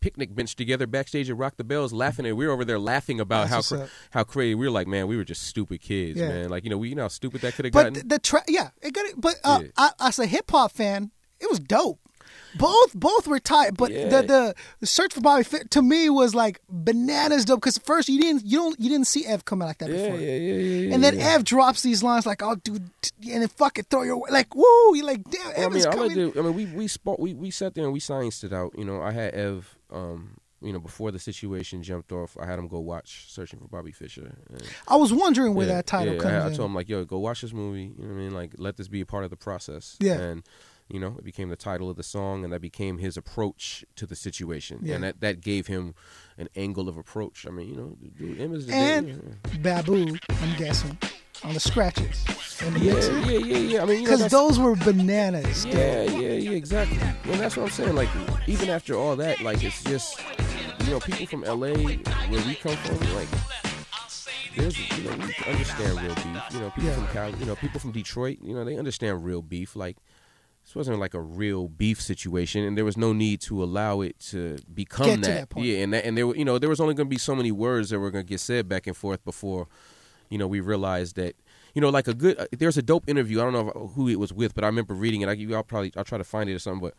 [0.00, 3.20] picnic bench together backstage at Rock the Bells, laughing, and we were over there laughing
[3.20, 4.70] about That's how cra- how crazy we were.
[4.70, 6.28] Like, man, we were just stupid kids, Yeah.
[6.28, 6.48] man.
[6.50, 7.94] Like, you know, we you know how stupid that could have gotten.
[7.94, 9.14] But the tra- yeah, it got it.
[9.18, 9.68] But uh, Yeah.
[9.78, 11.10] I, as a hip hop fan,
[11.40, 12.00] it was dope.
[12.58, 14.08] Both both were tight, but Yeah.
[14.22, 18.20] the, the search for Bobby Fit to me was like bananas dope because first you
[18.20, 20.18] didn't you don't you didn't see Ev come out like that Yeah, before.
[20.20, 20.54] yeah, yeah,
[20.88, 20.94] yeah.
[20.94, 21.18] And then.
[21.18, 24.94] Ev drops these lines like, "Oh, dude," t- and then fucking throw your like, "Woo!"
[24.94, 26.38] You're like, "Damn, Well, I mean, is I coming." to.
[26.38, 27.18] I mean, we we spoke.
[27.18, 28.72] We we sat there and we scienced it out.
[28.78, 29.76] You know, I had Ev.
[29.90, 33.68] Um, you know, before the situation jumped off, I had him go watch Searching for
[33.68, 34.36] Bobby Fischer.
[34.50, 36.88] And, I was wondering where yeah, that title yeah, comes I, I told him like,
[36.88, 37.92] yo, go watch this movie.
[37.96, 38.34] You know what I mean?
[38.34, 39.96] Like, let this be a part of the process.
[40.00, 40.14] Yeah.
[40.18, 40.42] And
[40.88, 44.06] you know, it became the title of the song, and that became his approach to
[44.06, 44.94] the situation, Yeah.
[44.96, 45.94] and that that gave him
[46.38, 47.46] an angle of approach.
[47.46, 50.96] I mean, you know, dude, the and Babu, I'm guessing,
[51.44, 52.24] on the scratches
[52.62, 53.18] and the yeah, mixer.
[53.20, 53.82] yeah, yeah, yeah.
[53.82, 55.64] I mean, you know, Because those were bananas.
[55.64, 55.74] dude.
[55.74, 56.98] Yeah, yeah, yeah, exactly.
[56.98, 57.94] And that's what I'm saying.
[57.94, 58.08] Like,
[58.46, 60.20] even after all that, like, it's just,
[60.84, 61.72] you know, people from LA,
[62.30, 63.28] where we come from, like,
[64.56, 66.54] there's, you know, we understand real beef.
[66.54, 66.94] You know, people Yeah.
[66.94, 69.76] from Cali, you know, people from Detroit, you know, they understand real beef.
[69.76, 69.96] Like,
[70.66, 74.18] this wasn't like a real beef situation, and there was no need to allow it
[74.30, 75.66] to become Get to that point.
[75.66, 77.34] Yeah, and that, and there, were- you know, there was only going to be so
[77.34, 79.68] many words that were going to get said back and forth before,
[80.28, 81.36] you know, we realized that,
[81.74, 82.38] you know, like a good.
[82.38, 83.40] Uh, there's a dope interview.
[83.40, 85.28] I don't know if- who it was with, but I remember reading it.
[85.28, 86.94] I, I'll probably I'll try to find it or something, but.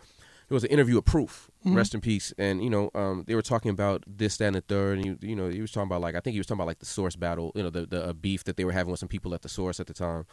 [0.49, 1.75] It was an interview with Proof, Mm-hmm.
[1.75, 4.61] rest in peace, and you know um, they were talking about this, that, and the
[4.61, 6.59] third, and you, you know he was talking about like I think he was talking
[6.61, 8.89] about like the source battle, you know the the uh, beef that they were having
[8.91, 10.25] with some people at the source at the time,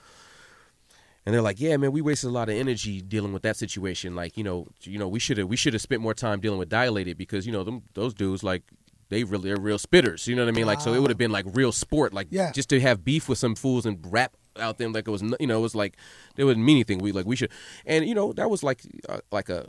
[1.27, 4.15] and they're like, yeah, man, we wasted a lot of energy dealing with that situation.
[4.15, 6.59] Like, you know, you know, we should have we should have spent more time dealing
[6.59, 8.63] with dilated because you know them those dudes like
[9.11, 10.27] they really are real spitters.
[10.27, 10.67] You know what I mean?
[10.67, 12.15] Like, so it would have been like real sport.
[12.15, 12.51] Like, Yeah.
[12.53, 15.47] just to have beef with some fools and rap out them like it was, you
[15.47, 15.97] know, it was like
[16.37, 16.99] there wouldn't mean anything.
[16.99, 17.51] We like we should,
[17.85, 19.69] and you know, that was like uh, like a.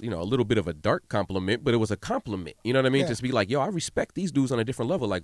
[0.00, 2.56] You know, a little bit of a dark compliment, but it was a compliment.
[2.64, 3.02] You know what I mean?
[3.02, 3.08] Yeah.
[3.08, 5.06] Just be like, yo, I respect these dudes on a different level.
[5.06, 5.22] Like,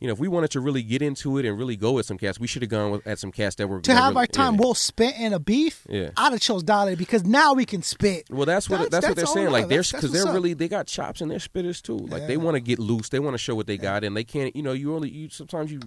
[0.00, 2.16] you know, if we wanted to really get into it and really go at some
[2.18, 4.26] cats, we should have gone with, at some cats that were To have really- our
[4.26, 4.60] time yeah.
[4.62, 6.10] well spent in a beef, Yeah.
[6.16, 8.24] I'd have chose Dolly because now we can spit.
[8.30, 9.46] Well, that's what that's, what they're saying.
[9.46, 9.52] love.
[9.52, 10.34] Like they're That's- that's because they're up.
[10.34, 11.96] really they got chops and they're spitters too.
[11.98, 13.10] Like they want to get loose.
[13.10, 14.56] They want to show what they got, and they can't.
[14.56, 15.80] You know, you only you sometimes you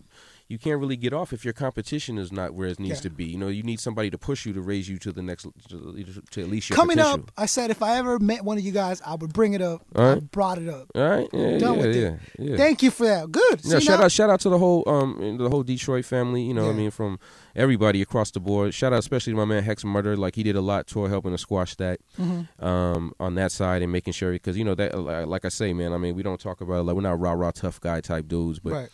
[0.53, 3.09] you can't really get off if your competition is not where it needs Yeah.
[3.09, 3.25] to be.
[3.25, 6.03] You know, you need somebody to push you to raise you to the next to,
[6.31, 7.23] to at least your Coming potential.
[7.25, 9.61] up, I said if I ever met one of you guys, I would bring it
[9.61, 9.81] up.
[9.95, 10.87] All I brought it up.
[10.95, 12.19] All right, yeah, Done yeah, with yeah, it.
[12.51, 12.57] yeah.
[12.57, 13.31] Thank you for that.
[13.31, 13.61] Good.
[13.63, 16.43] Yeah, See, shout now- out, shout out to the whole, um, the whole Detroit family.
[16.43, 17.19] You know, what I mean, from
[17.55, 18.73] everybody across the board.
[18.73, 20.17] Shout out, especially to my man Hex Murda.
[20.17, 22.63] Like he did a lot toward helping to squash that, Mm-hmm.
[22.63, 24.97] um, on that side and making sure because you know that,
[25.27, 25.93] like I say, man.
[25.93, 28.27] I mean, we don't talk about it, like we're not rah rah tough guy type
[28.27, 28.89] dudes, but Right.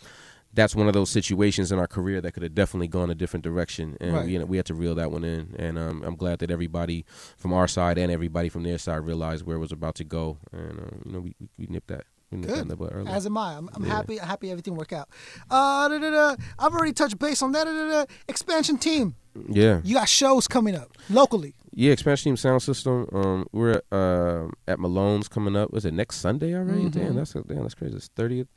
[0.52, 3.44] That's one of those situations in our career that could have definitely gone a different
[3.44, 4.26] direction, and Right.
[4.26, 5.54] we, we had to reel that one in.
[5.58, 7.04] And um, I'm glad that everybody
[7.36, 10.38] from our side and everybody from their side realized where it was about to go,
[10.52, 12.04] and uh, you know, we, we, we nipped that.
[12.32, 12.92] We nipped Good.
[12.92, 13.10] early.
[13.10, 13.56] As am I.
[13.56, 13.92] I'm, I'm Yeah.
[13.96, 14.16] happy.
[14.18, 15.08] Happy everything worked out.
[15.50, 16.36] Uh, da, da, da.
[16.60, 17.64] I've already touched base on that.
[17.64, 18.04] Da, da.
[18.28, 19.16] Expansion team.
[19.48, 21.54] yeah, You got shows coming up locally.
[21.72, 23.08] Yeah, expansion team sound system.
[23.12, 25.72] Um, we're at, uh, at Malone's coming up.
[25.72, 26.84] Was it next Sunday already?
[26.84, 27.00] Mm-hmm.
[27.00, 27.96] Damn, that's damn, that's crazy.
[27.96, 28.48] It's thirtieth.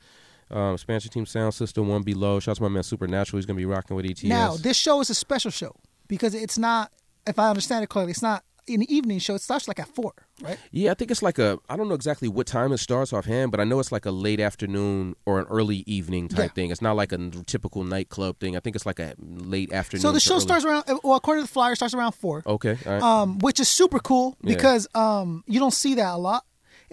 [0.54, 2.38] Um, expansion team sound system one below.
[2.40, 3.38] Shout out to my man Supernatural.
[3.38, 4.22] He's gonna be rocking with ETS.
[4.24, 5.74] Now, this show is a special show
[6.08, 6.92] because it's not.
[7.26, 9.34] If I understand it clearly, it's not an evening show.
[9.34, 10.12] It starts like at four,
[10.42, 10.58] right?
[10.70, 11.58] yeah, I think it's like a.
[11.68, 14.10] I don't know exactly what time it starts offhand, but I know it's like a
[14.10, 16.54] late afternoon or an early evening type Yeah.
[16.54, 16.70] thing.
[16.70, 18.56] It's not like a typical nightclub thing.
[18.56, 20.02] I think it's like a late afternoon.
[20.02, 20.84] So the show starts around.
[21.02, 22.42] Well, according to the flyer, it starts around four.
[22.46, 23.02] Okay, all right.
[23.02, 24.54] um, which is super cool Yeah.
[24.54, 26.44] because um, you don't see that a lot.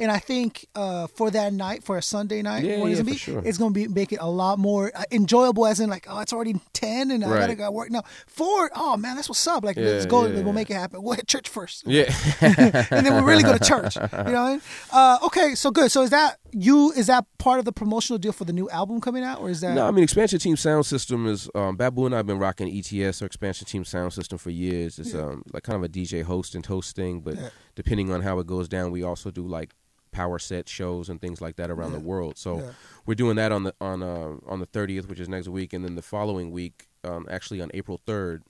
[0.02, 3.18] And I think uh, for that night, for a Sunday night, Yeah, it's yeah, be,
[3.18, 3.42] sure.
[3.46, 5.68] it's going to be make it a lot more uh, enjoyable.
[5.68, 8.04] As in, like, oh, it's already ten, and I gotta go work now.
[8.26, 9.64] Four, oh man, that's what's up.
[9.64, 10.22] Like, Yeah, let's go.
[10.22, 11.04] We'll make it happen.
[11.04, 12.12] We'll hit church first, yeah.
[12.42, 13.96] and then we'll really go to church.
[13.96, 14.62] You know what I mean?
[14.92, 15.92] Uh, okay, so good.
[15.92, 16.92] So is that you?
[16.94, 19.62] Is that part of the promotional deal for the new album coming out, or is
[19.62, 19.76] that?
[19.76, 23.22] No, I mean expansion team sound system is um, Babu and I've been rocking ETS
[23.22, 24.98] or expansion team sound system for years.
[24.98, 27.38] It's um, like kind of a DJ host and host thing, but
[27.76, 29.76] depending on how it goes down, we also do like
[30.12, 32.38] power set shows and things like that around the world.
[32.38, 32.72] So Yeah.
[33.06, 35.84] we're doing that on the on uh, on the thirtieth, which is next week, and
[35.86, 38.44] then the following week, um, actually on April third,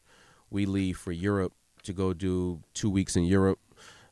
[0.50, 3.60] we leave for Europe to go do two weeks in Europe.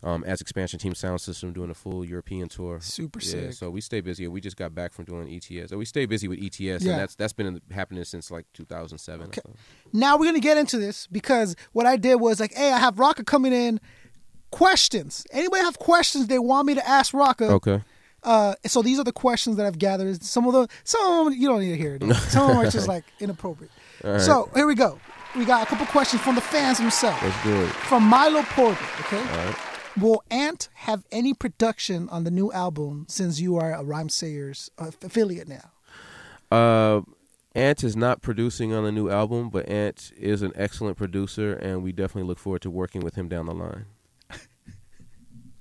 [0.01, 3.53] Um, as expansion team sound system doing a full European tour, Super yeah, sick.
[3.53, 4.25] So we stay busy.
[4.29, 5.71] We just got back from doing ETS.
[5.71, 6.91] So we stay busy with ETS, Yeah.
[6.91, 9.27] and that's that's been in- happening since like 2007.
[9.27, 9.41] Okay.
[9.91, 12.95] Now we're gonna get into this because what I did was like, hey, I have
[12.95, 13.81] Rakaa coming in.
[14.51, 15.25] Questions.
[15.31, 17.49] Anybody have questions they want me to ask Rakaa?
[17.51, 17.81] Okay.
[18.23, 20.21] Uh, so these are the questions that I've gathered.
[20.23, 22.15] Some of them, some of them you don't need to hear it.
[22.29, 23.71] Some of them are just like inappropriate.
[24.01, 24.99] So here we go.
[25.37, 27.21] We got a couple questions from the fans themselves.
[27.21, 27.69] Let's do it.
[27.69, 28.83] From Milo Porter.
[29.01, 29.19] Okay.
[29.19, 29.55] All right.
[29.99, 34.91] Will Ant have any production on the new album since you are a Rhymesayers uh,
[35.03, 35.71] affiliate now?
[36.51, 37.01] Uh,
[37.53, 41.83] Ant is not producing on the new album, but Ant is an excellent producer, and
[41.83, 43.85] we definitely look forward to working with him down the line.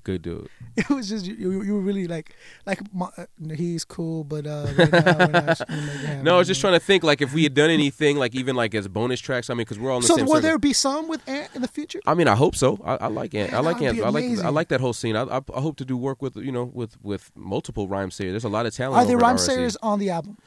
[0.08, 0.48] Good dude.
[0.78, 1.60] It was just you.
[1.62, 5.58] You, were really like, like my, uh, he's cool, but uh, right now we're not
[5.58, 6.24] gonna make it happen.
[6.24, 8.56] No, I was just trying to think like if we had done anything like even
[8.56, 9.50] like as bonus tracks.
[9.50, 10.48] I mean, because we're all in the So same will circle.
[10.48, 12.00] there be some with Ant in the future?
[12.06, 12.80] I mean, I hope so.
[12.84, 13.52] I, I like Ant.
[13.52, 14.00] I like that Ant.
[14.00, 14.24] I like.
[14.38, 15.14] I like that whole scene.
[15.14, 18.30] I, I, I hope to do work with you know with with multiple Rhymesayers.
[18.30, 19.02] There's a lot of talent.
[19.02, 20.38] Are there Rhymesayers on the album?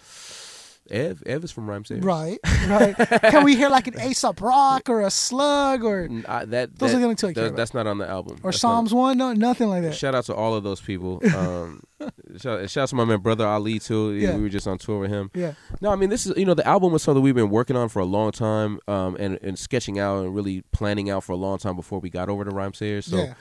[0.92, 2.04] Ev, Ev is from Rhymesayers.
[2.04, 2.38] Right,
[2.68, 2.96] right.
[3.32, 6.98] Can we hear like an Aesop Rock or a Slug or I, that, Those that-
[6.98, 7.58] are the only two I care that- about.
[7.58, 8.38] That's not on the album.
[8.44, 9.18] or That's not- Psalms One?
[9.18, 9.96] No, nothing like that.
[9.96, 11.22] Shout out to all of those people.
[11.32, 11.82] Um,
[12.38, 14.14] shout, shout out to my man brother Ali too.
[14.14, 14.36] Yeah.
[14.36, 15.30] We were just on tour with him.
[15.34, 15.54] Yeah.
[15.82, 17.90] No, I mean this is you know the album was something we've been working on
[17.90, 21.36] for a long time, um, and and sketching out and really planning out for a
[21.38, 23.04] long time before we got over to Rhymesayers.
[23.06, 23.34] So Yeah.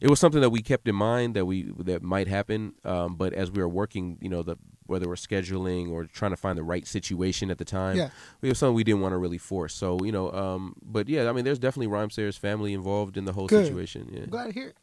[0.00, 2.74] it was something that we kept in mind that we that might happen.
[2.84, 4.56] Um, but as we were working, you know, the
[4.90, 8.10] whether we're scheduling or trying to find the right situation at the time, Yeah.
[8.42, 9.72] we have something we didn't want to really force.
[9.74, 13.32] So you know, um, but yeah, I mean, there's definitely Rhymesayers family involved in the
[13.32, 13.64] whole Good.
[13.66, 14.10] situation.
[14.12, 14.26] Yeah.
[14.26, 14.76] Glad to hear it.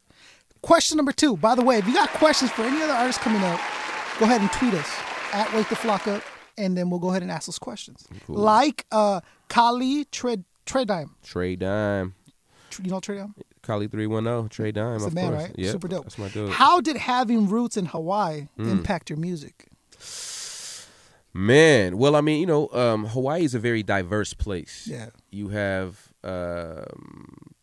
[0.62, 1.36] Question number two.
[1.36, 3.60] By the way, if you got questions for any other artists coming up,
[4.18, 4.90] go ahead and tweet us
[5.32, 6.22] at Wake the Flock Up,
[6.56, 8.08] and then we'll go ahead and ask those questions.
[8.26, 8.36] Cool.
[8.36, 11.10] Like uh, Kali Tre- Tredime.
[11.22, 12.14] Trey Dime.
[12.82, 13.34] You know Tredime?
[13.62, 15.42] Kali three one zero, Trey Dime, a of man, course.
[15.44, 15.54] right?
[15.58, 16.04] Yeah, Super dope.
[16.04, 16.50] That's my dude.
[16.50, 18.68] How did having roots in Hawaii Hmm.
[18.68, 19.67] impact your music?
[21.34, 24.88] Man, well, I mean, you know, um, Hawaii is a very diverse place.
[24.90, 25.10] Yeah.
[25.30, 27.54] You have um,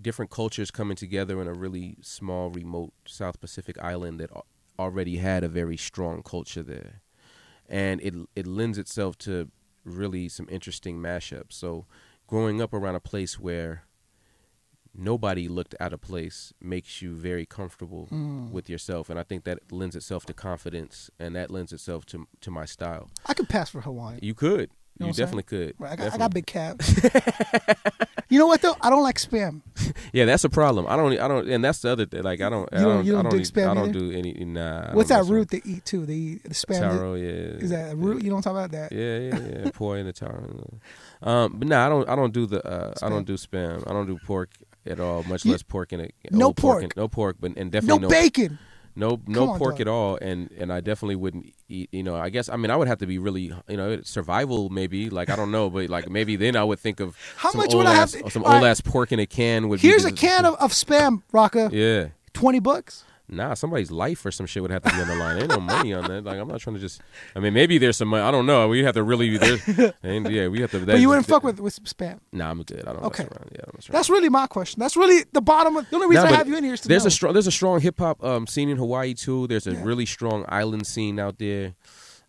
[0.00, 4.30] different cultures coming together in a really small, remote South Pacific island that
[4.78, 7.02] already had a very strong culture there,
[7.68, 9.50] and it it lends itself to
[9.84, 11.52] really some interesting mashups.
[11.52, 11.86] So,
[12.26, 13.84] growing up around a place where
[14.94, 18.50] nobody looked out of place makes you very comfortable Mm.
[18.50, 22.26] with yourself, and I think that lends itself to confidence, and that lends itself to
[22.40, 23.10] to my style.
[23.26, 24.20] I could pass for Hawaiian.
[24.22, 24.70] You could.
[24.98, 25.26] know You what saying?
[25.26, 25.74] definitely could.
[25.78, 27.00] Right, I got, I got big calves.
[28.28, 28.76] you know what though?
[28.80, 29.62] I don't like spam.
[30.12, 30.86] Yeah, that's a problem.
[30.88, 31.12] I don't.
[31.18, 31.46] I don't.
[31.50, 32.22] And that's the other thing.
[32.22, 32.66] Like I don't.
[32.72, 33.04] I You don't- don't.
[33.06, 34.32] you don't I don't, eat- spam I don't do any.
[34.32, 34.92] Nah.
[34.94, 36.06] What's that root they eat too?
[36.06, 36.78] They eat the spam.
[36.80, 37.14] Taro.
[37.14, 37.26] Yeah.
[37.64, 38.22] Is that a root?
[38.22, 38.90] You don't talk about that.
[38.90, 39.70] Yeah, yeah, yeah.
[39.74, 40.78] Poi and the taro.
[41.22, 42.08] Um, but no, I don't.
[42.08, 42.66] I don't do the.
[42.66, 43.84] Uh, I don't do spam.
[43.86, 44.50] I don't do pork
[44.88, 45.22] at all.
[45.24, 46.14] Much less pork in it.
[46.30, 46.82] No old pork.
[46.82, 48.58] and- no pork, but and definitely no bacon.
[48.96, 51.88] No, no pork at all, and and I definitely wouldn't eat.
[51.92, 54.70] You know, I guess I mean I would have to be really, you know, survival
[54.70, 55.08] maybe.
[55.08, 57.68] Like I don't know, but like maybe then I would think of How some much
[57.74, 58.64] old would I have to- some old right.
[58.64, 59.78] ass pork in a can would.
[59.78, 61.70] Here's be a can of, of spam, Rakaa.
[61.70, 63.04] Yeah, Twenty bucks.
[63.28, 65.38] Nah, somebody's life or some shit would have to be on the line.
[65.38, 66.24] Ain't no money on that.
[66.24, 67.00] Like I'm not trying to just.
[67.36, 68.22] I mean, maybe there's some money.
[68.22, 68.68] I don't know.
[68.68, 69.36] We have to really.
[69.38, 69.60] There's,
[70.02, 70.84] and yeah, we have to.
[70.84, 72.20] But you wouldn't fuck with with spam.
[72.32, 72.86] Nah, I'm good.
[72.86, 73.24] I don't Okay.
[73.24, 73.86] Yeah, I don't.
[73.88, 74.80] That's really my question.
[74.80, 76.80] That's really the bottom of the only reason Nah, I have you in here is
[76.82, 77.08] to there's know.
[77.08, 79.46] a strong there's a strong hip hop um, scene in Hawaii too.
[79.46, 79.84] There's a Yeah.
[79.84, 81.74] really strong island scene out there,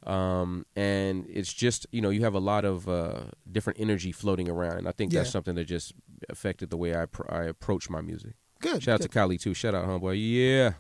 [0.06, 3.22] um, and it's just you know you have a lot of uh,
[3.52, 5.94] different energy floating around, and I think that's something that just
[6.30, 8.34] affected the way I pr- I approach my music.
[8.62, 8.84] good.
[8.84, 9.54] Shout out to Kali too.
[9.54, 10.16] Shout out homeboy.
[10.20, 10.74] Yeah.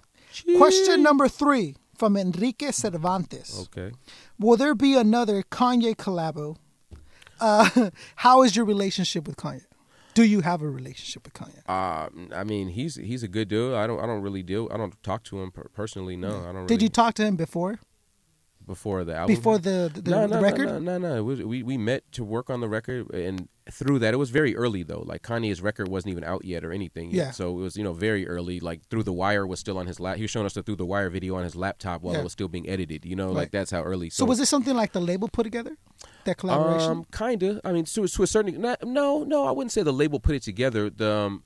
[0.57, 3.68] Question number three from Enrique Cervantes.
[3.68, 3.91] Okay.
[4.39, 6.57] Will there be another Kanye collabo?
[7.39, 9.65] Uh, how is your relationship with Kanye?
[10.14, 11.61] Do you have a relationship with Kanye?
[11.68, 13.76] Uh, I mean he's he's a good dude.
[13.76, 14.68] I don't I don't really deal.
[14.72, 16.18] I don't talk to him per- personally.
[16.18, 16.65] No, I don't.
[16.65, 17.80] Did really, you talk to him before?
[18.70, 19.36] Before the album?
[19.36, 20.68] Before the the, no, the no, record?
[20.68, 21.18] No, no, no.
[21.18, 24.30] It was, we we met to work on the record, and through that, it was
[24.30, 25.04] very early though.
[25.06, 27.10] Like Kanye's record wasn't even out yet or anything.
[27.12, 27.18] Yet.
[27.18, 27.32] Yeah.
[27.32, 28.60] So it was you know very early.
[28.60, 30.18] Like Through the Wire was still on his lap.
[30.18, 32.22] He was showing us the Through the Wire video on his laptop while Yeah.
[32.22, 33.06] it was still being edited.
[33.06, 33.36] You know, Right.
[33.36, 34.10] like that's how early.
[34.10, 35.76] So was this something like the label put together?
[36.26, 36.91] That collaboration?
[36.91, 37.60] Um, kinda.
[37.64, 38.62] I mean, to, to a certain.
[38.62, 39.46] Not, no, no.
[39.46, 40.90] I wouldn't say the label put it together.
[40.90, 41.44] The um,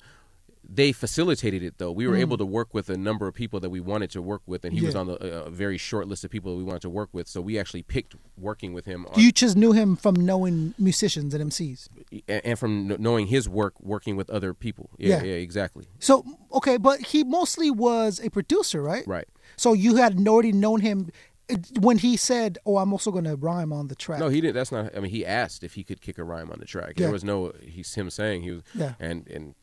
[0.76, 1.92] they facilitated it though.
[1.92, 4.42] We were able to work with a number of people that we wanted to work
[4.46, 5.00] with, and he was Mm.
[5.00, 7.28] On the uh, very short list of people that we wanted to work with.
[7.28, 9.06] So we actually picked working with him.
[9.08, 11.90] On, you just knew him from knowing musicians and MCs.
[12.28, 14.90] and and from knowing his work working with other people.
[14.98, 15.24] Yeah, Yeah.
[15.24, 15.86] yeah, exactly.
[16.00, 19.06] So okay, but he mostly was a producer, right?
[19.08, 19.28] Right.
[19.58, 21.10] So you had already known him
[21.52, 24.40] uh, when he said, "Oh, I'm also going to rhyme on the track." No, he
[24.42, 24.56] didn't.
[24.56, 24.96] That's not.
[24.96, 26.94] I mean, he asked if he could kick a rhyme on the track.
[26.96, 27.04] Yeah.
[27.08, 27.52] There was no.
[27.62, 28.62] He's him saying he was.
[28.74, 28.94] Yeah.
[29.00, 29.56] And and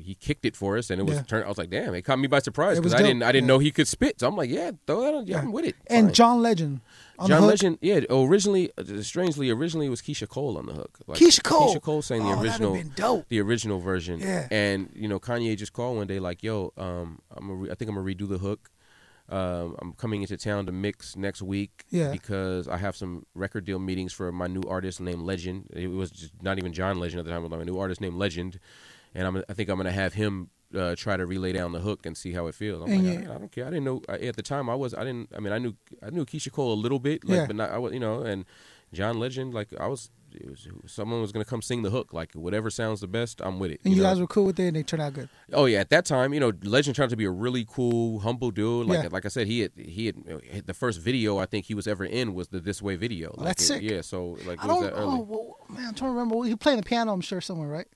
[0.00, 1.16] he kicked it for us, and it was.
[1.16, 1.22] Yeah.
[1.22, 3.22] Turn, I was like, damn, it caught me by surprise because I didn't.
[3.22, 3.54] I didn't Yeah.
[3.54, 4.20] know he could spit.
[4.20, 5.26] So I'm like, yeah, throw that on.
[5.26, 5.76] Yeah, I'm with it.
[5.86, 6.14] and Fine.
[6.14, 6.80] John Legend.
[7.18, 7.46] On John.
[7.46, 8.00] Legend, yeah.
[8.10, 10.98] Originally, uh, strangely, originally it was Keyshia Cole on the hook.
[11.06, 11.74] Like, Keyshia Cole?
[11.74, 13.28] Keyshia Cole sang the Oh, original, been dope.
[13.28, 14.18] the original version.
[14.20, 14.48] Yeah.
[14.50, 17.74] And you know, Kanye just called one day like, "Yo, um, I'm gonna re- I
[17.74, 18.70] think I'm gonna redo the hook.
[19.28, 22.10] Um, I'm coming into town to mix next week Yeah.
[22.12, 25.68] because I have some record deal meetings for my new artist named Legend.
[25.72, 28.16] It was just not even John Legend at the time, but my new artist named
[28.16, 28.58] Legend,
[29.14, 32.06] and I'm I think I'm gonna have him." Uh, try to relay down the hook
[32.06, 32.80] and see how it feels.
[32.82, 33.30] I'm And like, yeah.
[33.30, 33.66] I, I don't care.
[33.66, 34.70] I didn't know I, at the time.
[34.70, 34.94] I was.
[34.94, 35.28] I didn't.
[35.36, 35.74] I mean, I knew.
[36.02, 37.46] I knew Keyshia Cole a little bit, like, Yeah.
[37.46, 37.70] but not.
[37.72, 37.92] I was.
[37.92, 38.46] You know, and
[38.90, 42.14] John Legend, like I was it was someone was going to come sing the hook.
[42.14, 43.80] Like whatever sounds the best, I'm with it.
[43.84, 44.08] And you, know?
[44.08, 45.28] guys were cool with it, and they turned out good.
[45.52, 48.20] Oh yeah, at that time, you know, Legend turned out to be a really cool,
[48.20, 48.86] humble dude.
[48.86, 49.08] Like Yeah.
[49.12, 52.06] like I said, he had he had the first video I think he was ever
[52.06, 53.34] in was the This Way video.
[53.36, 53.82] Like, that's it- sick.
[53.82, 54.84] Yeah, so like I don't.
[54.84, 55.18] that early.
[55.18, 56.42] Oh well, man, I'm trying to remember.
[56.48, 57.86] He playing the piano, I'm sure somewhere, right?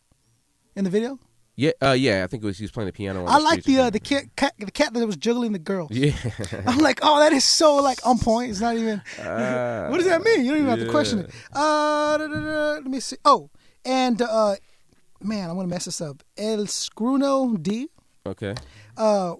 [0.76, 1.18] In the video,
[1.56, 3.24] Yeah, uh, yeah, I think it was he was playing the piano.
[3.24, 5.58] On I the like the uh, the cat, cat the cat that was juggling the
[5.58, 5.90] girls.
[5.90, 6.12] Yeah,
[6.66, 8.50] I'm like, oh, that is so like on point.
[8.50, 8.98] It's not even.
[9.16, 10.44] what does that mean?
[10.44, 11.30] You don't even have to question it.
[11.52, 13.16] Uh, da, da, da, let me see.
[13.24, 13.48] Oh,
[13.86, 14.56] and uh,
[15.22, 16.22] man, I'm gonna mess this up.
[16.36, 17.88] El Scruno D.
[18.26, 18.54] okay.
[18.98, 19.34] Uh,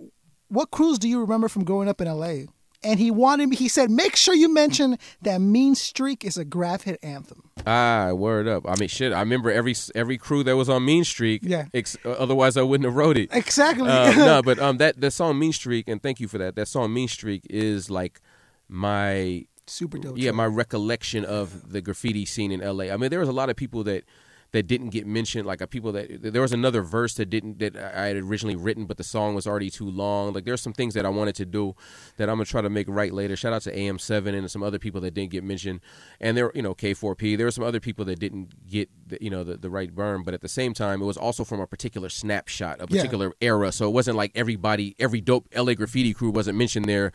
[0.49, 2.47] what crews do you remember from growing up in L.A.?
[2.87, 3.57] And he wanted me.
[3.57, 7.43] He said, make sure you mention that Mean Streak is a graph hit anthem.
[7.67, 8.65] Ah, word up.
[8.69, 9.13] I mean, shit.
[9.13, 11.41] I remember every every crew that was on Mean Streak.
[11.43, 11.67] Yeah.
[11.75, 13.29] Ex- otherwise, I wouldn't have wrote it.
[13.33, 13.89] Exactly.
[13.89, 16.55] Uh, no, but um, that that song Mean Streak, and thank you for that.
[16.55, 18.21] That song Mean Streak is like
[18.69, 20.17] my Super dope.
[20.17, 22.91] yeah my recollection of the graffiti scene in L.A.
[22.93, 24.05] I mean, there was a lot of people that
[24.57, 25.47] that didn't get mentioned.
[25.47, 28.87] Like uh, people that there was another verse that didn't that I had originally written,
[28.87, 30.33] but the song was already too long.
[30.33, 31.75] Like there's some things that I wanted to do
[32.17, 33.37] that I'm gonna try to make right later.
[33.37, 35.81] Shout out to AM7 and some other people that didn't get mentioned,
[36.21, 37.37] and there you know K4P.
[37.37, 40.23] There were some other people that didn't get the, you know the, the right burn,
[40.23, 43.03] but at the same time, it was also from a particular snapshot, a Yeah.
[43.03, 43.71] particular era.
[43.73, 47.13] So it wasn't like everybody, every dope LA graffiti crew wasn't mentioned there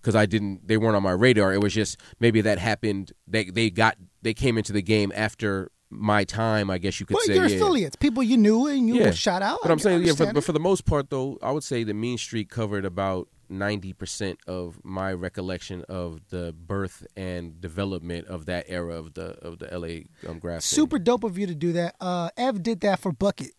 [0.00, 1.52] because I didn't they weren't on my radar.
[1.52, 3.12] It was just maybe that happened.
[3.26, 6.70] They they got they came into the game after my time.
[6.70, 7.34] I guess you could well, say.
[7.34, 7.56] your yeah.
[7.56, 9.10] affiliates, people you knew and you Yeah.
[9.12, 9.60] shout out.
[9.62, 11.94] But I'm saying, yeah, for, but for the most part, though, I would say the
[11.94, 18.46] Mean Street covered about ninety percent of my recollection of the birth and development of
[18.46, 20.62] that era of the of the LA um, graph.
[20.62, 21.94] super dope of you to do that.
[22.00, 23.52] Uh, Ev did that for Bucket.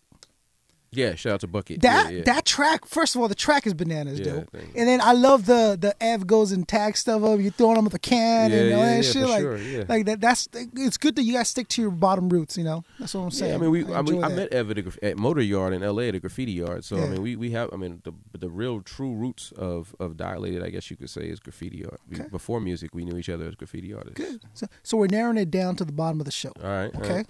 [0.90, 1.82] Yeah, shout out to Bucket.
[1.82, 2.24] That yeah, yeah.
[2.24, 4.54] that track, first of all, the track is bananas, Yeah, dope.
[4.54, 7.40] And then I love the the Ev goes and tag stuff up.
[7.40, 9.26] You throwing them with a can and all that shit.
[9.28, 10.20] like, sure, like that.
[10.20, 12.56] That's it's good that you guys stick to your bottom roots.
[12.56, 13.50] You know, that's what I'm saying.
[13.52, 15.72] Yeah, I mean, we, I, mean, enjoy I met Ev at, a, at Motor Yard
[15.72, 16.08] in L.A.
[16.08, 16.84] at a graffiti yard.
[16.84, 16.96] So.
[16.96, 20.62] I mean, we, we have, I mean, the the real true roots of of dilated,
[20.62, 22.00] I guess you could say, is graffiti art.
[22.08, 22.28] We- Okay.
[22.30, 24.16] Before music, we knew each other as graffiti artists.
[24.16, 24.40] Good.
[24.54, 26.52] So, so we're narrowing it down to the bottom of the show.
[26.62, 26.94] All right.
[26.96, 27.14] Okay.
[27.14, 27.26] right.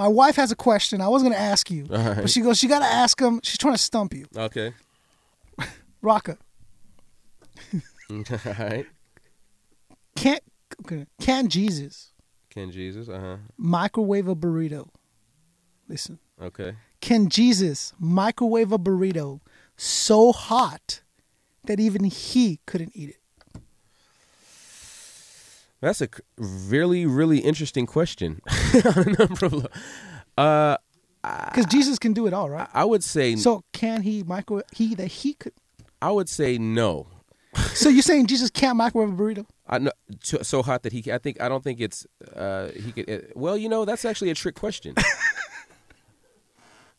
[0.00, 1.02] My wife has a question.
[1.02, 2.16] I was going to ask you, right.
[2.16, 3.38] but she goes, she got to ask him.
[3.42, 4.24] She's trying to stump you.
[4.34, 4.72] Okay.
[6.02, 6.38] Rakaa,
[8.10, 8.24] all
[8.58, 8.86] right.
[10.16, 10.42] can't
[10.80, 12.14] okay, can Jesus
[12.48, 13.10] Ken Jesus.
[13.10, 13.36] Uh huh.
[13.58, 14.88] microwave a burrito?
[15.86, 16.18] Listen.
[16.40, 16.76] Okay.
[17.02, 19.40] Can Jesus microwave a burrito
[19.76, 21.02] so hot
[21.64, 23.19] that even he couldn't eat it?
[25.80, 28.40] That's a really, really interesting question.
[28.74, 29.66] On a number of lo-
[30.36, 30.76] uh,
[31.22, 32.68] Because Jesus can do it all, right?
[32.74, 35.54] I would say, So can he microwave he that he could?
[36.02, 37.06] I would say no.
[37.74, 39.46] So you're saying Jesus can't microwave a burrito?
[39.66, 39.92] I know
[40.22, 41.12] so, hot that he.
[41.12, 42.06] I think I don't think it's.
[42.34, 43.10] Uh, he could.
[43.10, 44.94] Uh, well, you know, that's actually a trick question.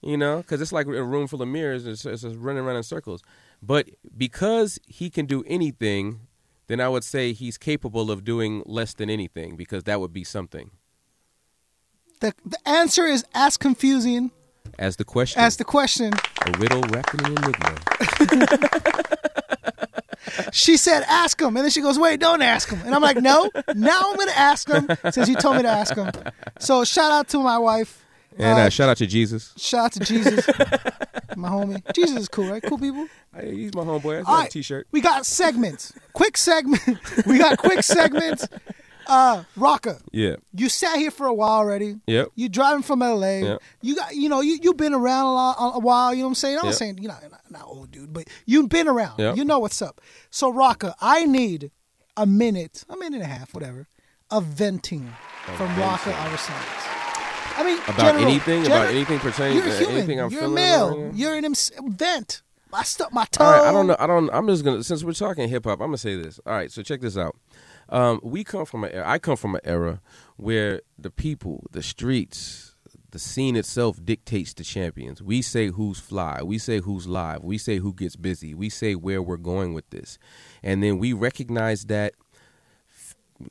[0.02, 1.86] you know, because it's like a room full of mirrors.
[1.86, 3.22] And it's, it's just running around in circles.
[3.62, 6.22] But because he can do anything,
[6.68, 10.24] then I would say he's capable of doing less than anything because that would be
[10.24, 10.72] something.
[12.20, 14.32] The the answer is as confusing
[14.78, 16.14] As the question, as the question.
[16.46, 17.78] a riddle wrapped in an enigma.
[20.52, 23.18] She said, "Ask him," and then she goes, "Wait, don't ask him." And I'm like,
[23.18, 26.12] "No, now I'm gonna ask him since you told me to ask him."
[26.60, 28.06] So shout out to my wife.
[28.38, 29.54] And Uh, uh, shout out to Jesus.
[29.58, 30.48] Shout out to Jesus,
[31.36, 31.82] my homie.
[31.94, 32.64] Jesus is cool, right?
[32.64, 33.08] Cool people.
[33.36, 34.20] Hey, he's my homeboy.
[34.20, 34.88] I got a right, t-shirt.
[34.92, 35.94] We got segments.
[36.14, 36.82] Quick segment.
[37.26, 38.48] we got quick segments.
[39.08, 40.36] Uh, Rakaa, Yeah.
[40.54, 41.98] you sat here for a while already.
[42.08, 42.30] Yep.
[42.36, 43.40] You driving from LA.
[43.40, 43.62] Yep.
[43.82, 46.14] You got, you know, you you've been around a, lot, a while.
[46.14, 46.60] You know what I'm saying?
[46.60, 46.74] I'm Yep.
[46.76, 49.20] saying you're not, not, not old dude, but you've been around.
[49.20, 49.36] Yep.
[49.36, 50.00] You know what's up.
[50.30, 51.72] So Rakaa, I need
[52.16, 53.88] a minute, a minute and a half, whatever,
[54.30, 55.12] of venting
[55.58, 57.01] from Rakaa Iriscience.
[57.62, 58.64] I mean, About general- anything?
[58.64, 59.96] general- About anything pertaining You're to human.
[59.98, 60.90] anything I'm You're feeling male.
[60.90, 61.12] right now?
[61.16, 61.54] You're an
[61.90, 62.42] vent.
[62.74, 63.46] I stuck my tongue.
[63.48, 63.98] All right, I don't know.
[64.00, 64.30] I don't.
[64.32, 66.40] I'm just gonna since we're talking hip hop, I'm gonna say this.
[66.46, 67.36] All right, so check this out.
[67.90, 68.92] Um, we come from an.
[68.94, 70.00] era- I come from an era
[70.38, 72.76] where the people, the streets,
[73.12, 75.22] the scene itself dictates the champions.
[75.22, 76.42] We say who's fly.
[76.44, 77.44] We say who's live.
[77.44, 78.54] We say who gets busy.
[78.54, 80.18] We say where we're going with this,
[80.64, 82.14] and then we recognize that,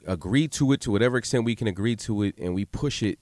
[0.07, 3.19] agree to it to whatever extent we can agree to it, and we push it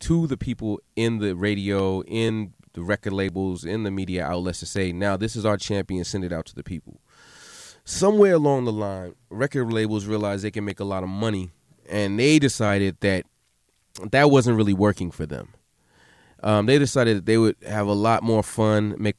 [0.00, 4.66] to the people in the radio, in the record labels, in the media outlets to
[4.66, 7.00] say, now this is our champion, send it out to the people.
[7.84, 11.50] Somewhere along the line, record labels realized they can make a lot of money,
[11.88, 13.24] and they decided that
[14.10, 15.54] that wasn't really working for them.
[16.42, 19.16] Um, they decided that they would have a lot more fun, make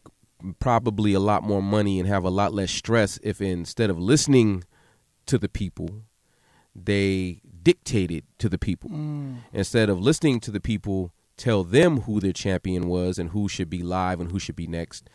[0.60, 4.64] probably a lot more money, and have a lot less stress if instead of listening
[5.26, 6.04] to the people,
[6.74, 8.90] they dictated to the people
[9.54, 13.70] instead of listening to the people tell them who their champion was and who should
[13.70, 15.08] be live and who should be next.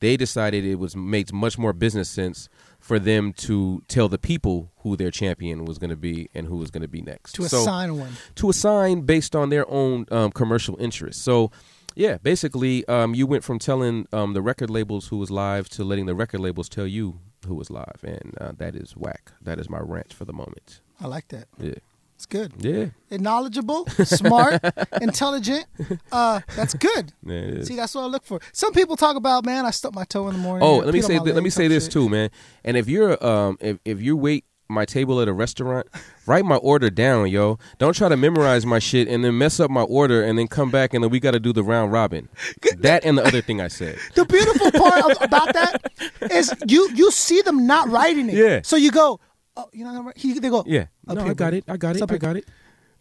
[0.00, 2.48] They decided it was makes much more business sense
[2.80, 6.56] for them to tell the people who their champion was going to be and who
[6.56, 7.32] was going to be next.
[7.36, 8.12] To So- assign one.
[8.34, 11.22] to assign based on their own um, commercial interests.
[11.22, 11.50] So,
[11.94, 15.84] yeah, basically, um, you went from telling um, the record labels who was live to
[15.84, 19.32] letting the record labels tell you who was live, and uh, that is whack.
[19.40, 20.80] That is my rant for the moment.
[21.00, 21.46] I like that.
[21.58, 21.74] Yeah,
[22.22, 22.52] It's good.
[22.58, 24.60] yeah, knowledgeable, smart,
[25.00, 25.66] intelligent.
[26.12, 27.12] Uh, that's good.
[27.26, 27.64] yeah.
[27.64, 28.38] See, that's what I look for.
[28.52, 30.62] Some people talk about, man, I stuck my toe in the morning.
[30.62, 31.94] Oh, let me say th- let me say this shit.
[31.94, 32.30] too, man.
[32.62, 35.88] And if you're um if if you wait my table at a restaurant,
[36.24, 37.58] write my order down, yo.
[37.78, 40.70] Don't try to memorize my shit and then mess up my order and then come
[40.70, 42.28] back and then we got to do the round robin.
[42.78, 43.98] That and the other thing I said.
[44.14, 45.82] The beautiful part of, about that
[46.30, 48.34] is you you see them not writing it.
[48.36, 48.60] Yeah.
[48.62, 49.18] So you go,
[49.56, 50.86] oh, you know, he, they go, Yeah.
[51.06, 51.64] No, here, I got it.
[51.68, 52.10] I got it.
[52.10, 52.46] I got it.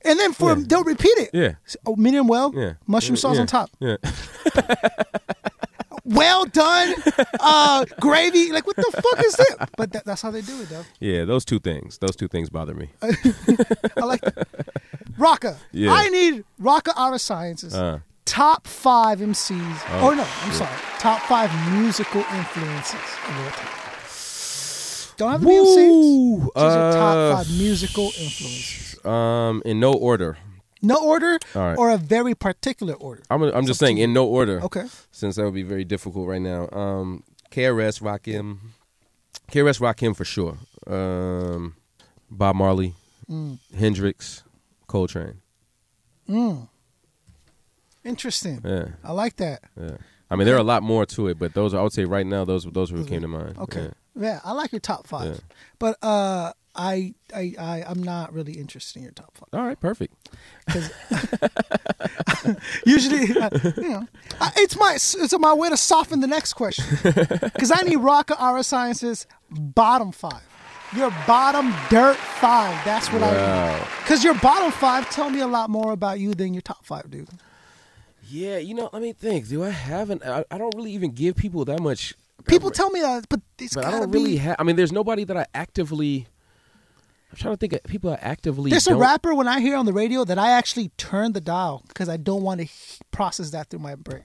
[0.03, 0.63] and then for Yeah.
[0.67, 1.29] they'll repeat it.
[1.33, 1.53] Yeah.
[1.85, 2.51] Oh, medium well.
[2.55, 2.73] Yeah.
[2.87, 3.41] Mushroom sauce Yeah.
[3.41, 3.69] on top.
[3.79, 3.97] Yeah.
[6.03, 6.95] Well done.
[7.39, 8.51] uh, gravy.
[8.51, 9.69] Like what the fuck is it?
[9.77, 10.83] But that, that's how they do it, though.
[10.99, 11.99] Yeah, those two things.
[11.99, 12.89] Those two things bother me.
[13.01, 13.07] I
[14.03, 14.47] like that.
[15.17, 15.57] Rakaa.
[15.71, 15.93] Yeah.
[15.93, 17.73] I need Rakaa Iriscience's.
[17.75, 17.99] Uh.
[18.25, 19.81] top five MCs.
[19.91, 20.75] Oh, or no, I'm sorry.
[20.99, 22.95] Top five musical influences
[23.27, 23.80] of all time.
[25.21, 26.39] Don't have to be Woo!
[26.39, 26.39] MCs.
[26.55, 29.05] Just your top Uh, five musical influences.
[29.05, 30.37] Um, in no order.
[30.81, 31.77] No order All right.
[31.77, 33.21] or a very particular order.
[33.29, 34.59] I'm I'm just saying in no order.
[34.63, 34.85] Okay.
[35.11, 36.67] Since that would be very difficult right now.
[36.71, 38.57] Um, KRS Rakim,
[39.51, 40.57] KRS Rakim for sure.
[40.87, 41.75] Um,
[42.31, 42.95] Bob Marley,
[43.29, 43.59] Mm.
[43.77, 44.41] Hendrix,
[44.87, 45.41] Coltrane.
[48.03, 48.61] Interesting.
[48.65, 49.61] Yeah, I like that.
[49.79, 49.97] yeah.
[50.31, 52.05] I mean, there are a lot more to it, but those are I would say
[52.05, 53.57] right now those those were who came to mind.
[53.59, 53.83] Okay.
[53.83, 53.91] Yeah.
[54.15, 55.35] Yeah, I like your top five.
[55.35, 55.55] Yeah.
[55.79, 59.59] But uh I, I I I'm not really interested in your top five.
[59.59, 60.13] All right, perfect.
[62.85, 64.07] Usually, uh, you know,
[64.39, 68.37] I, it's my it's my way to soften the next question because I need Rakaa
[68.37, 70.41] Iriscience's bottom five.
[70.95, 72.83] Your bottom dirt five.
[72.85, 73.37] That's what I need.
[73.37, 73.87] Wow.
[74.03, 77.09] Because your bottom five tell me a lot more about you than your top five,
[77.09, 77.27] dude.
[78.29, 79.49] Yeah, you know, let me think.
[79.49, 80.23] Do I haven't?
[80.25, 82.13] I, I don't really even give people that much.
[82.47, 84.55] People tell me that, but it's but I don't really have.
[84.59, 86.27] I mean, there's nobody that I actively.
[87.31, 88.71] I'm trying to think of people I actively.
[88.71, 91.41] There's a don't- rapper when I hear on the radio that I actually turn the
[91.41, 92.67] dial because I don't want to
[93.11, 94.23] process that through my brain.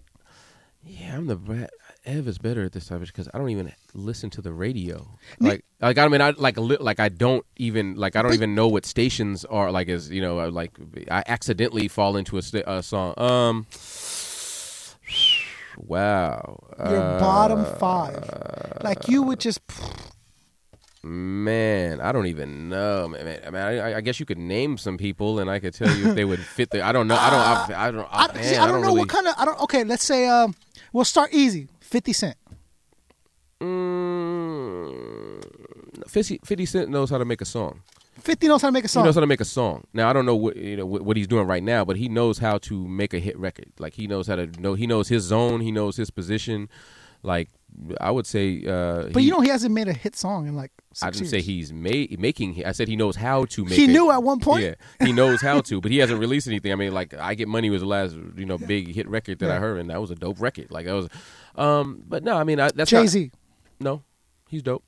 [0.88, 1.68] Yeah, I'm the
[2.04, 5.08] Ev is better at this type of because I don't even listen to the radio.
[5.40, 8.34] Like, like I mean, I like a li- like I don't even like I don't
[8.34, 9.88] even know what stations are like.
[9.88, 10.70] As you know, like
[11.10, 13.14] I accidentally fall into a, sta- a song.
[13.18, 13.66] Um,
[15.76, 16.58] wow.
[16.78, 18.22] Your Uh, bottom five,
[18.82, 19.60] like you would just.
[21.02, 23.06] Man, I don't even know.
[23.06, 25.72] Man, man, I mean, I, I guess you could name some people, and I could
[25.72, 26.82] tell you if they would fit the.
[26.82, 27.14] I don't know.
[27.16, 27.40] I don't.
[27.40, 28.08] I, I don't.
[28.10, 29.34] I, man, see, I don't know really, what kind of.
[29.38, 29.60] I don't.
[29.62, 30.26] Okay, let's say.
[30.26, 30.54] Um,
[30.92, 31.68] we'll start easy.
[31.80, 32.36] Fifty Cent.
[33.60, 35.42] Mm,
[36.08, 37.80] 50, 50 Cent knows how to make a song.
[38.26, 39.04] Fifty knows how to make a song.
[39.04, 39.84] He knows how to make a song.
[39.94, 42.08] Now I don't know what you know what, what he's doing right now, but he
[42.08, 43.72] knows how to make a hit record.
[43.78, 44.74] Like he knows how to know.
[44.74, 45.60] He knows his zone.
[45.60, 46.68] He knows his position.
[47.22, 47.48] Like
[48.00, 48.64] I would say.
[48.66, 50.72] Uh, but he- you know he hasn't made a hit song in like.
[50.92, 51.30] Six I didn't years.
[51.30, 52.64] say he's ma- making.
[52.64, 53.74] I said he knows how to make.
[53.74, 54.64] He knew at one point.
[54.64, 54.74] Yeah,
[55.06, 56.72] he knows how to, but he hasn't released anything.
[56.72, 59.50] I mean, like I Get Money was the last you know big hit record that
[59.50, 60.70] I heard, and that was a dope record.
[60.70, 61.08] Like that was.
[61.54, 63.30] Um, but no, I mean I, that's Jay Z,
[63.78, 64.02] No,
[64.48, 64.84] he's dope.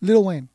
[0.00, 0.48] Lil Wayne,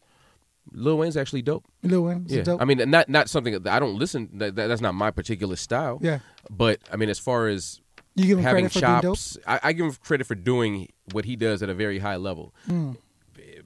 [0.72, 1.66] Lil Wayne's actually dope.
[1.84, 2.26] Lil Wayne.
[2.28, 2.62] Yeah, dope.
[2.62, 4.30] I mean, not not something that I don't listen.
[4.40, 6.00] That, that- that's not my particular style.
[6.02, 6.20] Yeah.
[6.50, 7.82] but I mean, as far as
[8.16, 9.16] you give him having credit for being dope.
[9.18, 12.16] chops, I, I give him credit for doing what he does at a very high
[12.18, 12.54] level.
[12.66, 12.94] Hmm.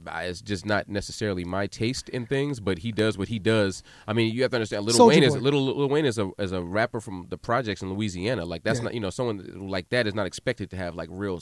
[0.08, 3.84] It's just not necessarily my taste in things, but he does what he does.
[4.08, 4.84] I mean, you have to understand.
[4.86, 5.40] Little Soulja Wayne is Boy.
[5.42, 8.44] little Lil Wayne is a as a rapper from the projects in Louisiana.
[8.46, 8.86] Like that's Yeah.
[8.86, 11.40] not you know someone like that is not expected to have like real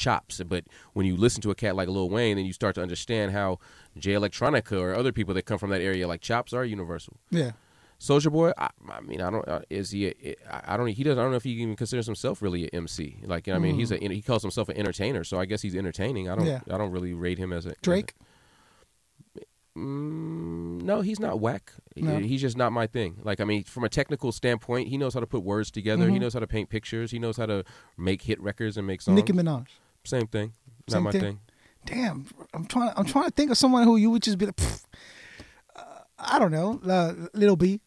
[0.00, 0.40] chops.
[0.46, 0.64] But
[0.94, 3.58] when you listen to a cat like Lil Wayne, then you start to understand how
[3.98, 7.16] Jay Electronica or other people that come from that area like chops are universal.
[7.30, 7.52] Yeah.
[8.00, 9.46] Soulja Boy, I, I mean, I don't.
[9.46, 10.06] Uh, is he?
[10.06, 10.86] A, I don't.
[10.88, 11.18] He doesn't.
[11.18, 13.18] I don't know if he even considers himself really an MC.
[13.26, 13.98] Like, you know, I mean, he's a.
[13.98, 16.30] He calls himself an entertainer, so I guess he's entertaining.
[16.30, 16.46] I don't.
[16.46, 16.60] Yeah.
[16.70, 18.14] I don't really rate him as a Drake.
[19.36, 21.74] as a- mm, no, he's not whack.
[21.94, 22.18] No.
[22.20, 23.18] He's just not my thing.
[23.22, 26.04] Like, I mean, from a technical standpoint, he knows how to put words together.
[26.04, 26.14] Mm-hmm.
[26.14, 27.10] He knows how to paint pictures.
[27.10, 27.64] He knows how to
[27.98, 29.16] make hit records and make songs.
[29.16, 29.66] Nicki Minaj.
[30.04, 30.52] Same thing.
[30.88, 31.20] Not Same my thing.
[31.20, 31.40] thing.
[31.86, 32.92] Damn, I'm trying.
[32.96, 34.60] I'm trying to think of someone who you would just be like.
[35.74, 35.82] Uh,
[36.18, 37.80] I don't know, uh, Lil B.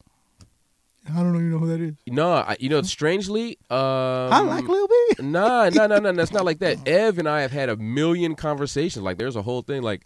[1.08, 1.96] I don't even know who that is.
[2.08, 4.96] No, I, you know, strangely, um, I like Lil B.
[5.20, 6.88] Nah, no, no, no, that's not like that.
[6.88, 9.04] Ev and I have had a million conversations.
[9.04, 9.82] Like, there's a whole thing.
[9.82, 10.06] Like,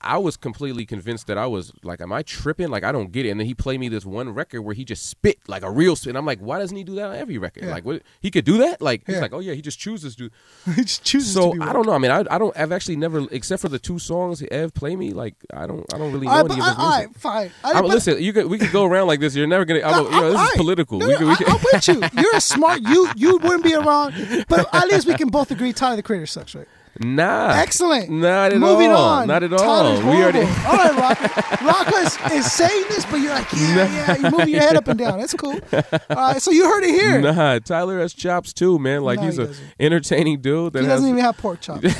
[0.00, 2.68] I was completely convinced that I was like, am I tripping?
[2.68, 3.30] Like I don't get it.
[3.30, 5.96] And then he played me this one record where he just spit like a real
[5.96, 6.10] spit.
[6.10, 7.64] And I'm like, why doesn't he do that on every record?
[7.64, 7.70] Yeah.
[7.70, 8.02] Like what?
[8.20, 8.80] He could do that?
[8.80, 10.30] Like he's like, oh yeah, he just chooses to.
[10.74, 11.92] he just chooses So to be I don't know.
[11.92, 12.56] I mean, I, I don't.
[12.56, 15.12] I've actually never, except for the two songs Ev play me.
[15.12, 15.84] Like I don't.
[15.92, 17.16] I don't really know right, any but, of his all music.
[17.16, 17.50] fine.
[17.62, 19.34] I, I, listen, you could, we could go around like this.
[19.34, 19.82] You're never gonna.
[19.82, 20.98] I'm, you know, this is political.
[20.98, 22.22] No, we could, we I, could, I'm with you.
[22.22, 22.82] You're a smart.
[22.82, 26.26] You you wouldn't be around, but at least we can both agree Tyler the Creator
[26.26, 26.68] sucks, right?
[27.00, 28.08] Nah, Excellent.
[28.08, 29.02] Not at Moving all.
[29.04, 29.26] on.
[29.26, 29.94] Not at all.
[30.02, 30.38] We already.
[30.42, 31.56] all right, Rakaa.
[31.58, 34.16] Rakaa is, is saying this, but you're like, yeah, yeah.
[34.16, 35.18] You're moving your head up and down.
[35.18, 35.58] That's cool.
[35.72, 35.80] All
[36.10, 37.20] right, so you heard it here.
[37.20, 39.02] Nah, Tyler has chops too, man.
[39.02, 39.50] Like No, he's he a
[39.80, 41.84] entertaining dude that he doesn't even have pork chops.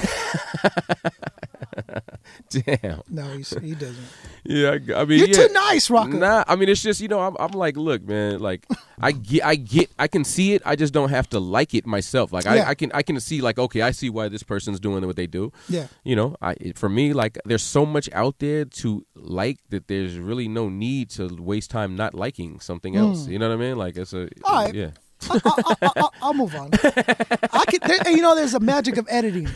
[2.50, 3.02] damn.
[3.08, 4.06] no, he's, he doesn't.
[4.44, 5.46] Yeah, I, I mean, You're yeah.
[5.46, 6.18] too nice, Rakaa.
[6.18, 8.66] Nah, I mean it's just you know I'm, I'm like look man like
[9.00, 11.86] I get I get I can see it I just don't have to like it
[11.86, 12.52] myself like Yeah.
[12.52, 15.16] I, I can I can see like okay I see why this person's doing what
[15.16, 15.88] they do Yeah.
[16.04, 20.18] you know I for me like there's so much out there to like that there's
[20.18, 22.98] really no need to waste time not liking something mm.
[23.00, 24.28] else you know what I mean like it's a.
[24.44, 24.74] All right.
[24.74, 24.90] yeah
[25.30, 26.70] I, I, I, I, I'll move on.
[26.72, 29.48] I can, there, you know, there's a magic of editing.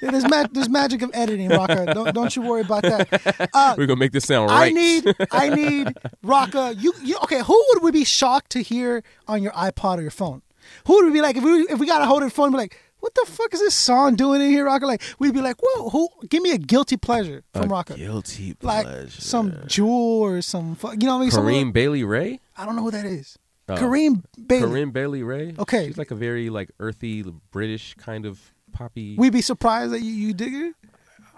[0.00, 1.94] There's, ma- there's magic of editing, Rakaa.
[1.94, 3.48] Don't, don't you worry about that.
[3.54, 4.66] Uh, we're gonna make this sound right.
[4.66, 5.88] I need, I need,
[6.24, 6.80] Rakaa.
[6.80, 7.40] You, you, okay?
[7.42, 10.42] Who would we be shocked to hear on your iPod or your phone?
[10.86, 12.46] Who would we be like if we if we got a hold of the phone?
[12.46, 14.82] and Be like, what the fuck is this song doing in here, Rakaa?
[14.82, 16.08] Like, we'd be like, whoa, who?
[16.28, 17.96] Give me a guilty pleasure from Rakaa.
[17.96, 21.30] guilty pleasure, Like some Jewel or some, fu- you know what I mean?
[21.30, 23.38] Corinne Bailey Rae I don't know who that is.
[23.68, 23.76] Oh.
[23.76, 24.66] Corinne Bailey.
[24.68, 25.86] Corinne Bailey Rae Okay.
[25.86, 30.10] she's like a very like earthy British kind of poppy We'd be surprised that you,
[30.12, 30.72] you dig her.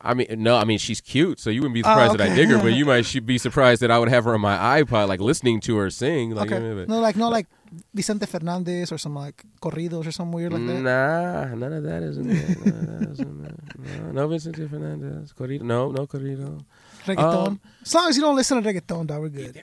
[0.03, 2.37] I mean, no, I mean she's cute, so you wouldn't be surprised that I okay.
[2.37, 5.09] dig her, but you might be surprised that I would have her on my iPod,
[5.09, 6.31] like listening to her sing.
[6.33, 6.57] Like, Okay.
[6.57, 7.47] I mean, but- No, like no, like
[7.95, 10.81] Vicente Fernandez or some like corridos or something weird like that.
[10.81, 12.37] Nah, none of that is in there.
[12.37, 13.55] That is in there.
[14.05, 15.63] No, no Vicente Fernandez, corrido.
[15.63, 16.61] No, no corrido.
[17.07, 17.47] Reggaeton.
[17.49, 19.63] Um, as long as you don't listen to reggaeton, dog, we're good.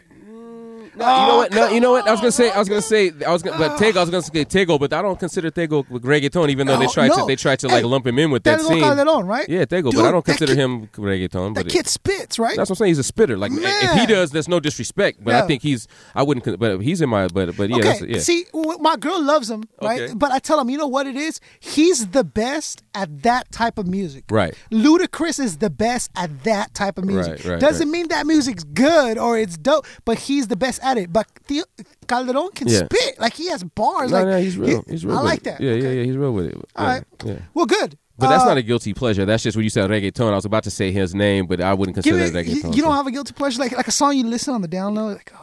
[0.95, 1.51] No, you know oh, what?
[1.51, 2.07] No, you know what?
[2.07, 2.51] I was gonna say.
[2.51, 3.11] I was gonna say.
[3.25, 3.97] I was gonna, but Tego.
[3.97, 6.85] I was gonna say Tego, but I don't consider Tego with reggaeton, even though they
[6.85, 7.25] No, to.
[7.25, 8.81] They tried to Hey, like lump him in with that Tego scene.
[8.81, 9.47] Calderon, right?
[9.49, 11.55] Yeah, Tego, Dude, but I don't consider kid- him reggaeton.
[11.55, 12.55] That but kid spits, right?
[12.55, 12.89] That's what I'm saying.
[12.89, 13.37] He's a spitter.
[13.37, 15.23] Like if he does, there's no disrespect.
[15.23, 15.43] But Yeah.
[15.43, 15.87] I think he's.
[16.13, 16.59] I wouldn't.
[16.59, 17.27] But he's in my.
[17.27, 17.77] But but yeah.
[17.77, 18.19] okay, yeah.
[18.19, 20.01] see, my girl loves him, right?
[20.01, 20.13] Okay.
[20.13, 21.39] But I tell him, you know what it is?
[21.59, 24.25] He's the best at that type of music.
[24.29, 24.53] Right.
[24.71, 27.43] Ludacris is the best at that type of music.
[27.43, 27.91] Right, right, Doesn't right.
[27.91, 31.11] mean that music's good or it's dope, but he's the best at it.
[31.11, 31.63] But Theo-
[32.07, 32.85] Calderon can Yeah.
[32.85, 33.19] spit.
[33.19, 34.11] Like he has bars.
[34.11, 34.83] No, like no, he's real.
[34.85, 35.17] he- he's real.
[35.17, 35.43] I with like it.
[35.45, 35.61] that.
[35.61, 36.03] Yeah, yeah, yeah.
[36.03, 36.55] He's real with it.
[36.75, 37.03] All right.
[37.25, 37.39] Yeah.
[37.53, 37.97] Well, good.
[38.17, 39.25] But that's Uh, not a guilty pleasure.
[39.25, 40.31] That's just when you said reggaeton.
[40.31, 42.61] I was about to say his name, but I wouldn't Give consider me, that you,
[42.61, 42.75] reggaeton.
[42.75, 45.15] you don't have a guilty pleasure like like a song you listen on the download.
[45.15, 45.39] Like, oh,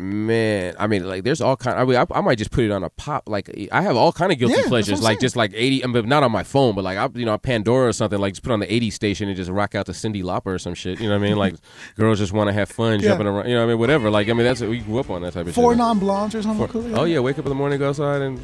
[0.00, 1.76] Man, I mean, like, there's all kind.
[1.76, 3.28] I mean, I, I might just put it on a pop.
[3.28, 5.02] Like, I have all kind of guilty Yeah, pleasures.
[5.02, 6.76] Like, just like eighty, but not on my phone.
[6.76, 8.18] But like, I, you know, Pandora or something.
[8.20, 10.58] Like, just put on the 80 station and just rock out to Cyndi Lauper or
[10.60, 11.00] some shit.
[11.00, 11.36] You know what I mean?
[11.36, 11.56] Like,
[11.96, 13.08] girls just want to have fun, Yeah.
[13.08, 13.48] jumping around.
[13.48, 13.78] You know what I mean?
[13.80, 14.08] Whatever.
[14.08, 15.78] Like, I mean, that's we grew up on that type of four shit.
[15.78, 16.96] non blondes or something cool.
[16.96, 18.38] Oh yeah, wake up in the morning, go outside, and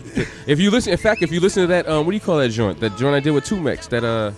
[0.48, 2.38] if you listen, in fact, if you listen to that, um, what do you call
[2.38, 2.80] that joint?
[2.80, 4.32] That joint I did with 2Mex, that uh,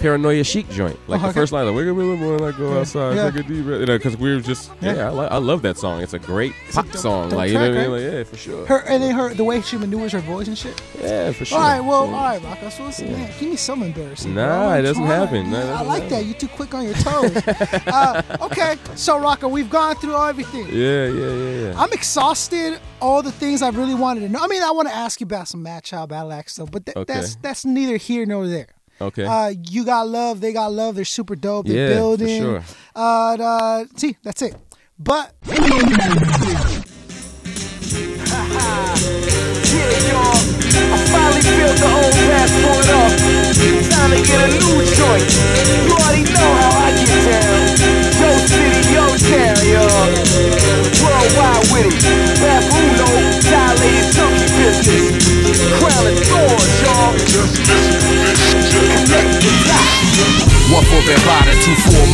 [0.00, 0.98] Paranoia Chic joint.
[1.06, 1.40] Like Oh, the okay.
[1.40, 3.30] first line, like, in the morning, I go outside, Yeah.
[3.30, 5.06] take a deep breath, you know, because we were just, yeah, Yeah.
[5.06, 6.00] I, lo- I love that song.
[6.00, 8.04] It's a great pop dope- song, dope like you know what I track, mean?
[8.06, 8.66] Like, yeah, for sure.
[8.66, 10.80] Her and then her the way she maneuvers her voice and shit.
[11.02, 11.58] yeah, for sure.
[11.58, 12.14] All right, well, Yeah.
[12.14, 12.72] all right, Rakaa.
[12.72, 14.34] So listen, man, give me some embarrassing.
[14.34, 15.50] Nah, it doesn't happen.
[15.50, 16.18] Nah, Yeah, I doesn't like happen.
[16.18, 16.24] that.
[16.24, 17.36] You're too quick on your toes.
[17.86, 20.66] uh, okay, so Rakaa, we've gone through everything.
[20.68, 21.74] Yeah, yeah, yeah, yeah.
[21.80, 22.78] I'm exhausted.
[23.02, 24.40] All the things I really wanted to know.
[24.42, 26.96] I mean, I want to ask you about some match battle act stuff, but th-
[26.96, 27.12] Okay.
[27.14, 28.66] that's that's neither here nor there.
[29.00, 29.24] Okay.
[29.24, 30.94] Uh, you got love, they got love.
[30.94, 31.66] They're super dope.
[31.66, 32.42] They're Yeah, for building.
[32.42, 32.62] sure.
[32.94, 34.54] Uh, uh, see, that's it.
[34.98, 36.82] But Yeah.
[39.72, 43.12] I finally filled the old passport up.
[43.90, 45.26] Time to get a new joint.
[45.86, 46.89] You already know how I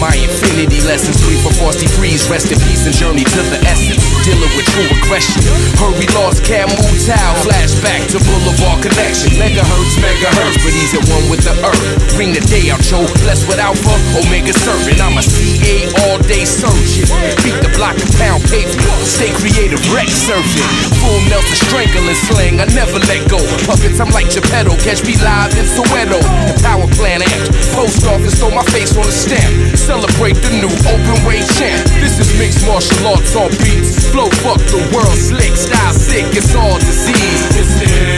[0.08, 0.55] my infinity
[0.86, 3.98] lessons, three for Frosty Freeze, rest in peace and journey to the essence.
[4.22, 5.42] Dealing with true aggression.
[5.82, 9.34] Hurry lost Camu Tao, flashback to Boulevard Connection.
[9.34, 11.82] Megahertz, megahertz, but he's at one with the earth.
[12.14, 13.04] Bring the day out, Joe.
[13.26, 15.02] Blessed with Alpha, Omega Serpent.
[15.02, 17.10] I'm a CA all day surgeon.
[17.42, 18.78] Beat the block and pound pavement.
[19.02, 20.70] Stay creative, wreck surfing.
[21.02, 23.42] Full Nelson strangling slang, I never let go.
[23.66, 24.78] Puppets, I'm like Geppetto.
[24.86, 26.22] Catch me live in Soweto.
[26.22, 27.50] And power plant amped.
[27.74, 29.50] Post office, throw my face on a stamp.
[29.74, 31.80] Celebrate the new open weight champ.
[32.02, 34.10] This is mixed martial arts on beats.
[34.12, 35.56] Flow fuck the world slick.
[35.56, 37.40] Style sick, it's all disease.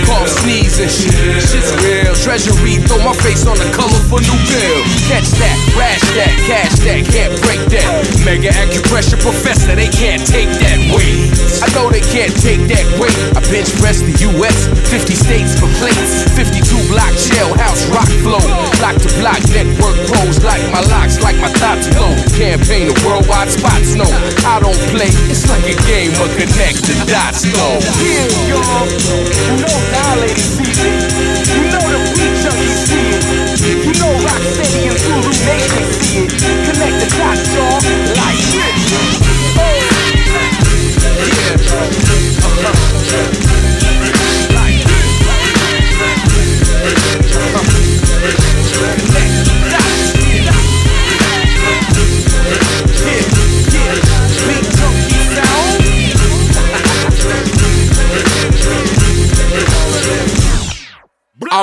[0.09, 1.15] Cough, sneeze, and shit.
[1.45, 2.15] Shit's real.
[2.19, 4.81] treasury, throw my face on the colorful new bill.
[5.07, 7.87] Catch that, rash that, cash that, can't break that.
[8.25, 11.31] Mega acupressure professor, they can't take that weight.
[11.63, 13.15] I know they can't take that weight.
[13.37, 18.43] I bench press the US, 50 states for plates, 52 block jailhouse rock flow.
[18.79, 22.15] Block to block network pros like my locks, like my thoughts glow.
[22.49, 24.09] Campaign the worldwide spots, no,
[24.49, 25.12] I don't play.
[25.29, 27.77] It's like a game of connect the dots, though.
[28.01, 28.89] Yeah, y'all.
[28.89, 30.97] You know Dilated season.
[31.45, 33.85] You know the beat junkies see it.
[33.85, 36.33] You know Rocksteady and Zulu Nation see it.
[36.65, 37.85] Connect the dots, y'all.
[38.16, 39.28] Like this.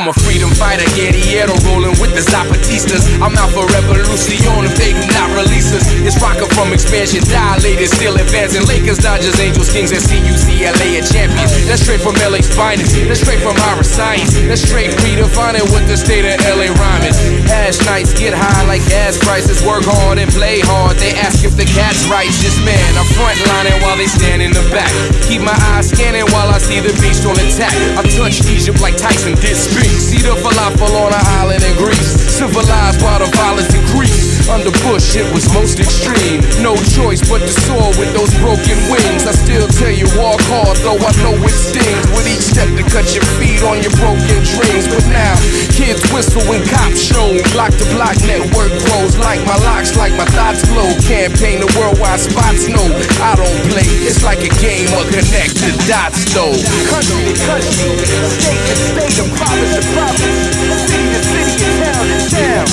[0.05, 3.09] I'm a freedom fighter, guerrillero, rolling with the Zapatistas.
[3.25, 5.81] I'm out for revolution, if they do not release us.
[6.05, 8.69] It's rockin' from expansion, dilated, still advancing.
[8.69, 11.57] Lakers, Dodgers, Angels, Kings, and CUCLA are champions.
[11.65, 12.93] That's straight from LA's finest.
[13.09, 14.37] That's straight from our science.
[14.45, 17.17] That's straight redefining what the state of LA rhyming.
[17.49, 19.65] Ash nights get high like gas prices.
[19.65, 21.01] Work hard and play hard.
[21.01, 22.53] They ask if the cat's righteous.
[22.61, 24.93] Man, I'm frontlining while they stand in the back.
[25.25, 27.73] Keep my eyes scanning while I see the beast on attack.
[27.97, 29.55] I touch Egypt like Tyson did.
[29.95, 32.19] See the falafel on an island in Greece.
[32.35, 34.35] Civilized while the violence increased.
[34.51, 36.43] Under Bush, it was most extreme.
[36.61, 39.25] No choice but to soar with those broken wings.
[39.25, 42.05] I still tell you, walk hard, though I know it stings.
[42.13, 44.85] With each step to cut your feet on your broken dreams.
[44.85, 45.33] But now,
[45.73, 47.33] kids whistle when cops show.
[47.55, 49.17] Block to block network grows.
[49.17, 50.91] Like my locks, like my thoughts glow.
[51.07, 52.83] Campaign the worldwide spots, no,
[53.23, 53.87] I don't play.
[54.05, 56.53] It's like a game of connect the dots, though.
[56.91, 57.97] Country to country,
[58.29, 60.39] state to state, and province province,
[60.87, 62.67] city to city, and town to town.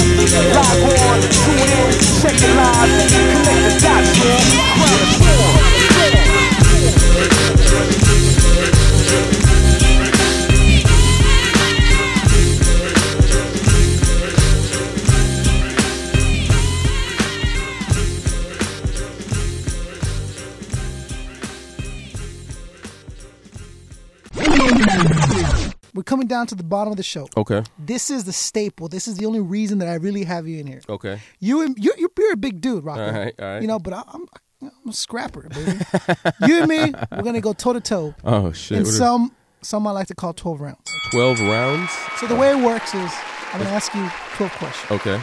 [0.56, 1.90] Log on, tune in,
[2.20, 2.90] check it live,
[3.32, 4.44] connect the dots, man.
[5.20, 5.41] Crown
[26.34, 27.24] down to the bottom of the show.
[27.36, 27.62] Okay.
[27.78, 28.88] This is the staple.
[28.88, 30.80] This is the only reason that I really have you in here.
[30.88, 31.20] Okay.
[31.40, 33.06] You and you, you're, you're a big dude, Rakaa.
[33.06, 33.62] All right, all right.
[33.62, 34.24] You know, but I, I'm
[34.62, 35.72] I'm a scrapper, baby.
[36.46, 36.80] you and me,
[37.12, 38.78] we're gonna go toe to toe Oh shit.
[38.78, 40.86] And What are- some some I like to call twelve rounds.
[41.10, 41.90] Twelve rounds.
[42.18, 43.10] So the way it works is
[43.52, 44.04] I'm gonna ask you
[44.36, 45.18] twelve questions, Okay.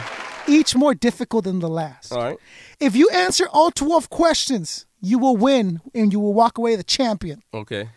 [0.46, 2.12] each more difficult than the last.
[2.12, 2.38] All right.
[2.78, 6.84] If you answer all twelve questions, you will win and you will walk away the
[6.98, 7.42] champion.
[7.52, 7.88] Okay.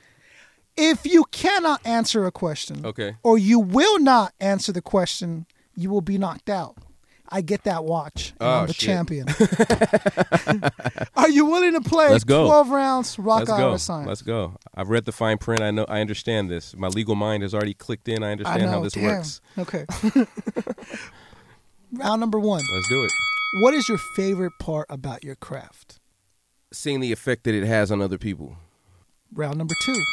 [0.76, 3.16] If you cannot answer a question, Okay.
[3.24, 5.46] or you will not answer the question,
[5.76, 6.78] you will be knocked out.
[7.30, 8.34] I get that watch.
[8.40, 8.86] Oh, I'm the shit.
[8.86, 9.28] champion.
[11.16, 12.46] Are you willing to play Let's go.
[12.46, 13.78] 12 rounds, rock Let's go.
[13.78, 14.08] science?
[14.08, 14.56] Let's go.
[14.76, 15.62] I've read the fine print.
[15.62, 15.86] I know.
[15.90, 16.76] I understand this.
[16.76, 18.22] My legal mind has already clicked in.
[18.24, 19.04] I I understand how this damn.
[19.04, 19.42] works.
[19.58, 19.86] Okay.
[21.94, 22.62] Round number one.
[22.74, 23.12] Let's do it.
[23.62, 26.00] What is your favorite part about your craft?
[26.72, 28.58] Seeing the effect that it has on other people.
[29.32, 30.04] Round number two.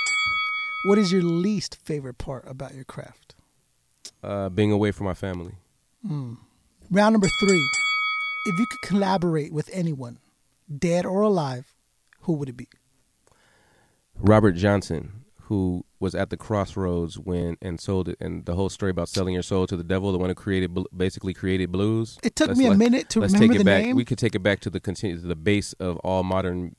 [0.85, 3.35] What is your least favorite part about your craft?
[4.23, 5.55] Uh, being away from my family.
[6.07, 6.39] Mm.
[6.90, 7.69] Round number three.
[8.47, 10.19] If you could collaborate with anyone,
[10.78, 11.74] dead or alive,
[12.23, 12.69] who would it be?
[14.19, 18.90] Robert Johnson, who was at the crossroads when and sold it, and the whole story
[18.90, 22.19] about selling your soul to the devil, the one who created basically created blues.
[22.23, 23.85] It took Let's me a minute to let's remember take it the back.
[23.85, 23.97] name.
[23.97, 26.74] We could take it back to the continue to the base of all modern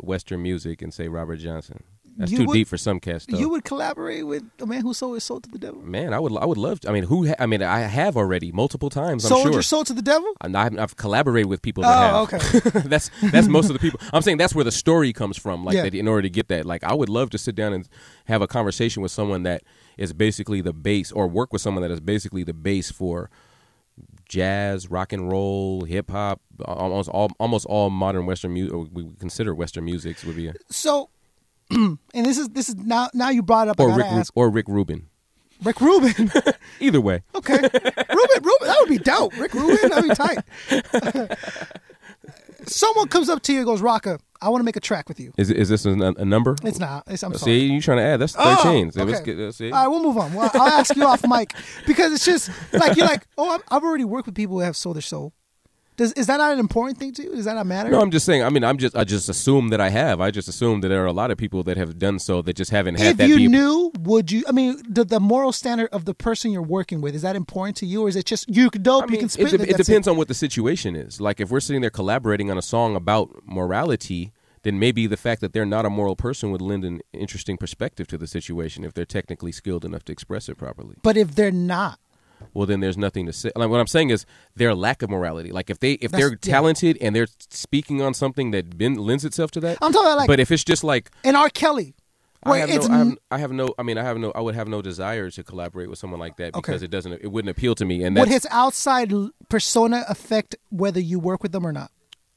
[0.00, 1.84] Western music and say Robert Johnson.
[2.16, 3.36] That's You too would- deep for some cats, though.
[3.38, 5.82] You would collaborate with a man who sold his soul to the devil?
[5.82, 6.36] Man, I would.
[6.36, 6.78] I would love.
[6.80, 7.26] To, I mean, who?
[7.26, 9.24] Ha- I mean, I have already multiple times.
[9.24, 9.52] I'm sold sure.
[9.52, 10.32] your soul to the devil?
[10.40, 12.34] I've, I've collaborated with people that Oh, have.
[12.44, 12.80] okay.
[12.88, 13.98] that's that's most of the people.
[14.12, 15.64] I'm saying that's where the story comes from.
[15.64, 15.82] Like Yeah.
[15.82, 17.88] that, in order to get that, like I would love to sit down and
[18.26, 19.62] have a conversation with someone that
[19.96, 23.28] is basically the base, or work with someone that is basically the base for
[24.28, 28.74] jazz, rock and roll, hip hop, almost all almost all modern Western music.
[28.92, 31.10] We consider Western music would be, a, So,
[32.14, 33.80] and this is this is now now you brought it up.
[33.80, 35.06] Or Rick ask or Rick Rubin.
[35.62, 36.30] Rick Rubin.
[36.80, 37.70] Either way, okay, Rubin,
[38.10, 39.36] Rubin, that would be dope.
[39.38, 41.38] Rick Rubin, that'd be tight.
[42.66, 45.20] Someone comes up to you and goes, "Rakaa, I want to make a track with
[45.20, 46.56] you." is is this a, a number?
[46.64, 47.04] It's not.
[47.06, 47.58] It's, I'm sorry.
[47.60, 48.20] See, you trying to add?
[48.20, 48.90] That's Oh, thirteen.
[48.90, 49.22] So okay.
[49.22, 49.70] get- see.
[49.70, 50.32] All right, we'll move on.
[50.32, 51.52] Well, I'll ask you off mic
[51.86, 54.76] because it's just like you're like, oh, I'm, I've already worked with people who have
[54.76, 55.34] sold their soul.
[55.96, 57.30] Does is that not an important thing to you?
[57.30, 57.90] Does that not matter?
[57.90, 58.42] No, I'm just saying.
[58.42, 60.20] I mean, I'm just I just assume that I have.
[60.20, 62.56] I just assume that there are a lot of people that have done so that
[62.56, 63.28] just haven't had if that.
[63.28, 64.44] you be- knew, would you?
[64.48, 67.76] I mean, the, the moral standard of the person you're working with is that important
[67.78, 69.04] to you, or is it just you can dope?
[69.04, 71.20] I mean, you can it, de- it, it depends on what the situation is.
[71.20, 74.32] Like if we're sitting there collaborating on a song about morality,
[74.64, 78.08] then maybe the fact that they're not a moral person would lend an interesting perspective
[78.08, 80.96] to the situation if they're technically skilled enough to express it properly.
[81.02, 82.00] But if they're not,
[82.52, 83.50] Well, then there's nothing to say.
[83.56, 85.50] Like what I'm saying is their lack of morality.
[85.50, 86.52] Like if they if That's- they're yeah.
[86.52, 89.78] talented and they're speaking on something that lends itself to that.
[89.82, 91.48] I'm talking about like but if it's just like in R.
[91.48, 91.94] Kelly,
[92.44, 93.74] I have, it's no, I, have, I have no.
[93.78, 94.30] I mean, I have no.
[94.34, 96.60] I would have no desire to collaborate with someone like that Okay.
[96.60, 97.12] because it doesn't.
[97.12, 98.04] It wouldn't appeal to me.
[98.04, 99.12] And would his outside
[99.48, 101.90] persona affect whether you work with them or not?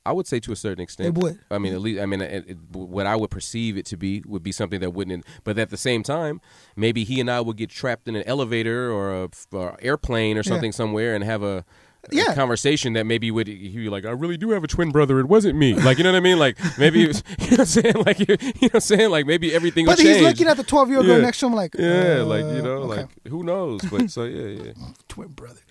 [0.08, 1.40] I would say to a certain extent, It would.
[1.52, 2.02] I mean, at least.
[2.02, 4.92] I mean, it, it, what I would perceive it to be would be something that
[4.92, 5.26] wouldn't.
[5.44, 6.40] But at the same time,
[6.78, 10.44] maybe he and I would get trapped in an elevator or a or airplane or
[10.44, 11.66] something somewhere and have a.
[12.12, 12.34] Yeah.
[12.36, 15.20] conversation that maybe would he'd be like, I really do have a twin brother.
[15.20, 15.74] It wasn't me.
[15.74, 16.40] Like, you know what I mean?
[16.40, 17.96] Like, maybe, was, you know what I'm saying?
[18.06, 19.10] Like, you, you know what I'm saying?
[19.12, 20.18] Like, maybe everything But would change.
[20.20, 21.18] he's looking at the 12 year old Yeah.
[21.18, 23.02] next to him, like, Yeah, uh, like, you know, okay.
[23.02, 23.82] like, who knows?
[23.90, 24.72] But so, yeah, yeah.
[25.10, 25.62] twin brother.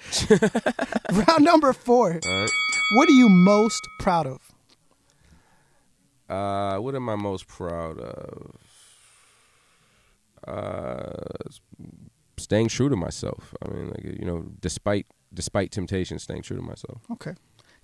[1.13, 2.11] Round number four.
[2.25, 2.51] Right.
[2.97, 4.41] What are you most proud of?
[6.29, 8.57] Uh, what am I most proud of?
[10.47, 11.49] Uh,
[12.37, 13.55] staying true to myself.
[13.65, 15.07] I mean, like you know, despite
[15.37, 17.03] despite temptation, staying true to myself.
[17.13, 17.35] Okay,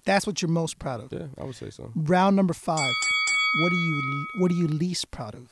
[0.04, 1.12] that's what you're most proud of.
[1.12, 1.92] Yeah, I would say so.
[1.94, 2.92] Round number five.
[3.60, 5.48] What are you What are you least proud of?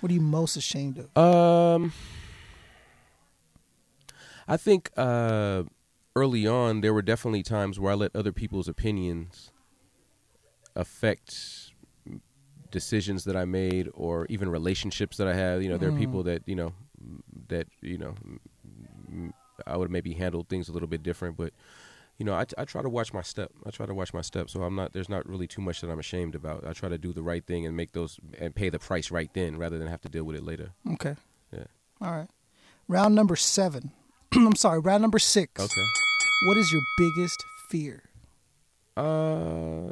[0.00, 1.16] What are you most ashamed of?
[1.16, 1.92] Um,
[4.46, 5.62] I think uh,
[6.14, 9.50] early on there were definitely times where I let other people's opinions
[10.74, 11.72] affect
[12.70, 15.62] decisions that I made or even relationships that I had.
[15.62, 16.72] You know, there are people that you know
[17.48, 18.14] that you know
[19.10, 19.32] mm,
[19.66, 21.52] I would maybe handle things a little bit different, but
[22.18, 23.50] you know, I, I try to watch my step.
[23.66, 24.92] I try to watch my step, so I'm not.
[24.92, 26.66] There's not really too much that I'm ashamed about.
[26.66, 29.30] I try to do the right thing and make those and pay the price right
[29.34, 30.70] then, rather than have to deal with it later.
[30.94, 31.16] Okay.
[31.52, 31.64] Yeah.
[32.00, 32.28] All right.
[32.88, 33.92] Round number seven.
[34.34, 34.78] I'm sorry.
[34.78, 35.62] Round number six.
[35.62, 35.86] Okay.
[36.46, 38.04] What is your biggest fear?
[38.96, 39.90] Uh,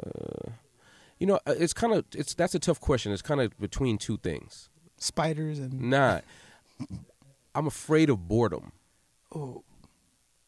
[1.19, 3.11] you know, uh, it's kind of it's that's a tough question.
[3.11, 4.69] It's kind of between two things.
[4.97, 6.21] Spiders and Nah,
[7.53, 8.71] I'm afraid of boredom.
[9.35, 9.63] Oh,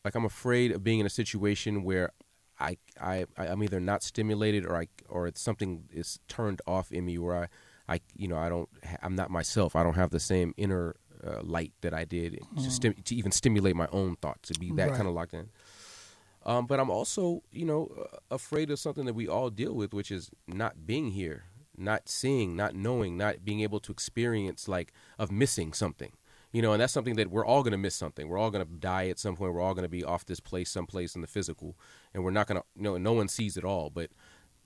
[0.05, 2.11] Like I'm afraid of being in a situation where
[2.59, 7.05] I I I'm either not stimulated or I or it's something is turned off in
[7.05, 7.47] me where I
[7.95, 8.69] I you know I don't
[9.03, 9.75] I'm not myself.
[9.75, 13.31] I don't have the same inner uh, light that I did to, stim- to even
[13.31, 14.95] stimulate my own thoughts to be that Right.
[14.97, 15.49] kind of locked in.
[16.45, 20.11] Um, but I'm also, you know, afraid of something that we all deal with, which
[20.11, 21.45] is not being here,
[21.75, 26.13] not seeing, not knowing, not being able to experience, like, of missing something.
[26.53, 28.27] You know, and that's something that we're all going to miss something.
[28.29, 29.53] We're all going to die at some point.
[29.53, 31.75] We're all going to be off this place, someplace in the physical,
[32.13, 33.89] and we're not going to, you know, no one sees it all.
[33.89, 34.11] But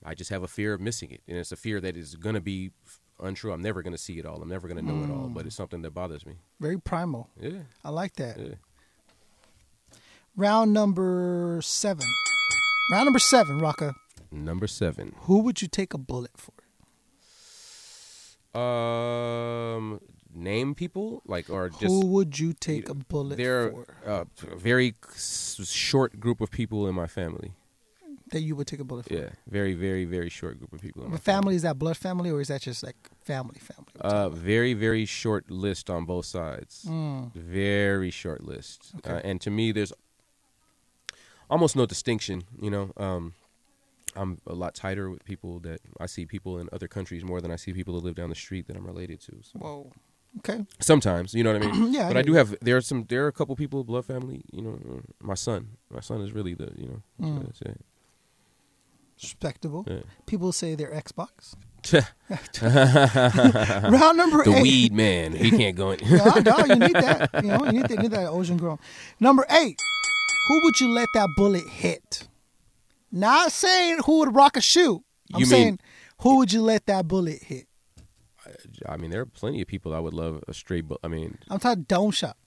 [0.05, 2.35] I just have a fear of missing it, and it's a fear that is going
[2.35, 2.71] to be
[3.19, 3.51] untrue.
[3.51, 4.41] I'm never going to see it all.
[4.41, 5.27] I'm never going to know it all.
[5.27, 6.35] But it's something that bothers me.
[6.59, 7.29] very primal.
[7.39, 8.37] Yeah, I like that.
[8.39, 8.55] yeah.
[10.35, 12.05] Round number seven.
[12.91, 13.93] Round number seven, Rakaa.
[14.31, 15.13] Number seven.
[15.21, 16.53] Who would you take a bullet for?
[18.59, 19.99] Um,
[20.33, 23.85] name people like or just Who would you take a bullet There for?
[24.05, 24.95] are a very
[25.63, 27.53] short group of people in my family.
[28.31, 29.13] That you would take a bullet for?
[29.13, 31.97] Yeah, very, very, very short group of people in my The family is that blood
[31.97, 32.95] family or is that just like
[33.25, 33.91] family family?
[33.99, 36.85] Uh, very, very short list on both sides.
[36.87, 37.33] Mm.
[37.35, 38.93] Very short list.
[38.99, 39.11] Okay.
[39.11, 39.91] Uh, and to me, there's
[41.49, 42.43] almost no distinction.
[42.61, 43.33] You know, um,
[44.15, 47.51] I'm a lot tighter with people that I see people in other countries more than
[47.51, 49.39] I see people that live down the street that I'm related to.
[49.41, 49.59] So.
[49.59, 49.91] Whoa.
[50.39, 50.65] Okay.
[50.79, 51.93] Sometimes, you know what I mean.
[51.93, 52.55] Yeah, but I hear do have.
[52.61, 53.05] There are some.
[53.09, 54.43] There are a couple people, blood family.
[54.51, 55.77] You know, my son.
[55.89, 56.71] My son is really the.
[56.77, 57.27] You know.
[57.27, 57.75] Mm.
[59.21, 59.85] Respectable.
[59.87, 59.99] Yeah.
[60.25, 61.55] People say they're Xbox.
[63.91, 64.61] Round number the eight.
[64.63, 65.33] weed man.
[65.33, 65.99] He can't go in.
[66.17, 67.29] no, no, you need that.
[67.43, 68.79] You know, you need you need that ocean grown.
[69.19, 69.79] Number eight.
[70.47, 72.27] Who would you let that bullet hit?
[73.11, 75.03] Not saying who would rock a shoe.
[75.33, 75.79] I'm You mean- saying
[76.21, 77.67] who would you let that bullet hit?
[78.87, 80.87] I mean, there are plenty of people I would love a straight.
[80.87, 82.37] Bu- I mean, I'm talking dome shot.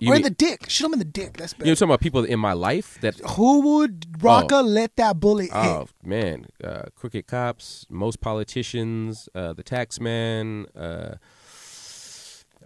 [0.00, 0.68] you or in the dick.
[0.68, 1.36] Shoot him in the dick.
[1.36, 1.66] That's better.
[1.66, 3.18] You're talking about people in my life that.
[3.36, 5.54] Who would Rakaa let that bullet hit?
[5.54, 11.16] Oh man, uh, crooked cops, most politicians, uh, the tax man, uh,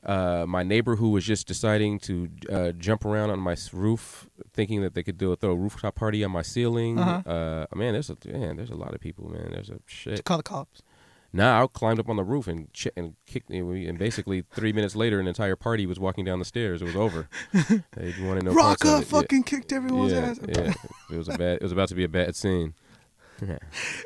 [0.04, 4.80] uh, my neighbor who was just deciding to uh, jump around on my roof, thinking
[4.82, 6.98] that they could do a throw a rooftop party on my ceiling.
[6.98, 7.28] Uh-huh.
[7.28, 9.48] Uh, man, there's a man, there's a lot of people, man.
[9.50, 10.24] There's a shit.
[10.24, 10.82] Call the cops.
[11.32, 14.72] Nah, I climbed up on the roof and ch- and kicked me, and basically three
[14.72, 16.80] minutes later, an entire party was walking down the stairs.
[16.80, 17.28] It was over.
[17.52, 19.76] they wanted no Rakaa fucking kicked yeah.
[19.76, 20.40] everyone's yeah, ass.
[20.48, 20.74] yeah.
[21.10, 21.56] It was a bad.
[21.56, 22.74] It was about to be a bad scene.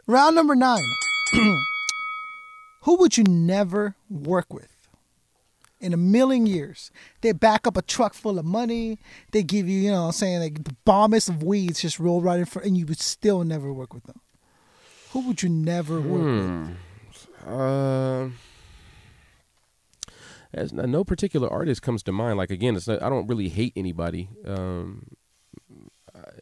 [0.06, 0.84] Round number nine.
[2.82, 4.76] Who would you never work with?
[5.80, 6.90] In a million years,
[7.22, 8.98] they back up a truck full of money.
[9.32, 12.20] They give you, you know, what I'm saying like the bombest of weeds just roll
[12.20, 14.20] right in front, and you would still never work with them.
[15.12, 16.46] Who would you never work with?
[16.46, 16.72] Hmm.
[17.46, 18.30] Uh,
[20.52, 22.38] as no particular artist comes to mind.
[22.38, 24.28] Like again, it's not, I don't really hate anybody.
[24.46, 25.16] Um,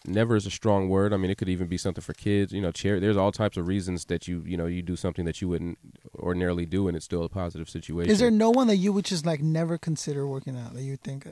[0.07, 1.12] never is a strong word.
[1.12, 2.53] I mean, it could even be something for kids.
[2.53, 3.01] You know, chair.
[3.01, 5.79] There's all types of reasons that you you know you do something that you wouldn't
[6.19, 8.11] ordinarily do, and it's still a positive situation.
[8.11, 10.97] Is there no one that you would just like never consider working out that you
[10.97, 11.29] think?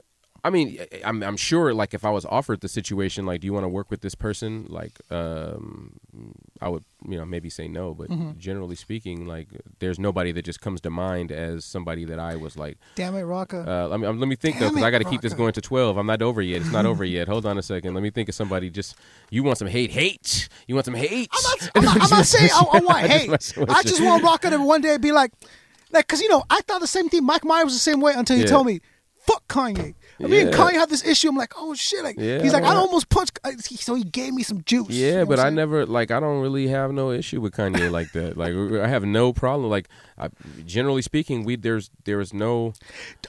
[0.46, 3.46] I mean, I- I'm I'm sure like if I was offered the situation, like, do
[3.48, 4.66] you want to work with this person?
[4.68, 5.98] Like, um,
[6.60, 8.38] I would you know maybe say no, but Mm-hmm.
[8.38, 9.48] generally speaking, like,
[9.80, 13.22] there's nobody that just comes to mind as somebody that I was like, Damn it,
[13.24, 13.66] Rakaa.
[13.66, 15.52] uh, let me um, let me think though, because I got to keep this going
[15.54, 15.96] to twelve.
[15.98, 16.60] I'm not over yet.
[16.62, 17.26] It's not over yet.
[17.28, 17.94] Hold on a second.
[17.94, 18.70] Let me think of somebody.
[18.70, 18.94] Just
[19.30, 19.90] you want some hate?
[19.90, 20.48] Hate?
[20.68, 21.28] You want some hate?
[21.32, 23.68] I'm not, I'm not, I'm not saying I, I want I'm just hate.
[23.68, 25.32] I just want Rakaa to one day be like,
[25.92, 27.24] like, cause you know, I thought the same thing.
[27.24, 28.48] Mike Myers was the same way until he Yeah.
[28.48, 28.80] told me,
[29.26, 30.52] "Fuck Kanye." I mean, Yeah.
[30.52, 31.28] Kanye had this issue.
[31.28, 32.02] I'm like, oh shit.
[32.02, 33.38] Like, Yeah, he's like, I I almost punched.
[33.80, 34.90] So he gave me some juice.
[34.90, 37.90] You know Yeah, but I never like I don't really have no issue with Kanye
[37.98, 38.36] like that.
[38.36, 39.70] Like I have no problem.
[39.70, 39.88] Like
[40.18, 40.28] I,
[40.64, 42.72] generally speaking, we there's there is no.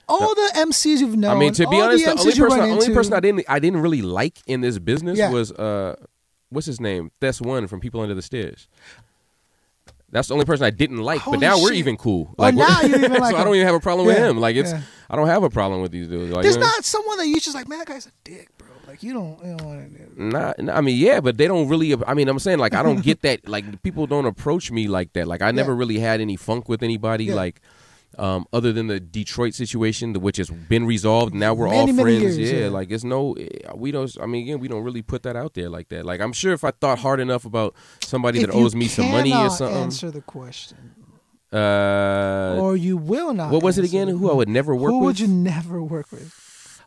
[0.08, 1.36] all the MCs you've known.
[1.36, 3.82] I mean, to be honest, the, the, only person, only person I didn't I didn't
[3.82, 5.32] really like in this business Yeah.
[5.32, 5.96] was uh,
[6.50, 7.12] what's his name?
[7.20, 8.68] That's one from People Under the Stairs.
[10.10, 11.20] That's the only person I didn't like.
[11.22, 11.78] Holy but now we're shit.
[11.80, 12.34] even cool.
[12.40, 14.30] Oh, we're- now you even like so I don't even have a problem with Yeah,
[14.30, 14.40] him.
[14.40, 14.82] Like it's yeah.
[15.10, 16.32] I don't have a problem with these dudes.
[16.34, 16.68] Like, There's you know?
[16.68, 18.68] not someone that you just like, man, that guy's a dick, bro.
[18.88, 20.24] Like you don't, you don't want to.
[20.24, 21.94] Not, I mean, yeah, but they don't really.
[22.08, 23.48] I mean, I'm saying like I don't get that.
[23.48, 25.28] Like people don't approach me like that.
[25.28, 27.26] Like I never really had any funk with anybody.
[27.26, 27.36] Yeah.
[27.36, 27.62] Like
[28.18, 31.34] um, other than the Detroit situation, the- which has been resolved.
[31.34, 32.38] Now we're Many, all many friends.
[32.38, 32.70] years, yeah, yeah.
[32.70, 33.36] like it's no.
[33.76, 34.16] We don't.
[34.22, 36.06] I mean, again, we don't really put that out there like that.
[36.06, 38.88] Like I'm sure if I thought hard enough about somebody that If you owes me
[38.88, 39.78] some money or something.
[39.78, 40.78] Answer the question,
[41.54, 43.52] uh, or you will not.
[43.52, 44.08] what was it again?
[44.08, 45.02] Who I would never work Who with?
[45.02, 46.34] Who would you never work with?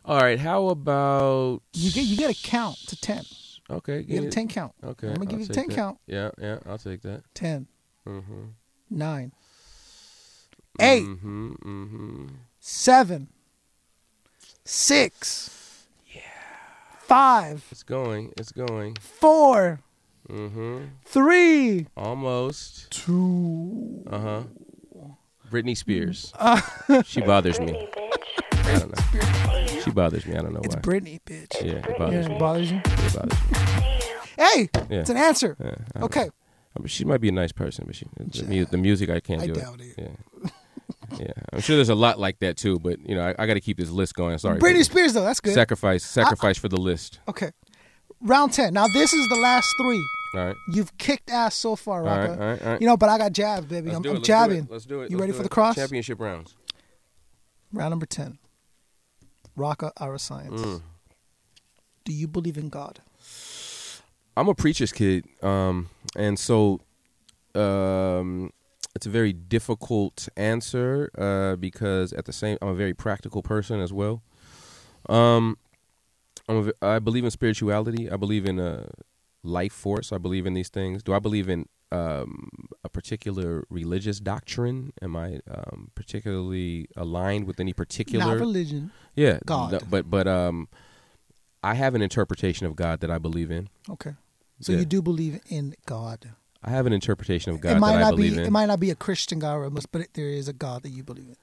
[0.03, 3.23] All right, how about You get you get a count to ten.
[3.69, 3.97] okay?
[3.99, 4.73] You get a ten count.
[4.83, 5.75] Okay, I'm gonna give I'll you a ten that.
[5.75, 5.97] count.
[6.07, 7.23] Yeah, yeah, I'll take that.
[7.35, 7.67] 10,
[8.07, 8.43] Mm-hmm.
[8.89, 9.31] 9,
[10.79, 11.51] 8, Mm-hmm.
[11.53, 12.27] Mm-hmm.
[12.59, 13.27] 7,
[14.65, 15.85] 6,
[16.99, 18.33] 5, It's going.
[18.37, 18.95] It's going.
[19.01, 19.79] 4,
[20.29, 20.77] Mm-hmm.
[21.05, 22.91] 3, Almost.
[22.91, 24.03] 2.
[24.09, 24.43] Uh huh.
[25.51, 26.31] Britney Spears.
[27.05, 27.89] she bothers me.
[28.53, 29.81] I don't know.
[29.83, 30.35] She bothers me.
[30.37, 30.81] I don't know It's why.
[30.81, 31.61] Britney, bitch.
[31.61, 32.37] yeah, it Yeah, bothers it me.
[32.39, 32.77] bothers you.
[32.85, 33.57] It bothers me.
[34.37, 34.99] Hey, Yeah.
[35.01, 35.57] it's an answer.
[35.61, 36.25] Yeah, Okay.
[36.25, 36.31] know.
[36.77, 39.19] I mean, she might be a nice person, but she the, mu- the music I
[39.19, 39.97] can't I do doubt it.
[39.97, 40.11] it.
[40.43, 40.49] Yeah.
[41.19, 43.55] Yeah, I'm sure there's a lot like that too, but you know, I, I got
[43.55, 44.37] to keep this list going.
[44.37, 44.83] Sorry, Britney baby.
[44.83, 45.53] Spears, though, that's good.
[45.53, 47.19] Sacrifice, sacrifice for the list.
[47.27, 47.51] okay.
[48.23, 48.73] Round 10.
[48.73, 50.07] Now, this is the last three.
[50.35, 50.55] All right.
[50.71, 52.33] You've kicked ass so far, All right, Rakaa.
[52.33, 52.81] all right, all right.
[52.81, 53.87] You know, but I got jabs, baby.
[53.87, 54.09] Let's I'm, do.
[54.09, 54.67] I'm let's do it, jabbing.
[54.69, 55.09] Let's do it.
[55.09, 55.43] You let's ready for it.
[55.43, 55.75] the cross?
[55.75, 56.55] Championship rounds.
[57.73, 58.37] Round number 10.
[59.57, 60.59] Rakaa Iriscience.
[60.59, 60.81] Mm.
[62.05, 62.99] Do you believe in God?
[64.37, 66.79] I'm a preacher's kid, um, and so
[67.53, 68.51] um,
[68.95, 73.79] it's a very difficult answer uh, because at the same, I'm a very practical person
[73.79, 74.21] as well.
[75.09, 75.57] Um,
[76.47, 78.09] I'm a, believe in spirituality.
[78.09, 78.89] I believe in a
[79.43, 80.11] life force.
[80.11, 81.03] I believe in these things.
[81.03, 82.49] Do I believe in um,
[82.83, 84.93] a particular religious doctrine?
[85.01, 88.25] Am I um, particularly aligned with any particular?
[88.25, 88.91] Not religion.
[89.15, 89.71] yeah, God.
[89.71, 90.67] no, but but um,
[91.63, 93.69] I have an interpretation of God that I believe in.
[93.89, 94.15] Okay.
[94.59, 94.79] So Yeah.
[94.79, 96.33] you do believe in God.
[96.63, 98.45] I have an interpretation of God it might that I not be believe in.
[98.45, 100.53] it might not be a Christian God or a Muslim, but it, there is a
[100.53, 101.35] God that you believe in.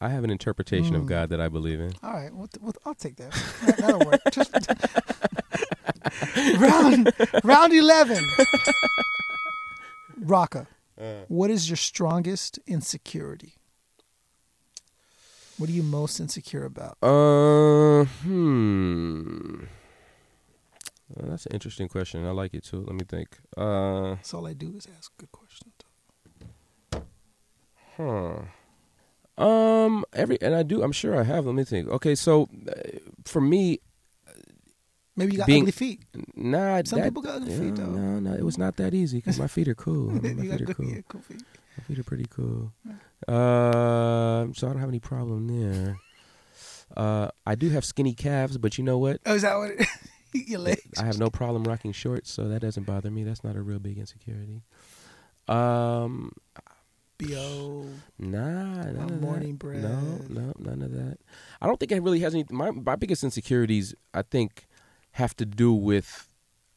[0.00, 0.98] I have an interpretation Mm.
[1.00, 1.92] of God that I believe in.
[2.02, 3.32] All right, well, well, I'll take that.
[3.66, 4.20] That- That'll work.
[4.32, 4.54] Just-
[6.60, 7.12] round
[7.44, 8.24] round eleven.
[10.20, 10.66] Rakaa,
[11.00, 11.24] Uh.
[11.28, 13.54] what is your strongest insecurity?
[15.58, 16.96] What are you most insecure about?
[17.02, 19.64] Uh, hmm.
[21.18, 22.24] Uh, that's an interesting question.
[22.26, 22.84] I like it too.
[22.86, 23.38] Let me think.
[23.56, 25.74] Uh, That's all I do is ask good questions.
[27.96, 28.42] huh.
[29.42, 30.82] Um, every and I do.
[30.82, 31.46] I'm sure I have.
[31.46, 31.88] Let me think.
[31.88, 32.72] Okay, so uh,
[33.24, 33.80] for me,
[35.16, 36.04] Maybe you got Being- ugly feet.
[36.36, 36.80] nah.
[36.84, 37.86] Some that- people got ugly feet, though.
[37.86, 40.10] No, no, it was not that easy because my feet are cool.
[40.12, 40.86] my feet are cool.
[40.86, 41.42] yeah, cool feet.
[41.76, 42.72] My feet are pretty cool.
[43.26, 45.98] Uh, so I don't have any problem there.
[46.96, 49.20] Uh, I do have skinny calves, but you know what?
[49.26, 49.70] Oh, is that what?
[49.72, 49.86] It,
[50.46, 50.98] your legs.
[50.98, 53.24] I have no problem rocking shorts, so that doesn't bother me.
[53.24, 54.62] That's not a real big insecurity.
[55.48, 56.32] Um,
[57.18, 57.88] HBO.
[58.18, 59.58] Nah, none of morning that.
[59.58, 59.82] bread.
[59.82, 61.18] No, no, none of that.
[61.60, 62.44] I don't think it really has any.
[62.50, 64.66] My my biggest insecurities, I think,
[65.12, 66.28] have to do with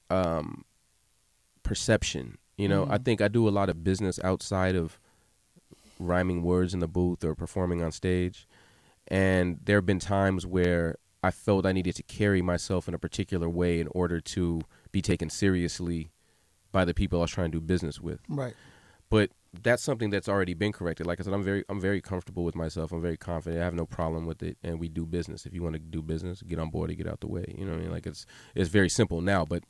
[0.09, 0.65] um,
[1.63, 2.37] perception.
[2.57, 4.99] You know, I think I do a lot of business outside of
[5.99, 8.47] rhyming words in the booth or performing on stage,
[9.07, 12.99] and there have been times where I felt I needed to carry myself in a
[12.99, 14.61] particular way in order to
[14.91, 16.11] be taken seriously
[16.71, 18.53] by the people I was trying to do business with Right.
[19.09, 19.31] but
[19.61, 21.05] that's something that's already been corrected.
[21.05, 22.93] Like I said, I'm very I'm very comfortable with myself.
[22.93, 23.61] I'm very confident.
[23.61, 25.45] I have no problem with it, and we do business.
[25.45, 27.43] If you want to do business, get on board and get out the way.
[27.57, 27.91] You know what I mean?
[27.91, 28.25] Like it's
[28.55, 29.63] it's very simple now, but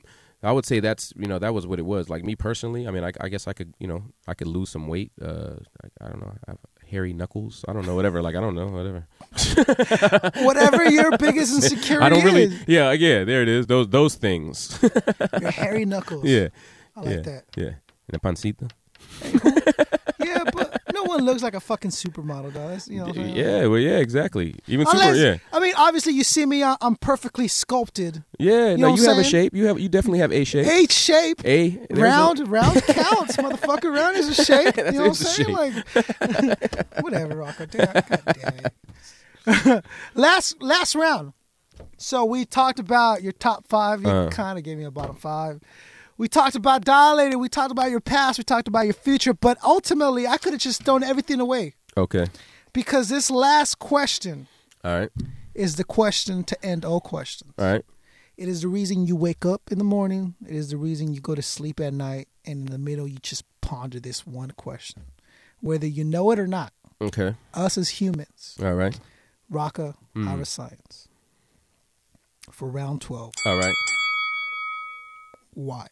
[0.43, 2.09] I would say that's you know that was what it was.
[2.11, 4.69] Like me personally, I mean, I, I guess I could you know I could lose
[4.69, 5.11] some weight.
[5.19, 6.33] Uh, I, I don't know.
[6.47, 6.59] I have
[6.91, 7.65] hairy knuckles.
[7.67, 7.95] I don't know.
[7.95, 8.21] Whatever.
[8.21, 8.67] Like I don't know.
[8.67, 9.07] Whatever.
[10.45, 12.43] Whatever your biggest insecurity I don't really.
[12.43, 12.63] is.
[12.67, 12.91] Yeah.
[12.91, 13.23] Yeah.
[13.23, 13.67] There it is.
[13.67, 14.77] Those those things.
[15.39, 16.25] Your hairy knuckles.
[16.35, 16.49] yeah.
[16.95, 17.21] I like yeah.
[17.21, 17.43] that.
[17.55, 17.73] Yeah.
[18.07, 18.67] And a pancita.
[19.23, 19.85] Yeah,
[21.11, 22.67] but no one looks like a fucking supermodel, though.
[22.69, 23.29] That's, you know I'm?
[23.29, 23.65] Yeah.
[23.67, 23.79] Well.
[23.79, 23.97] Yeah.
[23.97, 24.55] Exactly.
[24.67, 25.27] Even Unless, super.
[25.33, 25.37] Yeah.
[25.51, 28.23] I mean, obviously, you see me, I'm perfectly sculpted.
[28.39, 29.53] Yeah, You no, you have a shape.
[29.55, 30.65] You have you definitely have a shape.
[30.67, 31.41] H shape.
[31.45, 33.93] A there's a- Round, round counts, motherfucker.
[33.93, 34.77] Round is a shape.
[34.77, 35.51] You know what I'm saying?
[35.53, 35.73] Like,
[37.01, 37.69] whatever, Rakaa.
[37.69, 38.71] Damn, God
[39.45, 39.85] damn it.
[40.15, 41.33] last, last round.
[41.97, 44.01] So we talked about your top five.
[44.01, 44.29] You Uh.
[44.29, 45.59] kind of gave me a bottom five.
[46.21, 47.39] We talked about dilated.
[47.39, 48.37] We talked about your past.
[48.37, 49.33] We talked about your future.
[49.33, 52.27] But ultimately, I could have just thrown everything away okay.
[52.73, 54.45] because this last question
[54.83, 55.09] All right.
[55.55, 57.51] is the question to end all questions.
[57.57, 57.83] All right.
[58.37, 60.35] It is the reason you wake up in the morning.
[60.47, 62.27] It is the reason you go to sleep at night.
[62.45, 65.05] And in the middle, you just ponder this one question.
[65.59, 66.71] Whether you know it or not,
[67.01, 67.33] Okay.
[67.55, 68.99] us as humans, All right.
[69.51, 70.27] Rakaa, Hmm.
[70.27, 71.07] Iriscience,
[72.51, 73.73] for round 12, All right.
[75.55, 75.87] why?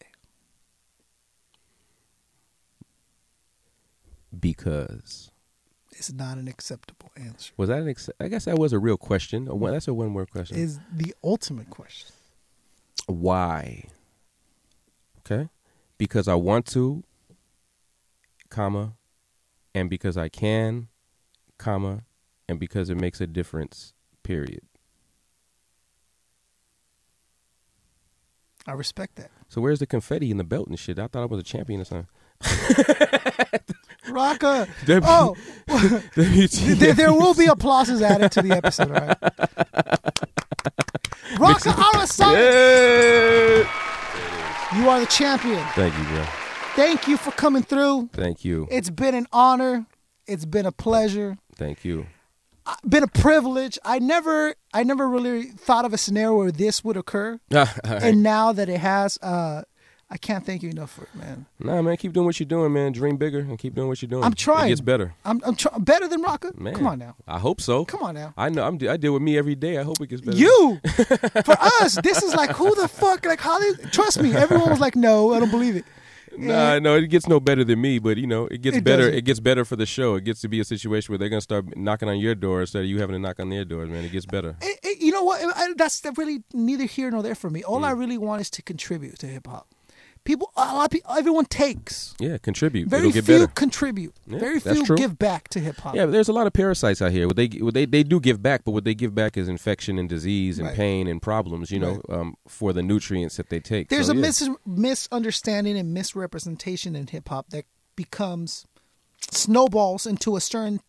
[4.38, 5.30] Because
[5.92, 7.52] It's not an acceptable answer.
[7.56, 7.88] was that an?
[7.88, 9.48] Ex- I guess that was a real question.
[9.48, 10.56] A one- That's a one word question.
[10.58, 12.12] Is the ultimate question.
[13.06, 13.84] Why?
[15.20, 15.48] Okay.
[15.98, 17.02] Because I want to,
[18.48, 18.94] comma,
[19.74, 20.88] and because I can,
[21.58, 22.04] comma,
[22.48, 23.92] and because it makes a difference.
[24.22, 24.60] Period.
[28.66, 29.30] I respect that.
[29.48, 30.98] So where's the confetti and the belt and shit?
[30.98, 32.06] I thought I was a champion or something.
[34.10, 35.36] Rakaa, W- oh,
[36.76, 39.16] there, there will be applauses added to the episode, all right?
[41.36, 42.06] Rakaa, Outer
[42.36, 43.68] Yeah.
[44.76, 45.64] you are the champion.
[45.74, 46.24] Thank you, bro.
[46.76, 48.10] Thank you for coming through.
[48.12, 48.66] Thank you.
[48.70, 49.86] It's been an honor.
[50.26, 51.36] It's been a pleasure.
[51.56, 52.06] Thank you.
[52.88, 53.78] Been a privilege.
[53.84, 57.40] I never, I never really thought of a scenario where this would occur,
[57.84, 59.62] and now that it has, uh,
[60.12, 61.46] I can't thank you enough for it, man.
[61.60, 62.90] Nah, man, keep doing what you're doing, man.
[62.90, 64.24] Dream bigger and keep doing what you're doing.
[64.24, 64.66] I'm trying.
[64.66, 66.58] It gets better, I'm, I'm try- better than Rakaa.
[66.58, 66.74] man.
[66.74, 67.14] Come on now.
[67.28, 67.84] I hope so.
[67.84, 68.34] Come on now.
[68.36, 68.64] I know.
[68.66, 68.74] I'm.
[68.88, 69.78] I deal with me every day.
[69.78, 70.36] I hope it gets better.
[70.36, 70.80] You,
[71.44, 73.24] for us, this is like who the fuck?
[73.24, 73.40] Like?
[73.42, 75.84] They, trust me, everyone was like, no, I don't believe it.
[76.36, 79.02] Nah, no, it gets no better than me, but you know, it gets It better.
[79.04, 79.14] doesn't.
[79.18, 80.14] It gets better for the show.
[80.14, 82.80] It gets to be a situation where they're gonna start knocking on your door instead
[82.82, 84.04] of you having to knock on their doors, man.
[84.04, 84.56] It gets better.
[84.60, 85.40] It- it- you know what?
[85.56, 87.62] I, that's really neither here nor there for me.
[87.62, 87.84] All Mm.
[87.86, 89.66] I really want is to contribute to hip hop.
[90.24, 92.14] People, a lot of people, everyone takes.
[92.20, 92.88] Yeah, contribute.
[92.88, 94.14] Very It'll get few contribute.
[94.26, 94.96] Yeah, Very few true.
[94.96, 95.94] give back to hip hop.
[95.94, 97.26] Yeah, there's a lot of parasites out here.
[97.26, 99.98] What they what they they do give back, but what they give back is infection
[99.98, 100.76] and disease and Right.
[100.76, 101.70] pain and problems.
[101.70, 103.88] You know, um, for the nutrients that they take.
[103.88, 104.20] There's So, a yeah.
[104.20, 107.64] mis- misunderstanding and misrepresentation in hip hop that
[107.96, 108.66] becomes
[109.30, 110.80] snowballs into a certain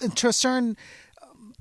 [0.00, 0.76] into a certain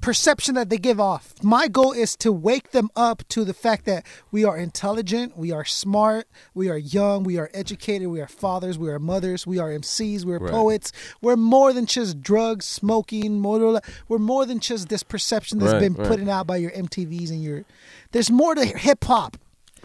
[0.02, 1.34] perception that they give off.
[1.44, 5.52] My goal is to wake them up to the fact that we are intelligent, we
[5.52, 9.60] are smart, we are young, we are educated, we are fathers, we are mothers, we
[9.60, 10.52] are MCs, we are Right.
[10.52, 10.92] poets.
[11.22, 13.80] We're more than just drugs, smoking, motor.
[14.08, 16.08] We're more than just this perception that's Right, been right.
[16.08, 17.64] put out by your MTVs and your.
[18.12, 19.38] There's more to hip hop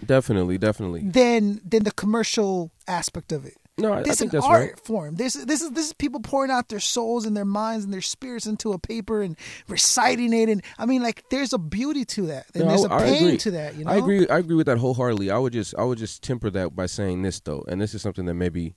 [0.04, 1.02] Definitely, definitely.
[1.02, 3.56] than than the commercial aspect of it.
[3.78, 4.80] No, This is an art right.
[4.80, 5.16] form.
[5.16, 8.00] This this is this is people pouring out their souls and their minds and their
[8.00, 9.36] spirits into a paper and
[9.68, 10.48] reciting it.
[10.48, 13.24] And I mean, like, there's a beauty to that, and No, there's I- a pain
[13.26, 13.36] agree.
[13.36, 13.76] to that.
[13.76, 14.26] You know, I agree.
[14.28, 15.30] I agree with that wholeheartedly.
[15.30, 18.00] I would just, I would just temper that by saying this though, and this is
[18.00, 18.76] something that maybe,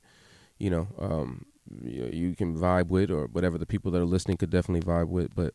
[0.58, 1.46] you know, um,
[1.82, 5.08] you, you can vibe with, or whatever the people that are listening could definitely vibe
[5.08, 5.34] with.
[5.34, 5.54] But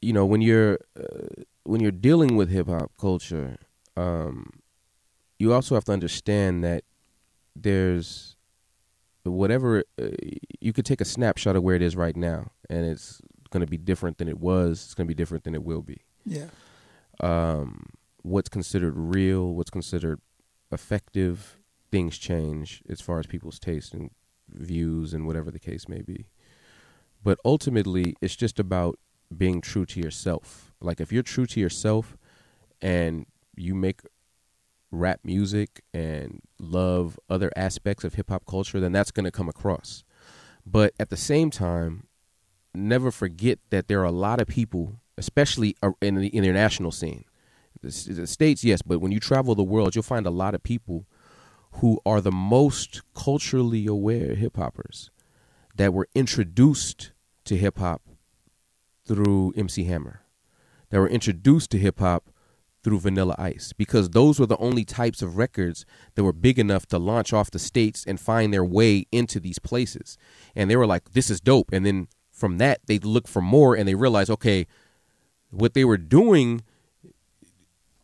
[0.00, 3.58] you know, when you're uh, when you're dealing with hip hop culture,
[3.98, 4.48] um,
[5.38, 6.84] you also have to understand that
[7.62, 8.36] there's
[9.24, 10.08] whatever uh,
[10.60, 13.20] you could take a snapshot of where it is right now, and it's
[13.50, 14.84] going to be different than it was.
[14.84, 16.46] It's going to be different than it will be yeah,
[17.20, 17.86] um,
[18.22, 20.20] what's considered real, what's considered
[20.72, 21.58] effective,
[21.90, 24.10] things change as far as people's taste and
[24.48, 26.26] views and whatever the case may be.
[27.22, 28.98] But ultimately, it's just about
[29.36, 30.72] being true to yourself.
[30.80, 32.16] Like if you're true to yourself
[32.80, 33.26] and
[33.56, 34.00] you make
[34.90, 39.48] rap music and love other aspects of hip hop culture, then that's going to come
[39.48, 40.04] across.
[40.66, 42.06] But at the same time,
[42.74, 47.24] never forget that there are a lot of people, especially uh, in the international scene.
[47.82, 51.06] The states, yes, but when you travel the world, you'll find a lot of people
[51.74, 55.10] who are the most culturally aware hip hoppers
[55.76, 57.12] that were introduced
[57.44, 58.02] to hip hop
[59.06, 60.22] through MC Hammer,
[60.90, 62.29] that were introduced to hip hop
[62.82, 65.84] through Vanilla Ice, because those were the only types of records
[66.14, 69.58] that were big enough to launch off the states and find their way into these
[69.58, 70.16] places.
[70.54, 73.74] And they were like, "This is dope." And then from that, they look for more,
[73.74, 74.66] and they realize, okay,
[75.50, 76.62] what they were doing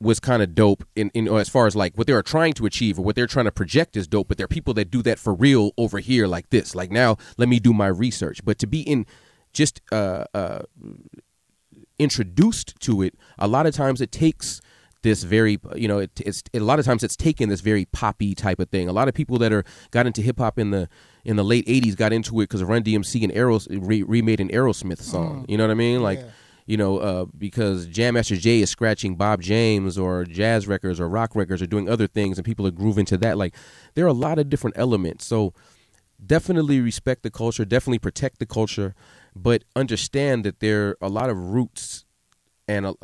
[0.01, 2.67] was kind of dope in, in as far as like what they were trying to
[2.67, 5.03] achieve or what they're trying to project is dope but there are people that do
[5.03, 8.59] that for real over here like this like now let me do my research but
[8.59, 9.07] to be in
[9.55, 10.61] just uh uh
[11.99, 14.61] introduced to it a lot of times it takes
[15.03, 18.35] this very you know it, it's a lot of times it's taken this very poppy
[18.35, 20.89] type of thing a lot of people that are got into hip hop in the
[21.25, 24.49] in the late 80s got into it because Run DMC and Aeros re, remade an
[24.49, 26.31] Aerosmith song you know what I mean like yeah.
[26.67, 31.09] you know, uh, because Jam Master Jay is scratching Bob James or jazz records or
[31.09, 33.39] rock records or doing other things, and people are grooving to that.
[33.39, 33.55] Like,
[33.95, 35.25] there are a lot of different elements.
[35.25, 35.55] So,
[36.25, 38.97] definitely respect the culture, definitely protect the culture,
[39.43, 42.05] but understand that there are a lot of roots
[42.69, 42.95] and uh,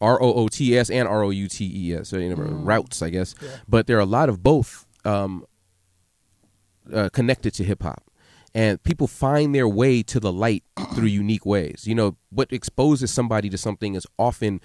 [0.00, 2.42] R O O T S and R O U T E S, so, you know,
[2.42, 3.34] routes, I guess.
[3.66, 5.46] But there are a lot of both um,
[6.92, 8.04] uh, connected to hip hop.
[8.54, 11.84] And people find their way to the light through unique ways.
[11.86, 14.60] You know, what exposes somebody to something is often,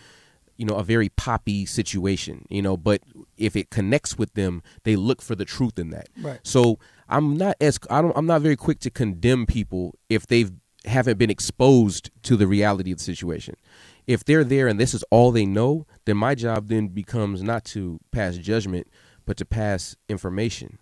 [0.57, 3.01] you know, a very poppy situation, you know, but
[3.38, 6.09] if it connects with them, they look for the truth in that.
[6.21, 6.39] Right.
[6.43, 6.79] So
[7.09, 10.51] I'm not as I don't I'm not very quick to condemn people if they've
[10.85, 13.55] haven't been exposed to the reality of the situation.
[14.05, 17.65] If they're there and this is all they know, then my job then becomes not
[17.65, 18.88] to pass judgment,
[19.25, 20.79] but to pass information.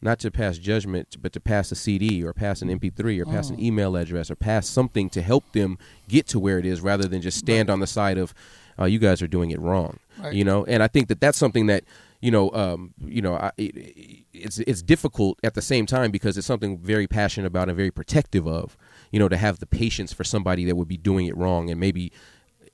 [0.00, 3.50] Not to pass judgment, but to pass a CD or pass an MP3 or pass
[3.50, 5.76] an email address or pass something to help them
[6.06, 8.32] get to where it is rather than just stand on the side of,
[8.78, 9.98] uh, you guys are doing it wrong.
[10.18, 10.34] Right.
[10.34, 11.82] You know, and I think that that's something that,
[12.20, 16.36] you know, um, you know, I, it, it's it's difficult at the same time because
[16.36, 18.76] it's something very passionate about and very protective of.
[19.12, 21.78] You know, to have the patience for somebody that would be doing it wrong and
[21.78, 22.12] maybe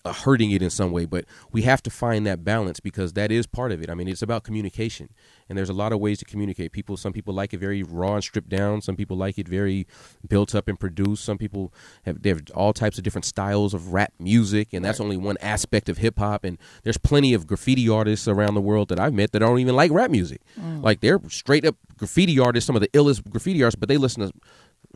[0.07, 1.07] Uh, hurting it in some way.
[1.07, 3.89] But we have to find that balance because that is part of it.
[3.89, 5.09] I mean, it's about communication,
[5.49, 6.73] and there's a lot of ways to communicate.
[6.73, 8.83] People, some people like it very raw and stripped down.
[8.83, 9.87] Some people like it very
[10.29, 11.25] built up and produced.
[11.25, 11.73] Some people
[12.05, 15.39] have they have all types of different styles of rap music, and that's only one
[15.41, 16.45] aspect of hip hop.
[16.45, 19.75] And there's plenty of graffiti artists around the world that I've met that don't even
[19.75, 20.43] like rap music.
[20.61, 20.85] Mm.
[20.85, 24.29] Like they're straight up graffiti artists, some of the illest graffiti artists, but they listen
[24.29, 24.35] to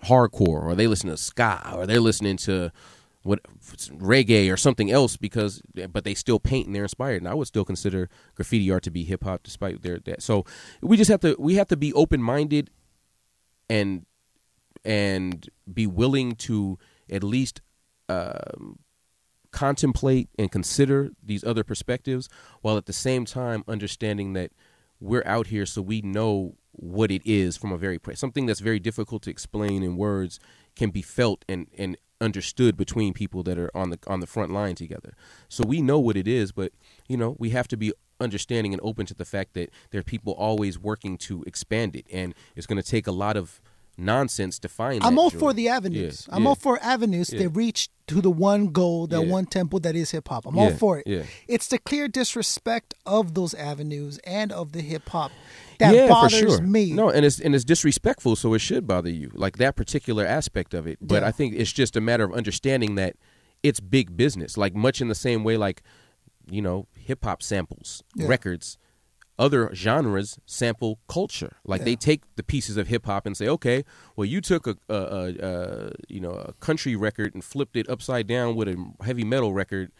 [0.05, 2.71] hardcore or they listen to ska or they're listening to
[3.29, 3.43] what
[3.99, 5.61] reggae or something else because
[5.93, 7.21] but they still paint and they're inspired.
[7.21, 10.23] And I would still consider graffiti art to be hip hop despite their that.
[10.23, 10.47] So
[10.81, 12.71] we just have to we have to be open minded
[13.69, 14.07] and
[14.83, 16.79] and be willing to
[17.11, 17.61] at least
[18.09, 18.79] um,
[19.53, 22.31] contemplate and consider these other perspectives
[22.63, 24.53] while at the same time understanding that
[25.01, 28.79] we're out here so we know what it is from a very something that's very
[28.79, 30.41] difficult to explain in words
[30.77, 34.53] can be felt and and understood between people that are on the on the front
[34.53, 35.15] line together.
[35.49, 36.73] So we know what it is, but
[37.09, 40.05] you know, we have to be understanding and open to the fact that there are
[40.05, 43.61] people always working to expand it and it's going to take a lot of
[43.97, 45.05] nonsense to find it.
[45.05, 45.39] I'm all joy.
[45.39, 46.27] for the avenues.
[46.29, 46.49] Yeah, I'm yeah.
[46.49, 47.41] all for avenues Yeah.
[47.41, 50.47] that reach to the one goal, that one temple that is hip hop.
[50.47, 51.27] I'm all for it.
[51.47, 55.31] It's the clear disrespect of those avenues and of the hip hop
[55.79, 56.61] that yeah, bothers for sure.
[56.63, 56.93] me.
[56.93, 60.75] No, and it's and it's disrespectful, so it should bother you, like that particular aspect
[60.75, 60.99] of it.
[61.01, 61.29] But Yeah.
[61.29, 63.17] I think it's just a matter of understanding that
[63.63, 65.83] it's big business, like much in the same way, like
[66.51, 68.27] you know, hip hop samples, Yeah.
[68.27, 68.79] records,
[69.39, 71.57] other genres sample culture.
[71.65, 73.85] Like they take the pieces of hip hop and say, okay,
[74.17, 77.89] well, you took a, a, a, a you know a country record and flipped it
[77.89, 79.93] upside down with a heavy metal record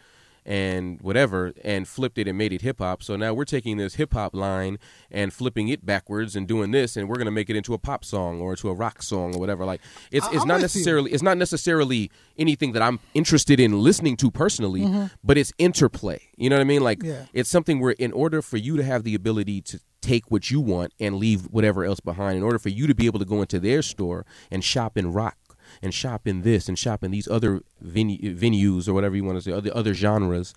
[0.45, 3.03] and whatever and flipped it and made it hip hop.
[3.03, 4.79] So now we're taking this hip hop line
[5.11, 7.77] and flipping it backwards and doing this and we're going to make it into a
[7.77, 9.65] pop song or to a rock song or whatever.
[9.65, 10.79] Like it's I- it's I'm not with you.
[10.79, 16.21] necessarily it's not necessarily anything that I'm interested in listening to personally, but it's interplay.
[16.37, 16.81] You know what I mean?
[16.83, 17.07] Like Mm-hmm.
[17.09, 17.25] Yeah.
[17.33, 20.59] it's something where in order for you to have the ability to take what you
[20.59, 23.41] want and leave whatever else behind in order for you to be able to go
[23.41, 25.37] into their store and shop in rock
[25.81, 29.37] and shop in this and shop in these other venu- venues or whatever you want
[29.37, 30.53] to say other other genres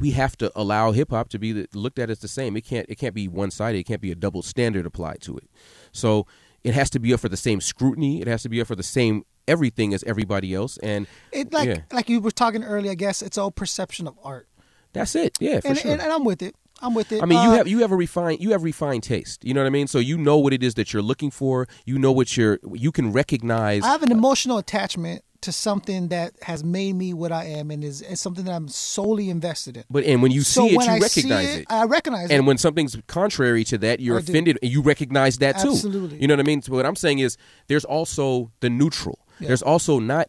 [0.00, 2.64] we have to allow hip hop to be the, looked at as the same it
[2.64, 5.48] can't it can't be one sided it can't be a double standard applied to it
[5.92, 6.26] so
[6.64, 8.20] it has to be up for the same scrutiny.
[8.20, 10.78] It has to be up for the same everything as everybody else.
[10.78, 11.82] And It like Yeah.
[11.92, 12.90] like you were talking earlier.
[12.90, 14.48] I guess it's all perception of art,
[14.92, 15.36] that's it.
[15.38, 15.92] Yeah, for and, sure.
[15.92, 16.56] and and I'm with it.
[16.82, 17.22] I'm with it.
[17.22, 19.44] I mean, you Uh, have you have a refined you have refined taste.
[19.44, 19.86] You know what I mean?
[19.86, 21.66] So you know what it is that you're looking for.
[21.86, 23.82] You know what you're you can recognize.
[23.82, 27.84] I have an emotional attachment to something that has made me what I am, and
[27.84, 29.84] is, is something that I'm solely invested in.
[29.90, 31.66] but and when you so see it, when you I recognize see it.
[31.70, 32.34] I recognize and it.
[32.36, 34.32] And when something's contrary to that, you're I do.
[34.32, 35.70] offended, and you recognize that too.
[35.70, 36.20] Absolutely.
[36.20, 36.62] You know what I mean?
[36.62, 37.36] So what I'm saying is,
[37.68, 39.18] there's also the neutral.
[39.40, 39.48] Yeah.
[39.48, 40.28] There's also not.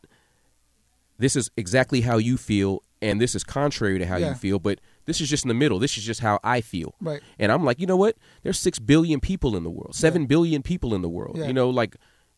[1.20, 4.30] This is exactly how you feel, and this is contrary to how Yeah.
[4.30, 5.80] you feel, but this is just in the middle.
[5.80, 6.94] This is just how I feel.
[7.02, 7.22] Right.
[7.40, 8.16] And I'm like, you know what?
[8.44, 11.38] There's six billion people in the world, seven billion people in the world.
[11.40, 11.48] Yeah.
[11.48, 11.96] You know, like.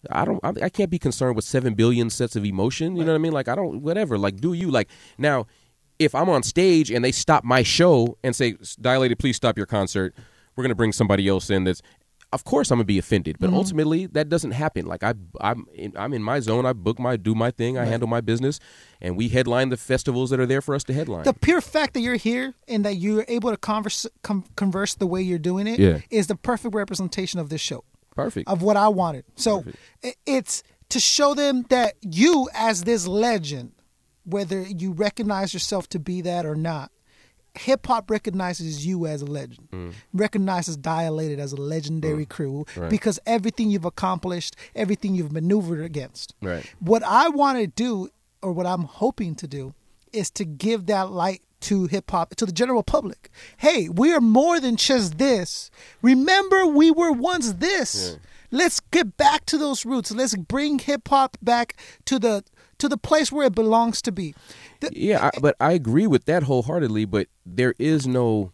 [0.10, 0.40] I don't.
[0.46, 2.96] I, I can't be concerned with seven billion sets of emotion.
[2.96, 3.34] You know what I mean?
[3.34, 3.82] Like I don't.
[3.82, 4.18] Whatever.
[4.18, 4.88] Like do you like
[5.18, 5.46] now?
[6.00, 9.66] If I'm on stage and they stop my show and say, "Dilated, please stop your
[9.66, 10.16] concert.
[10.56, 11.82] We're going to bring somebody else in." That's,
[12.32, 13.38] of course, I'm going to be offended.
[13.40, 13.56] But mm-hmm.
[13.58, 14.86] ultimately, that doesn't happen.
[14.86, 16.66] Like I, I'm, in, I'm in my zone.
[16.66, 17.78] I book my, do my thing.
[17.78, 18.60] I handle my business,
[19.02, 21.24] and we headline the festivals that are there for us to headline.
[21.24, 25.08] the pure fact that you're here and that you're able to converse com- converse the
[25.08, 26.02] way you're doing it is Yeah.
[26.12, 27.84] is the perfect representation of this show.
[28.16, 28.50] Perfect.
[28.50, 29.24] of what I wanted.
[29.36, 29.64] So
[30.04, 33.72] i- it's to show them that you, as this legend,
[34.26, 36.92] whether you recognize yourself to be that or not,
[37.56, 39.94] hip hop recognizes you as a legend, Mm.
[40.14, 42.90] recognizes Dilated as a legendary crew Right.
[42.90, 46.36] because everything you've accomplished, everything you've maneuvered against.
[46.42, 46.66] Right.
[46.80, 48.10] What I want to do,
[48.42, 49.74] or what I'm hoping to do,
[50.14, 53.30] is to give that light to hip hop, to the general public.
[53.58, 55.70] Hey, we are more than just this.
[56.02, 58.18] Remember, we were once this.
[58.52, 60.10] Let's get back to those roots.
[60.12, 62.44] Let's bring hip hop back to the
[62.80, 64.34] to the place where it belongs to be.
[64.82, 67.06] The- Yeah, I, but I agree with that wholeheartedly.
[67.06, 68.52] But there is no,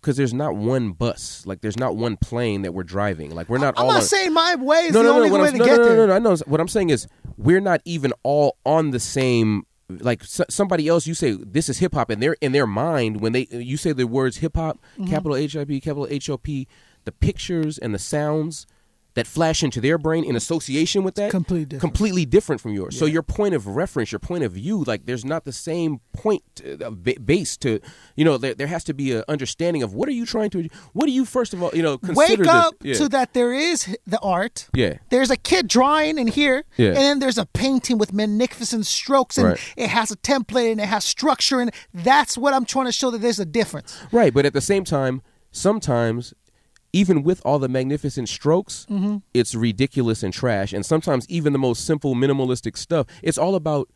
[0.00, 1.44] because there's not one bus.
[1.46, 3.34] Like there's not one plane that we're driving.
[3.34, 3.90] Like we're not I'm all.
[3.92, 5.58] not on- saying my way is no, the no, no, only what way I'm, to
[5.58, 5.96] no, get no, there.
[5.96, 6.36] no, no, I know.
[6.46, 7.06] What I'm saying is
[7.36, 9.64] we're not even all on the same.
[9.88, 13.20] Like s- somebody else, you say this is hip hop, and they're in their mind
[13.20, 15.06] when they you say the words hip hop, Mm-hmm.
[15.10, 16.68] capital H I P, capital H O P,
[17.04, 18.66] the pictures and the sounds
[19.20, 21.80] that flash into their brain in association with that Completely different.
[21.82, 22.98] completely different from yours.
[22.98, 26.42] So your point of reference, your point of view, like there's not the same point
[26.64, 27.80] uh, ba- base to,
[28.16, 30.68] you know, there, there has to be an understanding of what are you trying to,
[30.94, 32.94] what do you first of all, you know, consider Wake up yeah.
[32.94, 34.68] to that there is the art.
[34.74, 34.94] Yeah.
[35.10, 36.88] There's a kid drawing in here, Yeah.
[36.88, 39.60] and then there's a painting with magnificent strokes, and Right.
[39.76, 43.10] it has a template and it has structure, and that's what I'm trying to show
[43.10, 43.98] that there's a difference.
[44.12, 45.20] Right, but at the same time,
[45.52, 46.32] sometimes
[46.92, 49.18] even with all the magnificent strokes, Mm-hmm.
[49.34, 50.72] it's ridiculous and trash.
[50.72, 53.88] And sometimes even the most simple minimalistic stuff, it's all about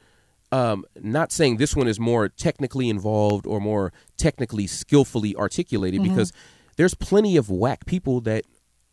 [0.52, 6.10] um, not saying this one is more technically involved or more technically skillfully articulated Mm-hmm.
[6.10, 6.32] because
[6.76, 8.44] there's plenty of whack people that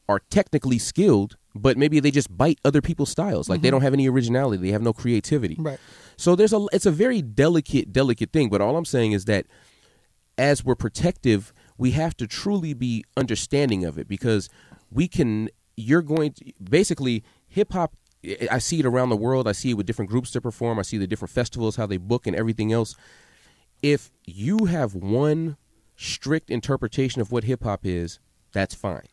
[0.09, 3.47] are technically skilled, but maybe they just bite other people's styles.
[3.49, 5.55] Like they don't have any originality, they have no creativity.
[5.55, 5.67] Mm-hmm.
[5.67, 5.79] Right.
[6.17, 9.45] So there's a it's a very delicate delicate thing, but all I'm saying is that
[10.37, 14.49] as we're protective, we have to truly be understanding of it because
[14.91, 15.49] we can.
[15.75, 17.95] You're going to basically hip hop.
[18.51, 19.47] I see it around the world.
[19.47, 20.77] I see it with different groups that perform.
[20.77, 22.95] I see the different festivals, how they book, and everything else.
[23.81, 25.57] If you have one
[25.95, 28.19] strict interpretation of what hip hop is,
[28.53, 29.07] that's fine.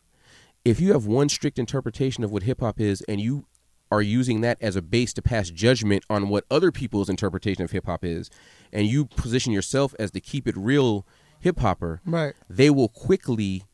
[0.63, 3.47] If you have one strict interpretation of what hip hop is, and you
[3.91, 7.71] are using that as a base to pass judgment on what other people's interpretation of
[7.71, 8.29] hip hop is,
[8.75, 11.07] and you position yourself as the keep it real
[11.41, 12.35] hip hopper, Right.
[12.49, 13.65] they will quickly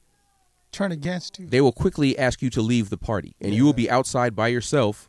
[0.73, 1.47] Turn against you.
[1.47, 4.49] they will quickly ask you to leave the party, and you will be outside by
[4.49, 5.09] yourself,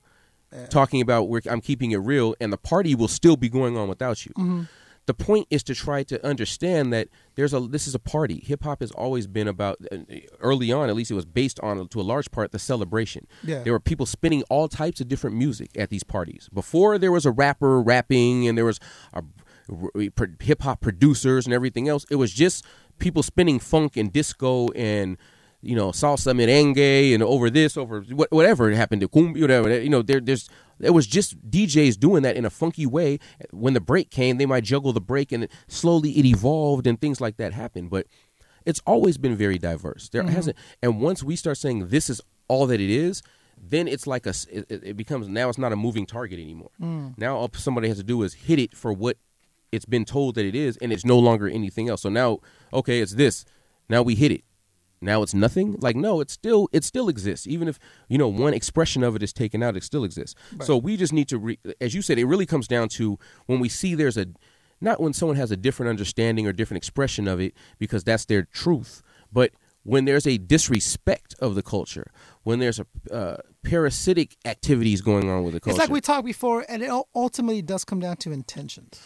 [0.70, 3.88] talking about where I'm keeping it real, and the party will still be going on
[3.90, 4.32] without you.
[4.38, 4.62] Mm-hmm.
[5.08, 8.42] The point is to try to understand that there's a this is a party.
[8.46, 9.98] Hip hop has always been about uh,
[10.40, 13.28] early on, at least it was based on to a large part the celebration.
[13.44, 13.62] Yeah.
[13.62, 16.50] There were people spinning all types of different music at these parties.
[16.52, 18.80] Before there was a rapper rapping and there was
[19.14, 19.24] a
[20.42, 22.06] hip hop producers and everything else.
[22.10, 22.66] It was just
[23.00, 25.18] people spinning funk and disco and
[25.62, 29.90] you know salsa merengue and over this over whatever it happened to cumbia whatever you
[29.90, 30.48] know there there's
[30.80, 33.20] it was just DJs doing that in a funky way.
[33.52, 37.22] When the break came they might juggle the break and slowly it evolved and things
[37.22, 37.90] like that happened.
[37.90, 38.08] But
[38.66, 40.10] it's always been very diverse.
[40.10, 40.34] There mm-hmm.
[40.34, 43.24] hasn't and once we start saying this is all that it is
[43.58, 46.72] then it's like a it, becomes now it's not a moving target anymore.
[46.82, 47.18] Mm.
[47.18, 49.18] Now all somebody has to do is hit it for what
[49.76, 52.02] it's been told that it is and it's no longer anything else.
[52.02, 52.40] So now
[52.74, 53.46] okay it's this.
[53.90, 54.44] Now we hit it.
[55.02, 55.78] Now it's nothing?
[55.80, 57.46] Like no it still it still exists.
[57.48, 60.36] Even if you know one expression of it is taken out it still exists.
[60.62, 63.60] So we just need to re- as you said it really comes down to when
[63.60, 64.28] we see there's a
[64.82, 68.44] not when someone has a different understanding or different expression of it because that's their
[68.44, 69.52] truth but
[69.86, 72.12] when there's a disrespect of the culture,
[72.42, 76.26] when there's a uh, parasitic activities going on with the culture, It's like we talked
[76.26, 79.00] before, and it ultimately does come down to intentions.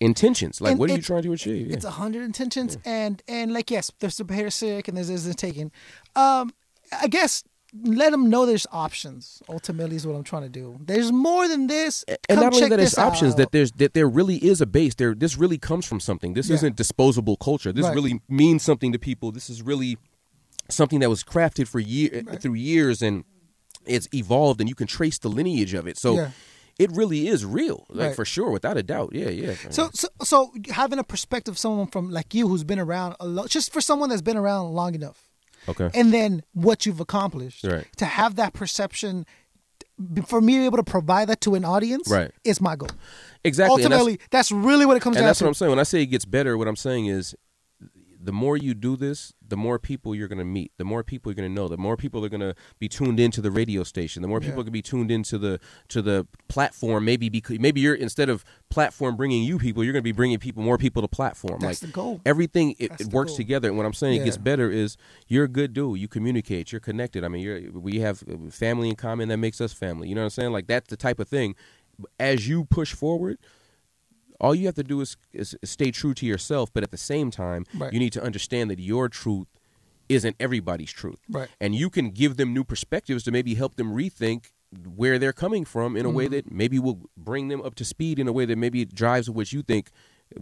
[0.00, 0.60] Intentions.
[0.60, 1.70] Like, And what are you trying to achieve?
[1.70, 5.34] It's a hundred intentions, and and like yes, there's the parasitic and there's there's the
[5.34, 5.72] taken.
[6.16, 6.52] Um,
[6.92, 7.44] I guess
[7.82, 9.42] let them know there's options.
[9.48, 10.78] Ultimately, is what I'm trying to do.
[10.80, 12.04] There's more than this.
[12.08, 13.38] and Come not only that, it's options out.
[13.38, 14.94] that there's that there really is a base.
[14.94, 16.34] There, this really comes from something.
[16.34, 16.54] This Yeah.
[16.56, 17.72] isn't disposable culture.
[17.72, 17.94] This Right.
[17.94, 19.32] really means something to people.
[19.32, 19.98] This is really
[20.70, 23.24] something that was crafted for year through years, and
[23.86, 25.98] it's evolved, and you can trace the lineage of it.
[25.98, 26.30] So.
[26.78, 28.16] It really is real, like Right.
[28.16, 29.10] for sure, without a doubt.
[29.14, 29.54] Yeah, yeah.
[29.70, 33.26] So, so, so having a perspective, of someone from like you who's been around a
[33.26, 35.28] lot, just for someone that's been around long enough,
[35.68, 37.86] okay, and then what you've accomplished, Right.
[37.98, 39.24] to have that perception,
[40.26, 42.32] for me to be able to provide that to an audience, Right.
[42.42, 42.88] is my goal.
[43.44, 43.84] exactly.
[43.84, 45.44] and that's- Ultimately, that's, really what it comes and down that's to.
[45.44, 45.70] what I'm saying.
[45.70, 47.36] When I say it gets better, what I'm saying is
[48.20, 51.30] the more you do this, the more people you're going to meet, the more people
[51.30, 53.84] you're going to know, the more people are going to be tuned into the radio
[53.84, 54.62] station, the more people Yeah.
[54.62, 55.60] are going to be tuned into the
[55.90, 57.04] to the platform.
[57.04, 60.40] Maybe because maybe you're instead of platform bringing you people, you're going to be bringing
[60.40, 61.60] people more people to platform.
[61.60, 62.20] That's like the goal.
[62.26, 63.36] Everything it, it works goal.
[63.36, 63.68] together.
[63.68, 64.96] And what I'm saying it gets better is
[65.28, 66.00] you're a good dude.
[66.00, 66.72] You communicate.
[66.72, 67.22] You're connected.
[67.22, 70.08] I mean, you're we have uh, family in common that makes us family.
[70.08, 70.52] You know what I'm saying?
[70.52, 71.54] Like that's the type of thing.
[72.18, 73.38] As you push forward,
[74.44, 77.28] all you have to do is, is stay true to yourself but at the same
[77.30, 77.92] time Right.
[77.94, 79.48] you need to understand that your truth
[80.16, 81.48] isn't everybody's truth Right.
[81.60, 84.40] and you can give them new perspectives to maybe help them rethink
[85.02, 86.34] where they're coming from in a way Mm-hmm.
[86.34, 89.46] that maybe will bring them up to speed in a way that maybe drives what
[89.54, 89.84] you think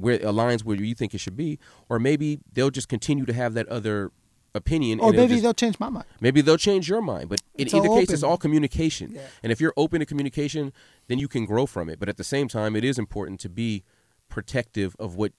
[0.04, 1.58] where aligns where you think it should be
[1.90, 4.10] or maybe they'll just continue to have that other
[4.54, 6.04] opinion or maybe just- they'll change my mind.
[6.20, 9.12] Maybe they'll change your mind, but in It's either case, it's all communication.
[9.12, 9.22] Yeah.
[9.42, 10.72] And if you're open to communication,
[11.12, 12.00] then you can grow from it.
[12.00, 13.84] But at the same time, it is important to be
[14.28, 15.32] protective of what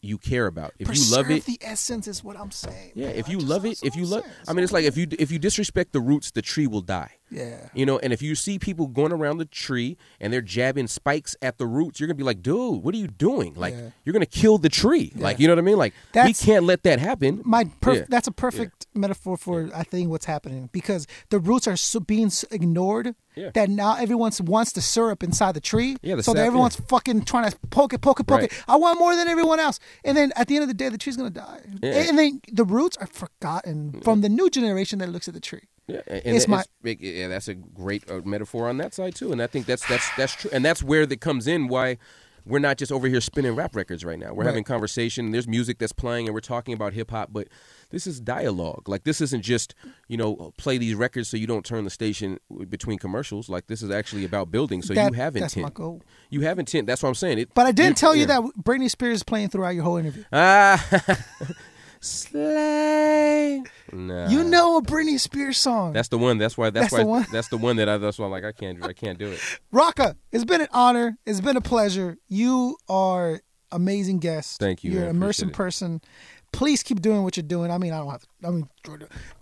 [0.00, 0.72] you care about.
[0.78, 2.92] If you love Preserve it, the essence is what I'm saying.
[2.94, 3.08] yeah.
[3.08, 3.16] man.
[3.16, 4.24] If you love it, if you love.
[4.46, 7.17] I mean, it's like if you if you disrespect the roots, the tree will die.
[7.30, 7.68] Yeah.
[7.74, 11.36] You know, and if you see people going around the tree and they're jabbing spikes
[11.42, 13.54] at the roots, you're gonna be like, dude, what are you doing?
[13.54, 13.90] Like, Yeah.
[14.04, 15.12] you're gonna kill the tree.
[15.16, 15.76] Like, you know what I mean?
[15.78, 17.42] Like, That's- we can't let that happen.
[17.44, 18.04] my perf- Yeah.
[18.08, 22.30] that's a perfect metaphor for I think what's happening because the roots are so being
[22.50, 23.50] ignored Yeah.
[23.54, 25.96] that now everyone wants the syrup inside the tree.
[26.02, 28.52] Yeah, the so that sap, everyone's fucking trying to poke it, poke it, poke Right.
[28.52, 28.64] it.
[28.66, 30.98] I want more than everyone else, and then at the end of the day, the
[30.98, 31.60] tree's gonna die.
[31.82, 31.90] Yeah.
[32.08, 34.04] And then the roots are forgotten mm.
[34.04, 35.68] from the new generation that looks at the tree.
[35.88, 39.32] Yeah, and It's it's my- yeah, that's a great uh, metaphor on that side too,
[39.32, 41.66] and I think that's that's that's true, and that's where that comes in.
[41.68, 41.96] Why
[42.46, 44.32] we're not just over here spinning rap records right now.
[44.32, 44.46] We're Right.
[44.46, 45.32] having conversation.
[45.32, 47.48] There's music that's playing, and we're talking about hip hop, but
[47.90, 48.88] this is dialogue.
[48.88, 49.74] Like this isn't just
[50.08, 52.38] you know play these records so you don't turn the station
[52.68, 53.48] between commercials.
[53.48, 54.82] Like this is actually about building.
[54.82, 55.74] So That- you have that's intent.
[55.74, 56.02] my goal.
[56.30, 56.86] You have intent.
[56.86, 57.38] That's what I'm saying.
[57.38, 58.40] It, But I didn't tell you yeah.
[58.40, 60.24] that Britney Spears is playing throughout your whole interview.
[60.32, 61.16] Ah,
[62.00, 63.62] slay.
[63.92, 65.92] You know a Britney Spears song.
[65.92, 66.38] That's the one.
[66.38, 66.70] That's why.
[66.70, 66.98] That's, That's why.
[67.00, 67.26] the one?
[67.32, 67.98] That's the one that I.
[67.98, 68.84] That's why I'm like I can't.
[68.84, 69.40] I can't do it.
[69.72, 71.16] Rakaa, it's been an honor.
[71.26, 72.18] It's been a pleasure.
[72.28, 73.40] You are
[73.72, 74.60] amazing guest.
[74.60, 75.16] Thank you, You're man.
[75.16, 75.96] an immersive person.
[75.96, 76.08] it.
[76.52, 77.70] Please keep doing what you're doing.
[77.70, 78.22] I mean, I don't have.
[78.22, 78.68] To, I mean,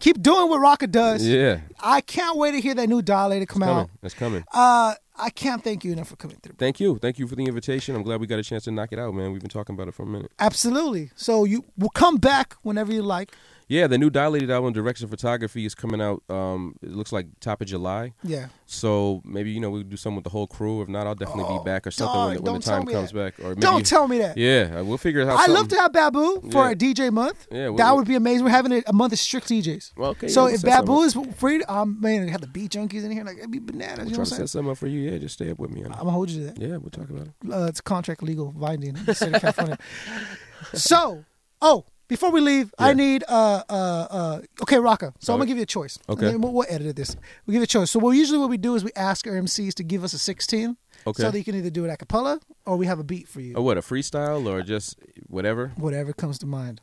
[0.00, 1.26] keep doing what Rakaa does.
[1.26, 1.60] Yeah.
[1.80, 3.76] I can't wait to hear that new Dilated come coming.
[3.76, 3.90] out.
[4.02, 4.44] It's coming.
[4.52, 6.56] Uh, I can't thank you enough for coming through.
[6.58, 6.98] Thank you.
[6.98, 7.94] Thank you for the invitation.
[7.96, 9.32] I'm glad we got a chance to knock it out, man.
[9.32, 10.30] We've been talking about it for a minute.
[10.38, 11.10] Absolutely.
[11.16, 13.32] So you will come back whenever you like.
[13.68, 16.22] Yeah, the new Dilated album, Directors of Photography, is coming out.
[16.30, 18.12] Um, it looks like top of July.
[18.22, 18.46] Yeah.
[18.64, 20.82] So maybe you know we do something with the whole crew.
[20.82, 23.10] If not, I'll definitely be back or something dog, when, the, when the time comes
[23.10, 23.36] that.
[23.36, 23.44] back.
[23.44, 24.36] Or maybe, Don't tell me that.
[24.36, 25.40] Yeah, we'll figure it out.
[25.40, 26.70] I love to have Babu for Yeah.
[26.70, 27.48] a DJ month.
[27.50, 28.44] Yeah, we- that would be amazing.
[28.44, 29.92] We're having a, month of strict DJs.
[29.96, 32.70] Well, okay, So yeah, we'll if set Babu is free, um, man, have the beat
[32.70, 33.98] junkies in here, like it'd be bananas.
[33.98, 34.46] We'll you know what to I'm set saying?
[34.46, 35.10] something up for you.
[35.10, 35.82] Yeah, just stay up with me.
[35.82, 36.60] I'm gonna hold you to that.
[36.60, 37.52] Yeah, we'll talk about it.
[37.52, 39.78] Uh, it's contract legal binding in the state of California.
[40.74, 41.24] so,
[41.60, 45.12] oh, before we leave, I need uh uh uh okay, Rakaa.
[45.18, 45.98] So I'm gonna give you a choice.
[46.08, 46.36] Okay.
[46.36, 47.16] We'll, we'll edit this.
[47.46, 47.90] We give you a choice.
[47.90, 50.18] So, well, usually what we do is we ask our MCs to give us a
[50.18, 50.76] 16.
[51.06, 51.22] Okay.
[51.22, 53.40] So that you can either do it a cappella or we have a beat for
[53.40, 53.54] you.
[53.56, 55.72] Oh, what a freestyle or just whatever.
[55.76, 56.80] Whatever comes to mind.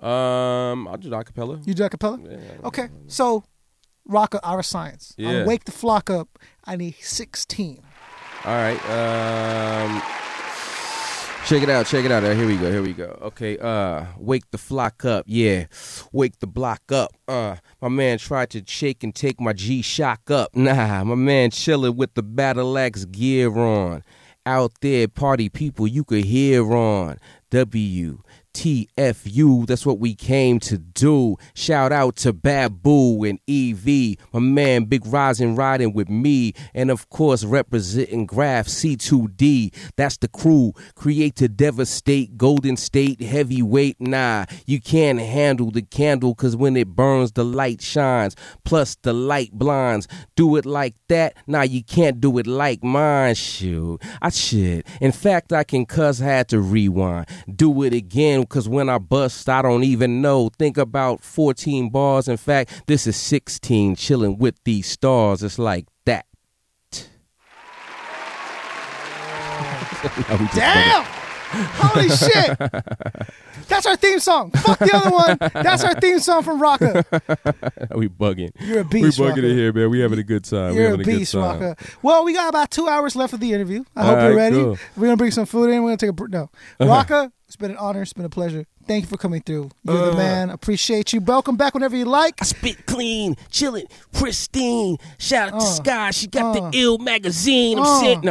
[0.00, 1.64] Um, I'll do acapella.
[1.66, 2.18] You do a cappella?
[2.22, 2.38] Yeah.
[2.64, 2.88] Okay.
[3.06, 3.44] So,
[4.08, 5.14] Rakaa Iriscience.
[5.16, 5.44] Yeah.
[5.46, 7.80] Wake the Flock Up, I need 16.
[8.44, 8.80] All right.
[8.90, 10.02] Um,
[11.44, 11.86] check it out.
[11.86, 12.22] Check it out.
[12.22, 12.70] Here we go.
[12.70, 13.18] Here we go.
[13.22, 13.58] Okay.
[13.58, 15.24] Uh, wake the flock up.
[15.26, 15.66] Yeah.
[16.12, 17.12] Wake the block up.
[17.28, 20.50] Uh, my man tried to shake and take my G Shock up.
[20.64, 24.02] Nah, my man chilling with the battle axe gear on.
[24.46, 27.18] Out there, party people you could hear on.
[27.50, 28.22] W
[28.54, 31.36] TFU, that's what we came to do.
[31.54, 37.10] Shout out to Babu and EV, my man Big Rising riding with me, and of
[37.10, 39.74] course representing Graph C2D.
[39.96, 40.72] That's the crew.
[40.94, 44.00] Create to devastate Golden State heavyweight.
[44.00, 48.36] Nah, you can't handle the candle cause when it burns, the light shines.
[48.64, 50.06] Plus the light blinds.
[50.36, 51.36] Do it like that.
[51.46, 53.34] Nah, you can't do it like mine.
[53.34, 54.84] Shoot, I should.
[55.00, 57.26] In fact, I can cuss had to rewind.
[57.52, 60.50] Do it again cause when I bust, I don't even know.
[60.58, 62.28] Think about 14 bars.
[62.28, 65.42] In fact, this is 16 chilling with these stars.
[65.42, 66.26] It's like that.
[70.28, 71.04] No, Damn!
[71.54, 72.58] Holy shit!
[73.68, 74.50] That's our theme song.
[74.50, 75.38] Fuck the other one.
[75.64, 77.04] That's our theme song from Rakaa.
[77.96, 78.50] we bugging.
[78.60, 79.50] You're a beast, We bugging Rakaa.
[79.50, 79.90] it here, man.
[79.90, 80.72] We having a good time.
[80.74, 81.60] we You're having a a, beast, good time.
[81.60, 81.96] Rakaa.
[82.02, 83.84] Well, we got about two hours left of the interview.
[83.96, 84.56] I hope All you're ready.
[84.56, 84.78] cool.
[84.96, 85.82] We're gonna bring some food in.
[85.82, 86.50] We're gonna take a no.
[86.80, 87.04] Uh-huh.
[87.04, 88.02] Rakaa, it's been an honor.
[88.02, 88.66] It's been a pleasure.
[88.88, 89.70] Thank you for coming through.
[89.84, 90.10] You're Uh.
[90.10, 90.50] the man.
[90.50, 91.20] Appreciate you.
[91.20, 92.34] Welcome back whenever you like.
[92.42, 94.96] I spit clean, chilling, pristine.
[95.18, 96.10] Shout out to Uh, Sky.
[96.10, 97.78] She got uh, the ill magazine.
[97.78, 98.00] I'm uh.
[98.00, 98.28] sitting.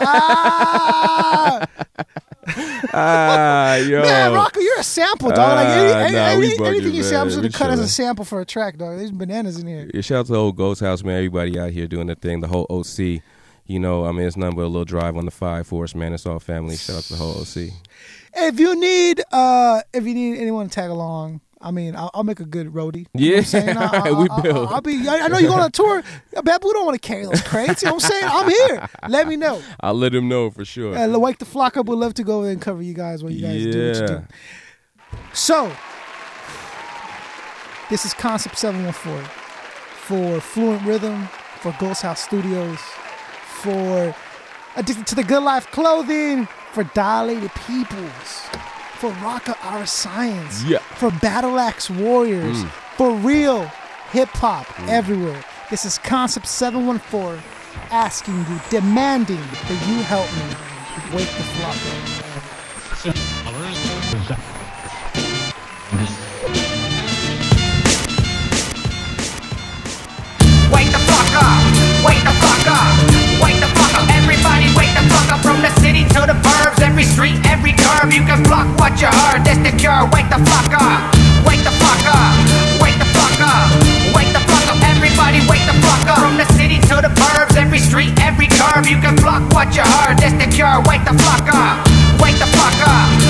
[0.00, 1.66] ah,
[2.94, 4.00] ah, yo.
[4.00, 5.38] man, Rakaa, you're a sample, dog.
[5.56, 7.80] Like any, Ah, any- nah, we any- anything you say, I'm just gonna cut as
[7.80, 8.96] a sample for a track, dog.
[8.96, 9.90] There's bananas in here.
[9.92, 11.16] Yeah, shout out to the whole Ghost House, man.
[11.16, 12.40] Everybody out here doing their thing.
[12.40, 13.20] The whole OC.
[13.66, 16.12] You know, I mean, it's nothing but a little drive on the five force, man.
[16.12, 16.76] It's all family.
[16.76, 17.70] Shout out to the whole OC.
[18.36, 22.24] If you need, uh, if you need anyone to tag along, I mean, I'll, I'll
[22.24, 23.06] make a good roadie.
[23.14, 23.76] You I'm?
[23.76, 24.68] I, I, We I, build.
[24.68, 25.08] I, will be.
[25.08, 26.02] I, know you're going on tour.
[26.42, 27.82] Babu don't want to carry those crates.
[27.82, 28.24] You know what I'm saying?
[28.26, 28.88] I'm here.
[29.08, 29.62] Let me know.
[29.80, 30.96] I'll let him know for sure.
[30.96, 33.40] Uh, Wake the Flock Up would love to go and cover you guys when you
[33.40, 34.26] guys do what you do.
[35.32, 35.72] So,
[37.88, 39.24] this is Concept 714
[39.96, 41.28] for Fluent Rhythm,
[41.60, 42.78] for Ghost House Studios,
[43.62, 44.14] for
[44.76, 48.48] Addicted to the Good Life Clothing, for Dilated Peoples,
[48.98, 50.78] for Rocka Our Science, Yeah.
[50.96, 52.68] for Battle Axe Warriors, Mm.
[52.96, 53.70] for real
[54.10, 55.44] hip hop everywhere.
[55.70, 57.40] This is Concept 714
[57.92, 63.14] asking you, demanding that you help me wake the flock up.
[70.72, 71.62] Wake the fuck up,
[72.04, 72.94] wake the fuck up,
[73.42, 74.08] wake the fuck up.
[74.10, 78.10] Everybody wake the fuck up from the city to the burbs, every street, every curb,
[78.10, 80.02] You can block what you heard, that's the cure.
[80.10, 81.14] Wake the fuck up,
[81.46, 82.34] wake the fuck up,
[82.82, 83.70] wake the fuck up,
[84.14, 84.78] wake the fuck up.
[84.82, 86.18] Everybody, wake the fuck up.
[86.18, 89.82] From the city to the burbs, every street, every curb, You can block what you
[89.82, 90.82] heard, that's the cure.
[90.90, 91.86] Wake the fuck up,
[92.18, 93.23] wake the fuck up.